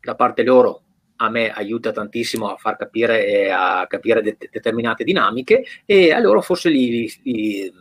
da 0.00 0.16
parte 0.16 0.42
loro 0.42 0.82
a 1.22 1.30
me 1.30 1.50
aiuta 1.50 1.92
tantissimo 1.92 2.48
a 2.48 2.56
far 2.56 2.76
capire 2.76 3.24
e 3.26 3.48
a 3.48 3.86
capire 3.88 4.22
de- 4.22 4.36
determinate 4.50 5.04
dinamiche 5.04 5.64
e 5.86 6.12
allora 6.12 6.40
forse 6.40 6.68
li, 6.68 7.10
li, 7.22 7.72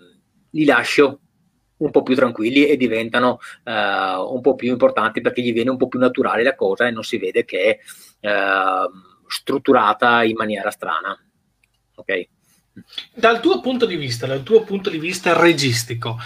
li, 0.52 0.66
lascio 0.66 1.20
un 1.78 1.90
po' 1.90 2.04
più 2.04 2.14
tranquilli 2.16 2.68
e 2.68 2.78
diventano 2.78 3.40
uh, 3.64 3.72
un 4.34 4.42
po' 4.42 4.54
più 4.54 4.70
importanti 4.70 5.22
perché 5.22 5.42
gli 5.42 5.52
viene 5.54 5.72
un 5.72 5.78
po' 5.78 5.88
più 5.88 5.98
naturale 5.98 6.44
la 6.44 6.56
cosa 6.56 6.86
e 6.86 6.92
non 6.92 7.04
si 7.04 7.18
vede 7.18 7.44
che 7.44 7.80
è 8.20 8.28
uh, 8.28 9.28
strutturata 9.28 10.24
in 10.24 10.36
maniera 10.36 10.70
strana. 10.70 11.18
Ok? 11.96 12.28
Dal 13.16 13.40
tuo 13.40 13.60
punto 13.60 13.88
di 13.88 13.96
vista, 13.96 14.28
dal 14.28 14.44
tuo 14.44 14.62
punto 14.62 14.92
di 14.92 15.00
vista 15.00 15.40
registico, 15.40 16.18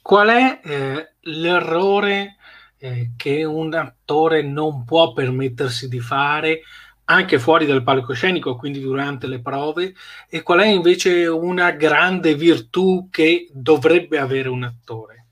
qual 0.00 0.28
è 0.28 0.60
eh, 0.62 1.12
l'errore 1.22 2.36
eh, 2.80 3.10
che 3.16 3.44
un 3.44 3.74
attore 3.74 4.42
non 4.42 4.84
può 4.84 5.12
permettersi 5.12 5.88
di 5.88 6.00
fare 6.00 6.62
anche 7.04 7.38
fuori 7.38 7.66
dal 7.66 7.82
palcoscenico, 7.82 8.56
quindi 8.56 8.80
durante 8.80 9.26
le 9.26 9.40
prove, 9.40 9.94
e 10.28 10.42
qual 10.42 10.60
è 10.60 10.66
invece 10.66 11.26
una 11.26 11.72
grande 11.72 12.34
virtù 12.34 13.08
che 13.10 13.48
dovrebbe 13.52 14.18
avere 14.18 14.48
un 14.48 14.62
attore? 14.62 15.26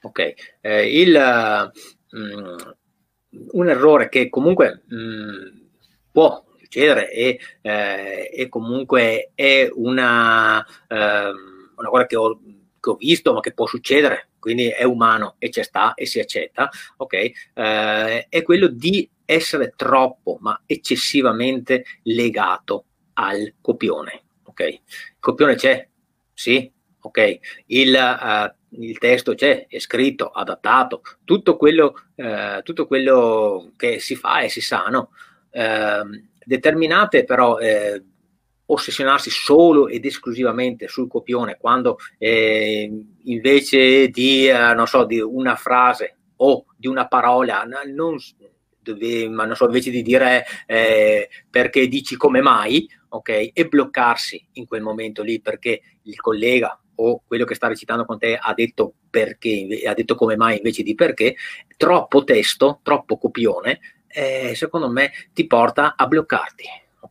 Ok, 0.00 0.34
eh, 0.60 1.00
il, 1.00 1.14
uh, 1.14 2.76
un 3.52 3.68
errore 3.68 4.08
che 4.08 4.30
comunque 4.30 4.82
mh, 4.86 4.96
mm, 4.96 5.46
può 6.10 6.42
succedere 6.58 7.10
e, 7.10 7.38
eh, 7.60 8.30
e, 8.32 8.48
comunque 8.48 9.32
è 9.34 9.68
una, 9.72 10.64
eh, 10.86 11.30
una 11.76 11.88
cosa 11.88 12.06
che 12.06 12.16
ho, 12.16 12.40
che 12.88 12.94
ho 13.04 13.06
visto 13.06 13.32
ma 13.32 13.40
che 13.40 13.52
può 13.52 13.66
succedere 13.66 14.28
quindi 14.38 14.68
è 14.68 14.84
umano 14.84 15.34
e 15.38 15.50
ci 15.50 15.62
sta 15.62 15.94
e 15.94 16.06
si 16.06 16.20
accetta, 16.20 16.70
ok? 16.96 17.12
Eh, 17.54 18.26
è 18.28 18.42
quello 18.42 18.68
di 18.68 19.08
essere 19.24 19.74
troppo, 19.76 20.38
ma 20.40 20.62
eccessivamente 20.64 21.84
legato 22.04 22.84
al 23.14 23.54
copione, 23.60 24.22
ok? 24.44 24.60
Il 24.60 24.80
copione 25.18 25.54
c'è, 25.56 25.86
sì, 26.32 26.70
ok? 27.00 27.38
Il, 27.66 27.94
uh, 27.94 28.80
il 28.82 28.96
testo 28.98 29.34
c'è, 29.34 29.66
è 29.66 29.78
scritto, 29.78 30.30
adattato, 30.30 31.02
tutto 31.24 31.56
quello, 31.56 31.94
uh, 32.14 32.62
tutto 32.62 32.86
quello 32.86 33.72
che 33.76 33.98
si 33.98 34.14
fa 34.14 34.40
e 34.40 34.48
si 34.48 34.60
sa, 34.60 34.84
no? 34.84 35.10
Uh, 35.50 36.26
determinate 36.44 37.24
però 37.24 37.58
eh, 37.58 38.02
ossessionarsi 38.70 39.30
solo 39.30 39.88
ed 39.88 40.04
esclusivamente 40.04 40.88
sul 40.88 41.08
copione, 41.08 41.56
quando 41.58 41.98
eh, 42.18 42.90
invece 43.24 44.08
di, 44.08 44.48
eh, 44.48 44.74
non 44.74 44.86
so, 44.86 45.04
di 45.04 45.20
una 45.20 45.56
frase 45.56 46.16
o 46.36 46.66
di 46.76 46.86
una 46.86 47.06
parola, 47.06 47.62
non, 47.64 48.16
dove, 48.80 49.28
ma 49.28 49.44
non 49.44 49.56
so, 49.56 49.64
invece 49.64 49.90
di 49.90 50.02
dire 50.02 50.44
eh, 50.66 51.28
perché 51.50 51.88
dici 51.88 52.16
come 52.16 52.40
mai, 52.40 52.88
ok, 53.08 53.50
e 53.52 53.66
bloccarsi 53.66 54.48
in 54.52 54.66
quel 54.66 54.82
momento 54.82 55.22
lì 55.22 55.40
perché 55.40 55.80
il 56.02 56.20
collega 56.20 56.78
o 57.00 57.22
quello 57.26 57.44
che 57.44 57.54
sta 57.54 57.68
recitando 57.68 58.04
con 58.04 58.18
te 58.18 58.36
ha 58.36 58.52
detto 58.54 58.94
perché, 59.08 59.82
ha 59.86 59.94
detto 59.94 60.14
come 60.14 60.36
mai 60.36 60.56
invece 60.56 60.82
di 60.82 60.94
perché, 60.94 61.36
troppo 61.76 62.24
testo, 62.24 62.80
troppo 62.82 63.16
copione, 63.16 63.80
eh, 64.08 64.54
secondo 64.54 64.90
me 64.90 65.10
ti 65.32 65.46
porta 65.46 65.94
a 65.96 66.06
bloccarti 66.06 66.64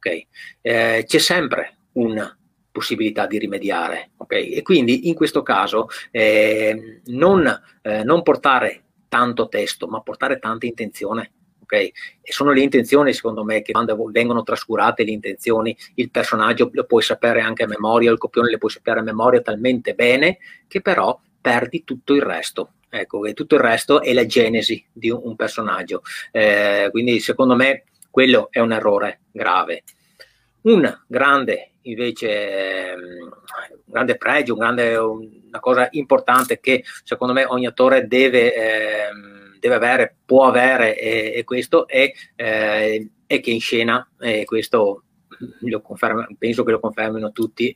ok? 0.08 0.28
Eh, 0.62 1.04
c'è 1.06 1.20
sempre 1.20 1.78
una 1.94 2.36
possibilità 2.72 3.26
di 3.26 3.40
rimediare, 3.40 4.12
ok? 4.18 4.34
E 4.34 4.62
quindi 4.62 5.08
in 5.08 5.16
questo 5.16 5.42
caso 5.42 5.88
eh, 6.12 7.02
non, 7.06 7.62
eh, 7.82 8.04
non 8.04 8.22
portare 8.22 8.84
tanto 9.10 9.48
testo, 9.48 9.88
ma 9.88 10.02
portare 10.02 10.38
tanta 10.38 10.66
intenzione, 10.66 11.32
ok? 11.64 11.74
E 11.74 11.92
sono 12.22 12.52
le 12.52 12.62
intenzioni, 12.62 13.14
secondo 13.14 13.44
me, 13.44 13.62
che 13.62 13.72
quando 13.72 13.98
vengono 14.12 14.44
trascurate 14.44 15.04
le 15.04 15.12
intenzioni, 15.12 15.76
il 15.96 16.12
personaggio 16.12 16.70
lo 16.72 16.86
puoi 16.86 17.02
sapere 17.02 17.42
anche 17.42 17.64
a 17.64 17.68
memoria, 17.68 18.12
il 18.12 18.18
copione 18.18 18.52
lo 18.52 18.58
puoi 18.58 18.72
sapere 18.72 19.00
a 19.00 19.04
memoria 19.04 19.42
talmente 19.42 19.94
bene 19.94 20.38
che 20.68 20.82
però 20.82 21.20
perdi 21.42 21.84
tutto 21.84 22.14
il 22.14 22.22
resto. 22.22 22.74
Ecco, 22.90 23.26
e 23.26 23.34
tutto 23.34 23.56
il 23.56 23.62
resto 23.62 24.02
è 24.02 24.14
la 24.14 24.26
genesi 24.26 24.86
di 24.94 25.10
un, 25.10 25.20
un 25.24 25.36
personaggio. 25.36 26.04
Eh, 26.32 26.88
quindi, 26.92 27.20
secondo 27.20 27.56
me, 27.56 27.84
quello 28.10 28.48
è 28.52 28.60
un 28.60 28.72
errore 28.72 29.22
grave. 29.32 29.84
Un 30.68 31.04
grande, 31.08 31.76
invece, 31.84 32.94
um, 32.94 33.22
un 33.24 33.82
grande 33.86 34.18
pregio, 34.18 34.52
un 34.52 34.60
grande, 34.60 34.98
una 34.98 35.62
cosa 35.62 35.88
importante 35.92 36.60
che 36.60 36.84
secondo 37.06 37.32
me 37.32 37.46
ogni 37.46 37.66
attore 37.66 38.06
deve, 38.06 38.54
eh, 38.54 39.10
deve 39.60 39.76
avere, 39.76 40.18
può 40.26 40.46
avere, 40.46 41.00
e, 41.00 41.32
e 41.38 41.44
questo 41.46 41.88
è, 41.88 42.12
eh, 42.36 43.10
è, 43.26 43.40
che 43.40 43.52
in 43.52 43.62
scena, 43.62 44.12
e 44.20 44.44
questo 44.44 45.04
penso 46.38 46.64
che 46.66 46.72
lo 46.72 46.80
confermino 46.82 47.32
tutti, 47.32 47.74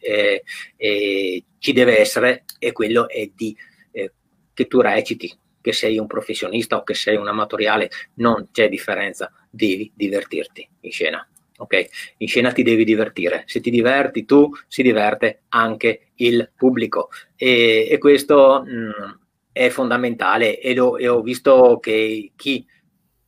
ci 1.59 1.73
deve 1.73 1.97
essere, 1.97 2.43
e 2.59 2.73
quello 2.73 3.07
è 3.07 3.25
di 3.33 3.55
eh, 3.91 4.11
che 4.53 4.67
tu 4.67 4.81
reciti, 4.81 5.33
che 5.61 5.71
sei 5.71 5.97
un 5.97 6.07
professionista 6.07 6.75
o 6.75 6.83
che 6.83 6.95
sei 6.95 7.15
un 7.15 7.27
amatoriale, 7.29 7.89
non 8.15 8.49
c'è 8.51 8.67
differenza, 8.67 9.31
devi 9.49 9.89
divertirti 9.95 10.67
in 10.81 10.91
scena. 10.91 11.25
Ok, 11.61 11.89
in 12.17 12.27
scena 12.27 12.51
ti 12.51 12.63
devi 12.63 12.83
divertire, 12.83 13.43
se 13.45 13.61
ti 13.61 13.69
diverti 13.69 14.25
tu, 14.25 14.49
si 14.67 14.81
diverte 14.81 15.43
anche 15.49 16.07
il 16.15 16.51
pubblico 16.55 17.09
e, 17.35 17.87
e 17.87 17.99
questo 17.99 18.63
mh, 18.65 18.71
mm, 18.71 19.11
è 19.51 19.69
fondamentale 19.69 20.59
e, 20.59 20.73
lo, 20.73 20.97
e, 20.97 21.07
ho 21.07 21.21
visto 21.21 21.77
che 21.79 22.31
chi 22.35 22.65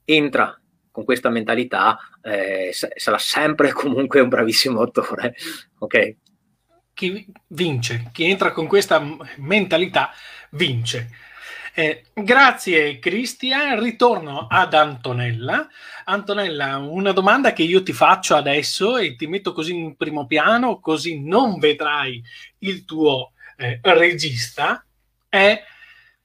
entra 0.04 0.60
con 0.90 1.06
questa 1.06 1.30
mentalità 1.30 2.00
eh, 2.24 2.72
sarà 2.74 3.20
sempre 3.20 3.70
comunque 3.74 4.20
un 4.20 4.30
bravissimo 4.30 4.82
attore. 4.82 5.36
Ok. 5.78 6.16
Chi 6.96 7.26
vince, 7.48 8.10
chi 8.12 8.26
entra 8.26 8.52
con 8.52 8.66
questa 8.66 9.00
mentalità 9.38 10.10
vince. 10.52 11.10
Eh, 11.76 12.04
grazie 12.14 13.00
Cristian, 13.00 13.82
ritorno 13.82 14.46
ad 14.48 14.76
Antonella. 14.76 15.68
Antonella, 16.04 16.78
una 16.78 17.12
domanda 17.14 17.52
che 17.52 17.64
io 17.64 17.82
ti 17.82 17.94
faccio 17.94 18.36
adesso 18.36 18.98
e 18.98 19.16
ti 19.16 19.26
metto 19.26 19.54
così 19.54 19.74
in 19.74 19.96
primo 19.96 20.28
piano, 20.28 20.80
così 20.80 21.20
non 21.20 21.58
vedrai 21.58 22.22
il 22.60 22.86
tuo 22.86 23.32
eh, 23.58 23.80
regista, 23.82 24.86
è 25.28 25.64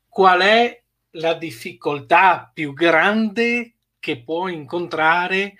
qual 0.06 0.40
è 0.42 0.82
la 1.12 1.32
difficoltà 1.32 2.50
più 2.52 2.74
grande 2.74 3.72
che 3.98 4.20
può 4.20 4.48
incontrare 4.48 5.54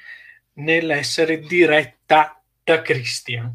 nell'essere 0.55 1.41
diretta 1.41 2.39
da 2.63 2.83
Christian? 2.83 3.51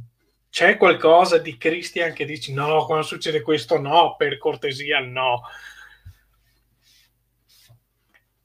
C'è 0.50 0.78
qualcosa 0.78 1.38
di 1.38 1.58
Christian 1.58 2.12
che 2.12 2.26
dici 2.26 2.54
no, 2.54 2.86
quando 2.86 3.06
succede 3.06 3.44
questo 3.44 3.80
no, 3.80 4.16
per 4.16 4.40
cortesia 4.40 5.00
no. 5.00 5.44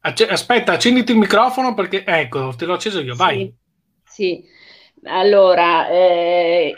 Aspetta, 0.00 0.72
accenditi 0.72 1.12
il 1.12 1.18
microfono 1.18 1.74
perché 1.74 2.04
ecco, 2.04 2.54
te 2.56 2.64
l'ho 2.64 2.74
acceso 2.74 3.00
io, 3.00 3.14
vai. 3.14 3.52
Sì, 4.04 4.42
sì. 4.42 4.44
allora 5.04 5.88
eh, 5.88 6.72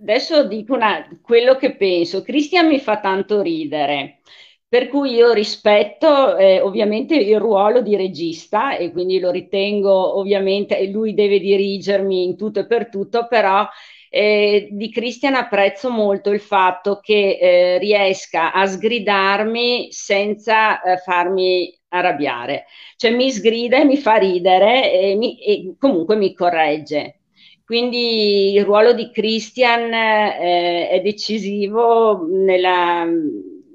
adesso 0.00 0.44
dico 0.44 0.74
una, 0.74 1.06
quello 1.22 1.56
che 1.56 1.76
penso. 1.76 2.22
Cristian 2.22 2.66
mi 2.66 2.80
fa 2.80 3.00
tanto 3.00 3.40
ridere, 3.42 4.20
per 4.68 4.88
cui 4.88 5.12
io 5.14 5.32
rispetto 5.32 6.36
eh, 6.36 6.60
ovviamente 6.60 7.14
il 7.14 7.38
ruolo 7.38 7.82
di 7.82 7.96
regista 7.96 8.76
e 8.76 8.90
quindi 8.90 9.20
lo 9.20 9.30
ritengo 9.30 10.18
ovviamente, 10.18 10.78
e 10.78 10.90
lui 10.90 11.14
deve 11.14 11.38
dirigermi 11.38 12.24
in 12.24 12.36
tutto 12.36 12.60
e 12.60 12.66
per 12.66 12.88
tutto, 12.88 13.26
però 13.28 13.66
eh, 14.10 14.68
di 14.70 14.90
Christian 14.90 15.34
apprezzo 15.34 15.90
molto 15.90 16.30
il 16.30 16.40
fatto 16.40 17.00
che 17.00 17.38
eh, 17.40 17.78
riesca 17.78 18.52
a 18.52 18.64
sgridarmi 18.66 19.92
senza 19.92 20.80
eh, 20.82 20.96
farmi 20.98 21.72
arrabbiare, 21.98 22.66
cioè 22.96 23.10
mi 23.10 23.30
sgrida 23.30 23.78
e 23.78 23.84
mi 23.84 23.96
fa 23.96 24.16
ridere 24.16 24.92
e, 24.92 25.14
mi, 25.16 25.38
e 25.38 25.74
comunque 25.78 26.16
mi 26.16 26.34
corregge. 26.34 27.20
Quindi 27.64 28.52
il 28.52 28.64
ruolo 28.64 28.92
di 28.92 29.10
Christian 29.10 29.92
eh, 29.92 30.88
è 30.88 31.00
decisivo 31.00 32.24
nella, 32.30 33.04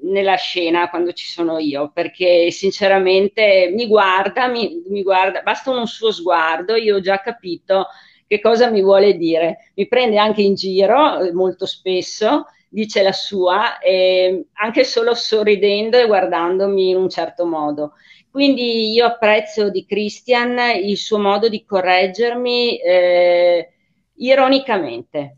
nella, 0.02 0.34
scena 0.36 0.88
quando 0.88 1.12
ci 1.12 1.26
sono 1.28 1.58
io, 1.58 1.90
perché 1.92 2.50
sinceramente 2.50 3.70
mi 3.74 3.86
guarda, 3.86 4.46
mi, 4.48 4.82
mi 4.88 5.02
guarda, 5.02 5.42
basta 5.42 5.70
un 5.70 5.86
suo 5.86 6.10
sguardo, 6.10 6.74
io 6.74 6.96
ho 6.96 7.00
già 7.00 7.20
capito 7.20 7.88
che 8.26 8.40
cosa 8.40 8.70
mi 8.70 8.80
vuole 8.80 9.18
dire. 9.18 9.72
Mi 9.74 9.86
prende 9.86 10.16
anche 10.16 10.40
in 10.40 10.54
giro 10.54 11.20
eh, 11.20 11.32
molto 11.34 11.66
spesso, 11.66 12.46
dice 12.66 13.02
la 13.02 13.12
sua, 13.12 13.78
eh, 13.78 14.46
anche 14.54 14.84
solo 14.84 15.14
sorridendo 15.14 15.98
e 15.98 16.06
guardandomi 16.06 16.88
in 16.88 16.96
un 16.96 17.10
certo 17.10 17.44
modo. 17.44 17.92
Quindi 18.32 18.92
io 18.92 19.04
apprezzo 19.04 19.68
di 19.68 19.84
Christian 19.84 20.58
il 20.82 20.96
suo 20.96 21.18
modo 21.18 21.50
di 21.50 21.66
correggermi 21.66 22.80
eh, 22.80 23.72
ironicamente 24.14 25.36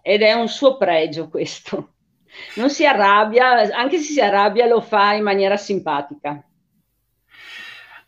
ed 0.00 0.22
è 0.22 0.32
un 0.32 0.48
suo 0.48 0.78
pregio 0.78 1.28
questo. 1.28 1.96
Non 2.54 2.70
si 2.70 2.86
arrabbia, 2.86 3.76
anche 3.76 3.98
se 3.98 4.12
si 4.12 4.20
arrabbia 4.22 4.66
lo 4.66 4.80
fa 4.80 5.12
in 5.12 5.22
maniera 5.22 5.58
simpatica. 5.58 6.42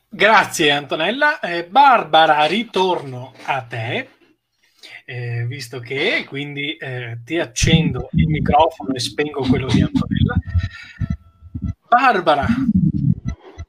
Grazie 0.08 0.70
Antonella. 0.70 1.38
Eh, 1.40 1.66
Barbara, 1.66 2.46
ritorno 2.46 3.34
a 3.44 3.60
te, 3.60 4.08
eh, 5.04 5.44
visto 5.46 5.78
che 5.78 6.24
quindi 6.26 6.74
eh, 6.74 7.18
ti 7.22 7.38
accendo 7.38 8.08
il 8.12 8.28
microfono 8.28 8.94
e 8.94 8.98
spengo 8.98 9.42
quello 9.42 9.66
di 9.66 9.82
Antonella. 9.82 10.36
Barbara, 11.86 12.46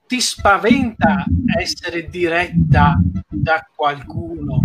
ti 0.07 0.19
spaventa 0.21 1.25
essere 1.59 2.07
diretta 2.09 2.99
da 3.29 3.67
qualcuno? 3.75 4.61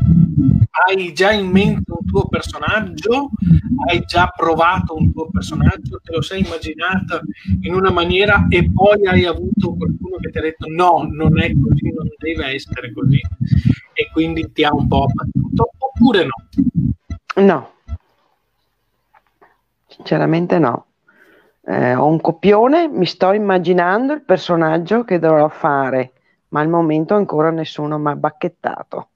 Hai 0.71 1.13
già 1.13 1.33
in 1.33 1.49
mente 1.49 1.93
un 1.93 2.07
tuo 2.07 2.29
personaggio? 2.29 3.31
hai 3.89 4.01
già 4.05 4.33
provato 4.35 4.95
un 4.95 5.13
tuo 5.13 5.29
personaggio, 5.31 6.01
te 6.03 6.13
lo 6.13 6.23
sei 6.23 6.45
immaginato 6.45 7.23
in 7.63 7.75
una 7.75 7.91
maniera 7.91 8.47
e 8.49 8.71
poi 8.71 9.07
hai 9.07 9.25
avuto 9.25 9.75
qualcuno 9.75 10.17
che 10.19 10.31
ti 10.31 10.39
ha 10.39 10.43
detto 10.43 10.67
no, 10.69 11.07
non 11.11 11.41
è 11.41 11.53
così, 11.53 11.93
non 11.93 12.09
deve 12.19 12.55
essere 12.55 12.93
così 12.93 13.21
e 13.93 14.11
quindi 14.13 14.51
ti 14.53 14.65
ha 14.65 14.73
un 14.73 14.87
po' 14.87 15.05
abbattuto 15.05 15.71
oppure 15.79 16.25
no? 16.25 17.43
No, 17.43 17.73
sinceramente 19.89 20.59
no. 20.59 20.87
Eh, 21.65 21.95
ho 21.95 22.07
un 22.07 22.21
copione, 22.21 22.89
mi 22.89 23.07
sto 23.07 23.33
immaginando 23.33 24.13
il 24.13 24.23
personaggio 24.23 25.05
che 25.05 25.19
dovrò 25.19 25.49
fare, 25.49 26.13
ma 26.49 26.61
al 26.61 26.69
momento 26.69 27.15
ancora 27.15 27.51
nessuno 27.51 27.99
mi 27.99 28.11
ha 28.11 28.17
bacchettato. 28.17 29.09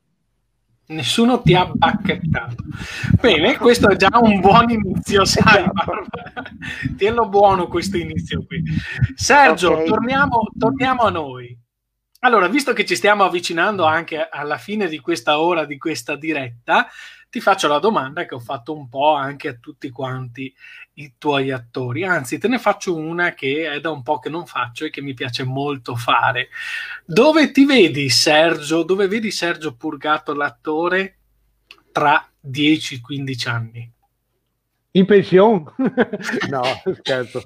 Nessuno 0.88 1.42
ti 1.42 1.53
ha 1.55 1.66
bacchettato. 1.66 2.62
Bene, 3.20 3.57
questo 3.57 3.88
è 3.90 3.97
già 3.97 4.09
un 4.20 4.38
buon 4.38 4.70
inizio, 4.70 5.24
sai, 5.24 5.64
Esatto. 5.64 6.05
Tienlo 6.97 7.28
buono 7.28 7.66
questo 7.66 7.97
inizio 7.97 8.44
qui. 8.47 8.62
Sergio, 9.16 9.72
Ok. 9.72 9.84
torniamo, 9.86 10.42
torniamo 10.57 11.03
a 11.03 11.11
noi. 11.11 11.59
Allora, 12.20 12.47
visto 12.47 12.72
che 12.72 12.84
ci 12.86 12.94
stiamo 12.94 13.24
avvicinando 13.24 13.84
anche 13.84 14.28
alla 14.30 14.59
fine 14.59 14.86
di 14.86 15.01
questa 15.01 15.40
ora, 15.40 15.64
di 15.64 15.76
questa 15.76 16.14
diretta, 16.14 16.86
ti 17.28 17.40
faccio 17.40 17.66
la 17.66 17.80
domanda 17.80 18.24
che 18.24 18.36
ho 18.36 18.40
fatto 18.40 18.72
un 18.72 18.88
po' 18.88 19.12
anche 19.12 19.49
a 19.49 19.57
tutti 19.61 19.90
quanti 19.90 20.55
i 20.99 21.14
tuoi 21.18 21.51
attori. 21.51 22.05
Anzi, 22.05 22.38
te 22.38 22.49
ne 22.49 22.59
faccio 22.59 22.97
una 22.97 23.34
che 23.34 23.70
è 23.70 23.80
da 23.80 23.90
un 23.90 24.03
po' 24.03 24.18
che 24.18 24.28
non 24.28 24.47
faccio 24.47 24.84
e 24.84 24.90
che 24.90 25.03
mi 25.03 25.14
piace 25.14 25.44
molto 25.44 25.94
fare. 25.94 26.49
Dove 27.05 27.51
ti 27.51 27.64
vedi, 27.64 28.09
Sergio? 28.09 28.82
Dove 28.82 29.09
vedi 29.09 29.30
Sergio 29.30 29.74
Purgato, 29.74 30.34
l'attore, 30.34 31.18
tra 31.92 32.26
10-15 32.47 33.49
anni? 33.49 33.92
In 34.92 35.05
pensione? 35.05 35.64
no, 36.49 36.62
scherzo. 36.94 37.42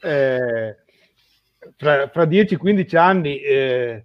Eh, 0.00 0.76
fra, 1.76 2.08
fra 2.08 2.24
10-15 2.24 2.96
anni 2.96 3.38
eh, 3.38 4.04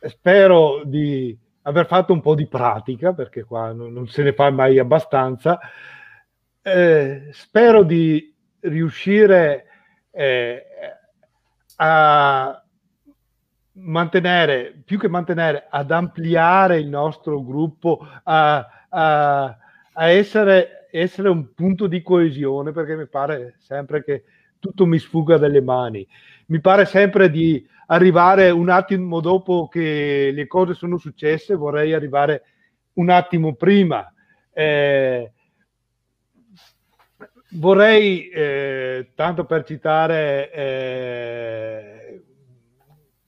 spero 0.00 0.82
di 0.84 1.36
aver 1.62 1.86
fatto 1.86 2.12
un 2.12 2.20
po' 2.20 2.34
di 2.34 2.48
pratica, 2.48 3.12
perché 3.12 3.44
qua 3.44 3.72
non, 3.72 3.92
non 3.92 4.08
se 4.08 4.24
ne 4.24 4.32
fa 4.32 4.50
mai 4.50 4.80
abbastanza. 4.80 5.60
Eh, 6.68 7.28
spero 7.30 7.84
di 7.84 8.34
riuscire 8.62 9.66
eh, 10.10 10.64
a 11.76 12.64
mantenere, 13.74 14.82
più 14.84 14.98
che 14.98 15.08
mantenere, 15.08 15.68
ad 15.70 15.92
ampliare 15.92 16.80
il 16.80 16.88
nostro 16.88 17.40
gruppo, 17.44 18.04
a, 18.24 18.66
a, 18.88 19.58
a 19.92 20.08
essere, 20.08 20.88
essere 20.90 21.28
un 21.28 21.54
punto 21.54 21.86
di 21.86 22.02
coesione, 22.02 22.72
perché 22.72 22.96
mi 22.96 23.06
pare 23.06 23.54
sempre 23.58 24.02
che 24.02 24.24
tutto 24.58 24.86
mi 24.86 24.98
sfugga 24.98 25.36
dalle 25.36 25.60
mani. 25.60 26.04
Mi 26.46 26.60
pare 26.60 26.84
sempre 26.84 27.30
di 27.30 27.64
arrivare 27.86 28.50
un 28.50 28.70
attimo 28.70 29.20
dopo 29.20 29.68
che 29.68 30.32
le 30.34 30.46
cose 30.48 30.74
sono 30.74 30.96
successe, 30.96 31.54
vorrei 31.54 31.92
arrivare 31.92 32.42
un 32.94 33.08
attimo 33.08 33.54
prima. 33.54 34.12
Eh, 34.52 35.30
vorrei, 37.50 38.28
eh, 38.28 39.10
tanto 39.14 39.44
per 39.44 39.64
citare 39.64 40.50
eh, 40.52 42.24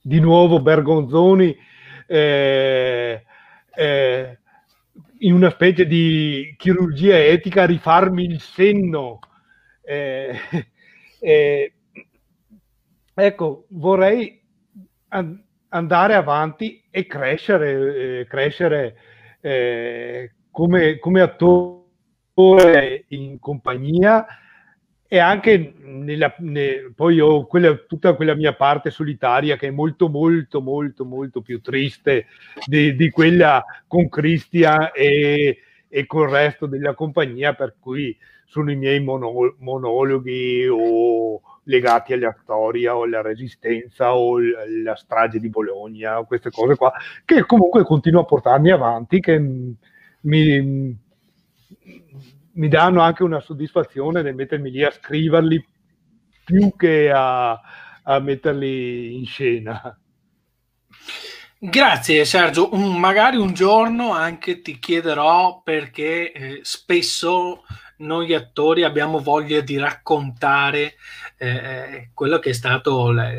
di 0.00 0.20
nuovo 0.20 0.60
Bergonzoni, 0.60 1.56
eh, 2.06 3.24
eh, 3.74 4.38
in 5.20 5.32
una 5.32 5.50
specie 5.50 5.86
di 5.86 6.54
chirurgia 6.56 7.18
etica, 7.18 7.66
rifarmi 7.66 8.24
il 8.24 8.40
senno. 8.40 9.18
Eh, 9.82 10.34
eh, 11.20 11.72
ecco, 13.14 13.66
vorrei 13.70 14.42
an- 15.08 15.42
andare 15.68 16.14
avanti 16.14 16.82
e 16.90 17.06
crescere, 17.06 18.26
crescere 18.26 18.96
come, 20.50 20.98
come 20.98 21.20
attore 21.20 21.87
in 23.08 23.38
compagnia 23.40 24.26
e 25.10 25.18
anche 25.18 25.74
nella, 25.80 26.34
ne, 26.38 26.92
poi 26.94 27.18
ho 27.18 27.46
quella, 27.46 27.74
tutta 27.74 28.14
quella 28.14 28.34
mia 28.34 28.54
parte 28.54 28.90
solitaria 28.90 29.56
che 29.56 29.68
è 29.68 29.70
molto 29.70 30.10
molto 30.10 30.60
molto 30.60 31.06
molto 31.06 31.40
più 31.40 31.62
triste 31.62 32.26
di, 32.66 32.94
di 32.94 33.08
quella 33.08 33.64
con 33.86 34.10
Cristian 34.10 34.90
e, 34.94 35.58
e 35.88 36.06
col 36.06 36.28
resto 36.28 36.66
della 36.66 36.94
compagnia 36.94 37.54
per 37.54 37.76
cui 37.80 38.14
sono 38.44 38.70
i 38.70 38.76
miei 38.76 39.00
mono, 39.00 39.56
monologhi 39.60 40.66
o 40.70 41.40
legati 41.64 42.12
alla 42.12 42.36
storia 42.42 42.94
o 42.94 43.04
alla 43.04 43.22
resistenza 43.22 44.14
o 44.14 44.36
alla 44.36 44.94
strage 44.94 45.40
di 45.40 45.48
Bologna 45.48 46.18
o 46.18 46.26
queste 46.26 46.50
cose 46.50 46.76
qua 46.76 46.92
che 47.24 47.46
comunque 47.46 47.82
continuo 47.82 48.20
a 48.20 48.26
portarmi 48.26 48.70
avanti 48.70 49.20
che 49.20 49.38
mi, 50.20 50.98
mi 52.52 52.68
danno 52.68 53.00
anche 53.00 53.22
una 53.22 53.40
soddisfazione 53.40 54.22
nel 54.22 54.34
mettermi 54.34 54.70
lì 54.70 54.84
a 54.84 54.90
scriverli 54.90 55.64
più 56.44 56.74
che 56.76 57.10
a, 57.14 57.60
a 58.02 58.18
metterli 58.18 59.16
in 59.16 59.26
scena. 59.26 59.98
Grazie 61.60 62.24
Sergio, 62.24 62.68
magari 62.70 63.36
un 63.36 63.52
giorno 63.52 64.12
anche 64.12 64.62
ti 64.62 64.78
chiederò 64.78 65.60
perché 65.62 66.32
eh, 66.32 66.60
spesso 66.62 67.64
noi 67.98 68.34
attori 68.34 68.84
abbiamo 68.84 69.20
voglia 69.20 69.60
di 69.60 69.76
raccontare 69.76 70.94
eh, 71.36 72.10
quello 72.14 72.38
che 72.38 72.50
è 72.50 72.52
stato 72.52 73.10
la, 73.10 73.30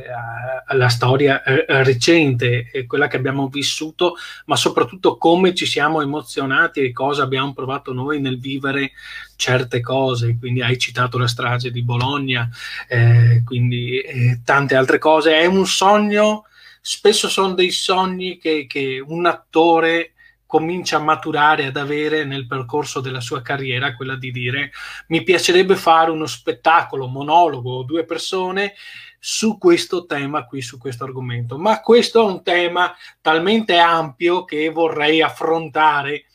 la 0.69 0.89
storia 0.89 1.43
eh, 1.43 1.65
recente, 1.83 2.69
e 2.71 2.85
quella 2.85 3.07
che 3.07 3.17
abbiamo 3.17 3.47
vissuto, 3.47 4.15
ma 4.45 4.55
soprattutto 4.55 5.17
come 5.17 5.53
ci 5.53 5.65
siamo 5.65 6.01
emozionati 6.01 6.81
e 6.81 6.91
cosa 6.91 7.23
abbiamo 7.23 7.53
provato 7.53 7.93
noi 7.93 8.19
nel 8.21 8.39
vivere 8.39 8.91
certe 9.35 9.81
cose. 9.81 10.37
Quindi 10.39 10.61
hai 10.61 10.77
citato 10.77 11.17
la 11.17 11.27
strage 11.27 11.71
di 11.71 11.83
Bologna, 11.83 12.49
eh, 12.87 13.41
quindi 13.45 13.99
eh, 13.99 14.41
tante 14.43 14.75
altre 14.75 14.97
cose. 14.97 15.37
È 15.37 15.45
un 15.45 15.65
sogno, 15.65 16.45
spesso 16.81 17.27
sono 17.27 17.53
dei 17.53 17.71
sogni 17.71 18.37
che, 18.37 18.65
che 18.67 19.03
un 19.05 19.25
attore 19.25 20.13
comincia 20.49 20.97
a 20.97 21.01
maturare, 21.01 21.67
ad 21.67 21.77
avere 21.77 22.25
nel 22.25 22.47
percorso 22.47 23.01
della 23.01 23.21
sua 23.21 23.43
carriera, 23.43 23.93
quella 23.93 24.15
di 24.15 24.31
dire 24.31 24.71
mi 25.09 25.21
piacerebbe 25.21 25.75
fare 25.75 26.09
uno 26.09 26.25
spettacolo, 26.25 27.05
monologo, 27.05 27.83
due 27.83 28.03
persone 28.03 28.73
su 29.19 29.59
questo 29.59 30.07
tema 30.07 30.47
qui, 30.47 30.63
su 30.63 30.79
questo 30.79 31.03
argomento. 31.03 31.59
Ma 31.59 31.81
questo 31.81 32.27
è 32.27 32.31
un 32.31 32.41
tema 32.41 32.95
talmente 33.21 33.77
ampio 33.77 34.43
che 34.43 34.69
vorrei 34.69 35.21
affrontare 35.21 36.25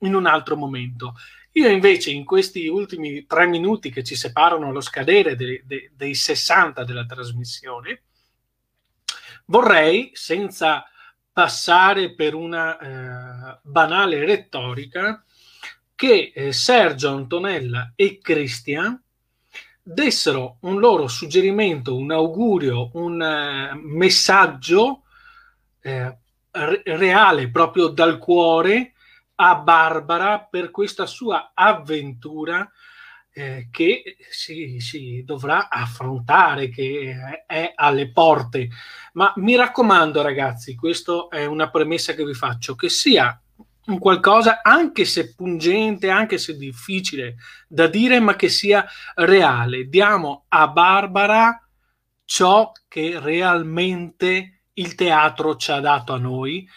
in 0.00 0.14
un 0.14 0.26
altro 0.26 0.54
momento. 0.54 1.14
Io 1.52 1.70
invece 1.70 2.10
in 2.10 2.26
questi 2.26 2.66
ultimi 2.66 3.24
tre 3.24 3.46
minuti 3.46 3.90
che 3.90 4.04
ci 4.04 4.16
separano 4.16 4.68
allo 4.68 4.82
scadere 4.82 5.34
de, 5.34 5.62
de, 5.64 5.92
dei 5.96 6.14
60 6.14 6.84
della 6.84 7.06
trasmissione, 7.06 8.02
vorrei, 9.46 10.10
senza 10.12 10.84
passare 11.32 12.14
per 12.14 12.34
una 12.34 12.78
eh, 12.78 13.58
banale 13.62 14.24
retorica 14.24 15.24
che 15.94 16.32
eh, 16.34 16.52
Sergio 16.52 17.14
Antonella 17.14 17.92
e 17.94 18.18
Christian 18.18 19.00
dessero 19.82 20.58
un 20.60 20.78
loro 20.78 21.08
suggerimento, 21.08 21.96
un 21.96 22.12
augurio, 22.12 22.90
un 22.94 23.20
eh, 23.22 23.72
messaggio 23.74 25.02
re- 25.80 26.82
reale 26.84 27.50
proprio 27.50 27.88
dal 27.88 28.18
cuore 28.18 28.92
a 29.36 29.56
Barbara 29.56 30.46
per 30.48 30.70
questa 30.70 31.06
sua 31.06 31.50
avventura 31.54 32.70
eh, 33.32 33.68
che 33.70 34.16
si, 34.30 34.78
si, 34.80 35.22
dovrà 35.24 35.68
affrontare, 35.68 36.68
che 36.68 37.16
è 37.46 37.72
alle 37.74 38.10
porte. 38.10 38.68
Ma 39.14 39.32
mi 39.36 39.56
raccomando, 39.56 40.22
ragazzi, 40.22 40.74
questa 40.74 41.28
è 41.30 41.44
una 41.46 41.70
premessa 41.70 42.14
che 42.14 42.24
vi 42.24 42.34
faccio, 42.34 42.74
che 42.74 42.88
sia 42.88 43.36
un 43.86 43.98
qualcosa, 43.98 44.60
anche 44.62 45.04
se 45.04 45.34
pungente, 45.34 46.08
anche 46.08 46.38
se 46.38 46.56
difficile 46.56 47.36
da 47.66 47.86
dire, 47.86 48.20
ma 48.20 48.36
che 48.36 48.48
sia 48.48 48.86
reale. 49.14 49.88
Diamo 49.88 50.44
a 50.48 50.68
Barbara 50.68 51.66
ciò 52.24 52.70
che 52.86 53.18
realmente 53.18 54.60
il 54.74 54.94
teatro 54.94 55.56
ci 55.56 55.70
ha 55.70 55.80
dato 55.80 56.12
a 56.12 56.18
noi 56.18 56.68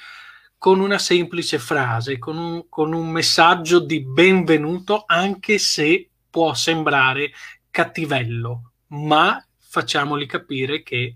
con 0.57 0.79
una 0.79 0.97
semplice 0.97 1.59
frase, 1.59 2.17
con 2.17 2.37
un, 2.37 2.69
con 2.69 2.93
un 2.93 3.09
messaggio 3.09 3.79
di 3.79 4.01
benvenuto, 4.01 5.03
anche 5.05 5.59
se 5.59 6.09
può 6.35 6.53
sembrare 6.53 7.31
cattivello, 7.71 8.71
ma 8.87 9.41
facciamoli 9.57 10.25
capire 10.25 10.83
che 10.83 11.15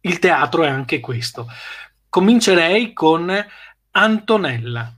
il 0.00 0.18
teatro 0.20 0.62
è 0.62 0.68
anche 0.68 1.00
questo. 1.00 1.48
Comincerei 2.08 2.92
con 2.92 3.34
Antonella. 3.90 4.94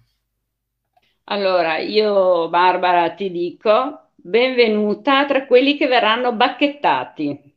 Allora, 1.24 1.78
io 1.78 2.50
Barbara 2.50 3.14
ti 3.14 3.30
dico, 3.30 4.10
benvenuta 4.14 5.24
tra 5.24 5.46
quelli 5.46 5.78
che 5.78 5.86
verranno 5.86 6.34
bacchettati. 6.34 7.54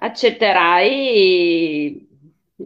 Accetterai 0.00 2.08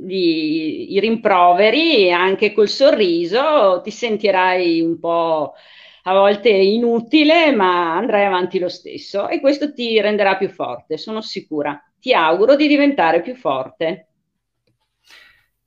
i 0.07 1.01
rimproveri 1.01 2.13
anche 2.13 2.53
col 2.53 2.69
sorriso, 2.69 3.81
ti 3.83 3.91
sentirai 3.91 4.81
un 4.81 5.01
po' 5.01 5.55
a 6.03 6.13
volte 6.13 6.49
inutile, 6.49 7.55
ma 7.55 7.97
andrai 7.97 8.25
avanti 8.25 8.59
lo 8.59 8.69
stesso 8.69 9.29
e 9.29 9.41
questo 9.41 9.73
ti 9.73 10.01
renderà 10.01 10.37
più 10.37 10.49
forte, 10.49 10.99
sono 10.99 11.21
sicura. 11.21 11.81
Ti 12.01 12.13
auguro 12.13 12.57
di 12.57 12.67
diventare 12.67 13.23
più 13.23 13.37
forte. 13.37 14.09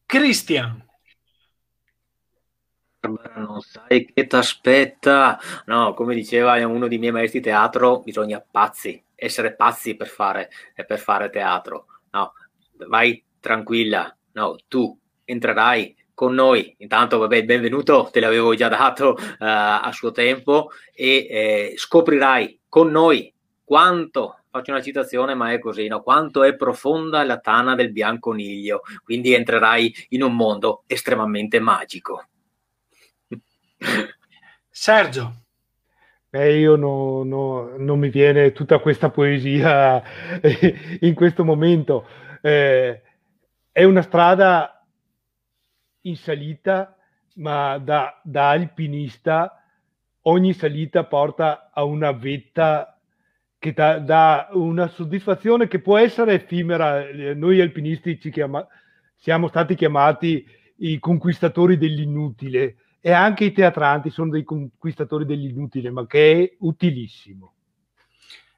Cristian. 0.06 0.84
Non 3.36 3.62
sai 3.62 4.12
che 4.12 4.28
ti 4.28 4.36
aspetta. 4.36 5.40
No, 5.66 5.94
come 5.94 6.16
diceva 6.16 6.56
uno 6.66 6.88
dei 6.88 6.98
miei 6.98 7.12
maestri 7.12 7.40
di 7.40 7.46
teatro, 7.46 8.00
bisogna 8.02 8.44
pazzi, 8.50 9.02
essere 9.14 9.56
pazzi 9.56 9.96
per 9.96 10.08
fare, 10.08 10.50
per 10.86 11.00
fare 11.00 11.30
teatro. 11.30 11.86
No, 12.12 12.34
vai 12.88 13.24
tranquilla, 13.40 14.16
no, 14.34 14.58
tu 14.68 14.98
entrerai 15.24 15.96
con 16.16 16.34
noi. 16.34 16.74
Intanto, 16.80 17.20
vabbè, 17.20 17.36
il 17.36 17.46
benvenuto 17.46 18.10
te 18.12 18.20
l'avevo 18.20 18.56
già 18.56 18.70
dato 18.70 19.10
uh, 19.10 19.36
a 19.38 19.92
suo 19.94 20.12
tempo 20.12 20.72
e 20.92 21.28
eh, 21.30 21.74
scoprirai 21.76 22.62
con 22.68 22.90
noi 22.90 23.32
quanto, 23.64 24.40
faccio 24.50 24.72
una 24.72 24.82
citazione, 24.82 25.36
ma 25.36 25.52
è 25.52 25.60
così, 25.60 25.88
no? 25.88 26.02
quanto 26.02 26.44
è 26.44 26.56
profonda 26.56 27.24
la 27.24 27.38
tana 27.38 27.76
del 27.76 27.92
bianconiglio. 27.92 28.82
Quindi 29.04 29.34
entrerai 29.34 29.94
in 30.10 30.24
un 30.24 30.36
mondo 30.36 30.84
estremamente 30.88 31.60
magico. 31.60 32.26
Sergio. 34.70 35.44
Beh, 36.30 36.58
io 36.58 36.76
no, 36.76 37.24
no, 37.24 37.76
non 37.78 38.00
mi 38.00 38.10
viene 38.10 38.52
tutta 38.52 38.80
questa 38.80 39.10
poesia 39.10 40.02
in 41.02 41.14
questo 41.14 41.44
momento. 41.44 42.06
Eh, 42.42 43.02
è 43.72 43.84
una 43.84 44.02
strada 44.02 44.75
in 46.06 46.16
salita, 46.16 46.96
ma 47.36 47.78
da, 47.78 48.20
da 48.24 48.50
alpinista 48.50 49.62
ogni 50.28 50.54
salita 50.54 51.06
porta 51.06 51.72
a 51.74 51.84
una 51.84 52.12
vetta 52.12 53.00
che 53.58 53.74
dà, 53.74 54.00
dà, 54.00 54.50
una 54.52 54.88
soddisfazione 54.88 55.68
che 55.68 55.80
può 55.80 55.98
essere 55.98 56.34
effimera. 56.34 57.04
Noi 57.36 57.62
alpinisti 57.62 58.20
ci 58.20 58.30
chiama, 58.30 58.66
siamo 59.16 59.48
stati 59.48 59.76
chiamati 59.76 60.46
i 60.78 61.00
conquistatori 61.00 61.78
dell'inutile 61.78 62.78
e 63.00 63.12
anche 63.12 63.46
i 63.46 63.52
teatranti 63.52 64.10
sono 64.10 64.32
dei 64.32 64.44
conquistatori 64.44 65.26
dell'inutile, 65.26 65.90
ma 65.90 66.06
che 66.06 66.44
è 66.44 66.56
utilissimo. 66.60 67.55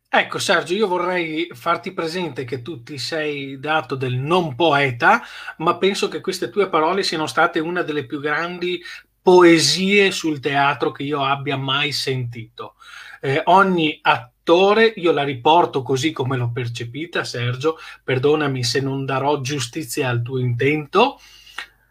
Ecco 0.10 0.40
Sergio, 0.40 0.74
io 0.74 0.88
vorrei 0.88 1.50
farti 1.52 1.92
presente 1.92 2.46
che 2.46 2.62
tu 2.62 2.82
ti 2.82 2.98
sei 2.98 3.60
dato 3.60 3.96
del 3.96 4.16
non 4.16 4.56
poeta, 4.56 5.22
ma 5.58 5.78
penso 5.78 6.08
che 6.08 6.22
queste 6.22 6.50
tue 6.50 6.70
parole 6.70 7.04
siano 7.04 7.28
state 7.28 7.60
una 7.60 7.82
delle 7.82 8.06
più 8.06 8.22
grandi 8.22 8.82
poesie 9.22 10.12
sul 10.12 10.40
teatro 10.40 10.92
che 10.92 11.04
io 11.04 11.26
abbia 11.26 11.58
mai 11.58 11.92
sentito. 11.92 12.76
Eh, 13.20 13.42
ogni 13.46 14.00
attore, 14.02 14.94
io 14.96 15.12
la 15.12 15.24
riporto 15.24 15.82
così 15.82 16.14
come 16.14 16.38
l'ho 16.38 16.52
percepita, 16.54 17.26
Sergio, 17.26 17.78
perdonami 18.02 18.64
se 18.64 18.80
non 18.80 19.04
darò 19.04 19.42
giustizia 19.42 20.08
al 20.08 20.22
tuo 20.22 20.40
intento, 20.40 21.20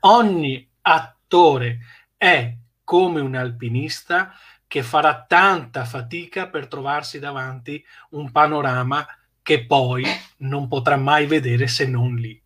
ogni 0.00 0.66
attore 0.80 1.80
è 2.16 2.50
come 2.82 3.20
un 3.20 3.34
alpinista 3.34 4.32
che 4.66 4.82
farà 4.82 5.24
tanta 5.26 5.84
fatica 5.84 6.48
per 6.48 6.66
trovarsi 6.66 7.18
davanti 7.18 7.84
un 8.10 8.30
panorama 8.32 9.06
che 9.42 9.64
poi 9.64 10.04
non 10.38 10.66
potrà 10.66 10.96
mai 10.96 11.26
vedere 11.26 11.68
se 11.68 11.86
non 11.86 12.16
lì. 12.16 12.40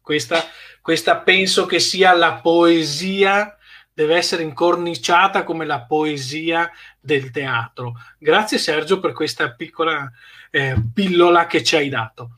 Questa, 0.00 0.40
questa 0.80 1.16
penso 1.16 1.66
che 1.66 1.80
sia 1.80 2.12
la 2.12 2.34
poesia, 2.34 3.56
deve 3.92 4.16
essere 4.16 4.42
incorniciata 4.42 5.44
come 5.44 5.64
la 5.64 5.82
poesia 5.82 6.70
del 7.00 7.30
teatro. 7.30 7.94
Grazie 8.18 8.58
Sergio 8.58 9.00
per 9.00 9.12
questa 9.12 9.52
piccola 9.52 10.10
eh, 10.50 10.76
pillola 10.92 11.46
che 11.46 11.64
ci 11.64 11.76
hai 11.76 11.88
dato. 11.88 12.36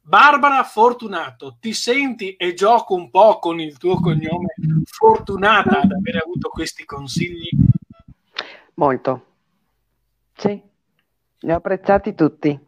Barbara 0.00 0.62
Fortunato, 0.64 1.56
ti 1.58 1.72
senti 1.72 2.34
e 2.36 2.52
gioco 2.52 2.94
un 2.94 3.08
po' 3.08 3.38
con 3.38 3.58
il 3.58 3.78
tuo 3.78 3.98
cognome 4.00 4.54
fortunata 4.84 5.80
ad 5.80 5.92
aver 5.92 6.16
avuto 6.22 6.50
questi 6.50 6.84
consigli? 6.84 7.48
Molto. 8.74 9.26
Sì, 10.36 10.60
li 11.40 11.52
ho 11.52 11.56
apprezzati 11.56 12.14
tutti. 12.14 12.58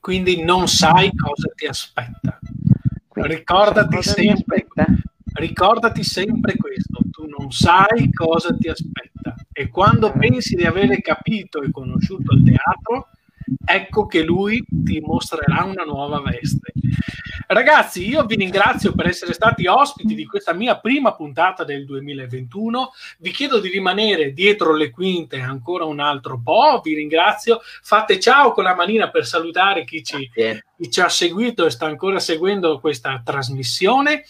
Quindi 0.00 0.42
non 0.42 0.66
sai 0.66 1.10
cosa 1.14 1.48
ti 1.54 1.66
aspetta. 1.66 2.38
Quindi, 3.06 3.34
ricordati, 3.34 4.02
sempre, 4.02 4.66
ricordati 5.34 6.02
sempre 6.02 6.56
questo, 6.56 6.98
tu 7.10 7.26
non 7.26 7.52
sai 7.52 8.12
cosa 8.12 8.56
ti 8.56 8.68
aspetta 8.68 9.12
e 9.52 9.68
quando 9.68 10.10
pensi 10.12 10.56
di 10.56 10.64
avere 10.64 11.00
capito 11.00 11.62
e 11.62 11.70
conosciuto 11.70 12.34
il 12.34 12.42
teatro, 12.42 13.10
ecco 13.64 14.06
che 14.06 14.22
lui 14.22 14.64
ti 14.68 15.00
mostrerà 15.00 15.64
una 15.64 15.84
nuova 15.84 16.20
veste. 16.20 16.72
Ragazzi, 17.46 18.08
io 18.08 18.24
vi 18.24 18.36
ringrazio 18.36 18.92
per 18.92 19.06
essere 19.08 19.34
stati 19.34 19.66
ospiti 19.66 20.14
di 20.14 20.24
questa 20.24 20.54
mia 20.54 20.78
prima 20.78 21.14
puntata 21.14 21.64
del 21.64 21.84
2021. 21.84 22.92
Vi 23.18 23.30
chiedo 23.30 23.60
di 23.60 23.68
rimanere 23.68 24.32
dietro 24.32 24.74
le 24.74 24.90
quinte 24.90 25.38
ancora 25.38 25.84
un 25.84 26.00
altro 26.00 26.40
po'. 26.42 26.80
Vi 26.82 26.94
ringrazio. 26.94 27.60
Fate 27.82 28.18
ciao 28.18 28.52
con 28.52 28.64
la 28.64 28.74
manina 28.74 29.10
per 29.10 29.26
salutare 29.26 29.84
chi 29.84 30.02
ci, 30.02 30.30
chi 30.32 30.90
ci 30.90 31.00
ha 31.00 31.10
seguito 31.10 31.66
e 31.66 31.70
sta 31.70 31.84
ancora 31.84 32.18
seguendo 32.20 32.80
questa 32.80 33.20
trasmissione. 33.22 34.24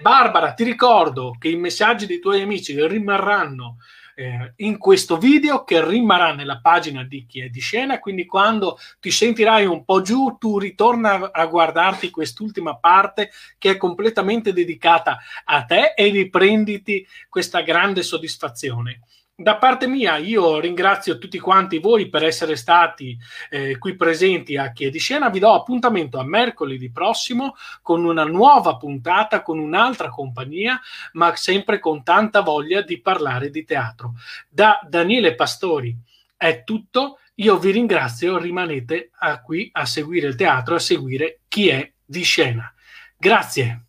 Barbara, 0.00 0.52
ti 0.52 0.62
ricordo 0.62 1.34
che 1.38 1.48
i 1.48 1.56
messaggi 1.56 2.06
dei 2.06 2.20
tuoi 2.20 2.40
amici 2.40 2.80
rimarranno 2.86 3.78
eh, 4.20 4.52
in 4.56 4.76
questo 4.76 5.16
video 5.16 5.64
che 5.64 5.82
rimarrà 5.82 6.34
nella 6.34 6.60
pagina 6.60 7.02
di 7.04 7.24
chi 7.26 7.40
è 7.40 7.48
di 7.48 7.60
scena, 7.60 7.98
quindi 7.98 8.26
quando 8.26 8.78
ti 9.00 9.10
sentirai 9.10 9.64
un 9.64 9.82
po' 9.82 10.02
giù, 10.02 10.36
tu 10.38 10.58
ritorna 10.58 11.30
a 11.32 11.46
guardarti 11.46 12.10
quest'ultima 12.10 12.76
parte 12.76 13.30
che 13.56 13.70
è 13.70 13.76
completamente 13.78 14.52
dedicata 14.52 15.18
a 15.44 15.64
te 15.64 15.94
e 15.96 16.10
riprenditi 16.10 17.06
questa 17.30 17.62
grande 17.62 18.02
soddisfazione 18.02 19.00
da 19.40 19.56
parte 19.56 19.86
mia 19.86 20.18
io 20.18 20.60
ringrazio 20.60 21.16
tutti 21.16 21.38
quanti 21.38 21.78
voi 21.78 22.10
per 22.10 22.24
essere 22.24 22.56
stati 22.56 23.16
eh, 23.48 23.78
qui 23.78 23.96
presenti 23.96 24.58
a 24.58 24.70
Chi 24.70 24.84
è 24.84 24.90
di 24.90 24.98
Scena. 24.98 25.30
Vi 25.30 25.38
do 25.38 25.54
appuntamento 25.54 26.18
a 26.18 26.24
mercoledì 26.24 26.90
prossimo 26.90 27.56
con 27.80 28.04
una 28.04 28.24
nuova 28.24 28.76
puntata, 28.76 29.42
con 29.42 29.58
un'altra 29.58 30.10
compagnia, 30.10 30.78
ma 31.12 31.34
sempre 31.36 31.78
con 31.78 32.02
tanta 32.02 32.42
voglia 32.42 32.82
di 32.82 33.00
parlare 33.00 33.48
di 33.48 33.64
teatro. 33.64 34.12
Da 34.46 34.78
Daniele 34.86 35.34
Pastori 35.34 35.96
è 36.36 36.62
tutto. 36.62 37.18
Io 37.36 37.58
vi 37.58 37.70
ringrazio, 37.70 38.36
rimanete 38.36 39.10
qui 39.42 39.70
a 39.72 39.86
seguire 39.86 40.26
il 40.26 40.34
teatro, 40.34 40.74
a 40.74 40.78
seguire 40.78 41.40
Chi 41.48 41.68
è 41.68 41.90
di 42.04 42.22
Scena. 42.22 42.70
Grazie. 43.16 43.84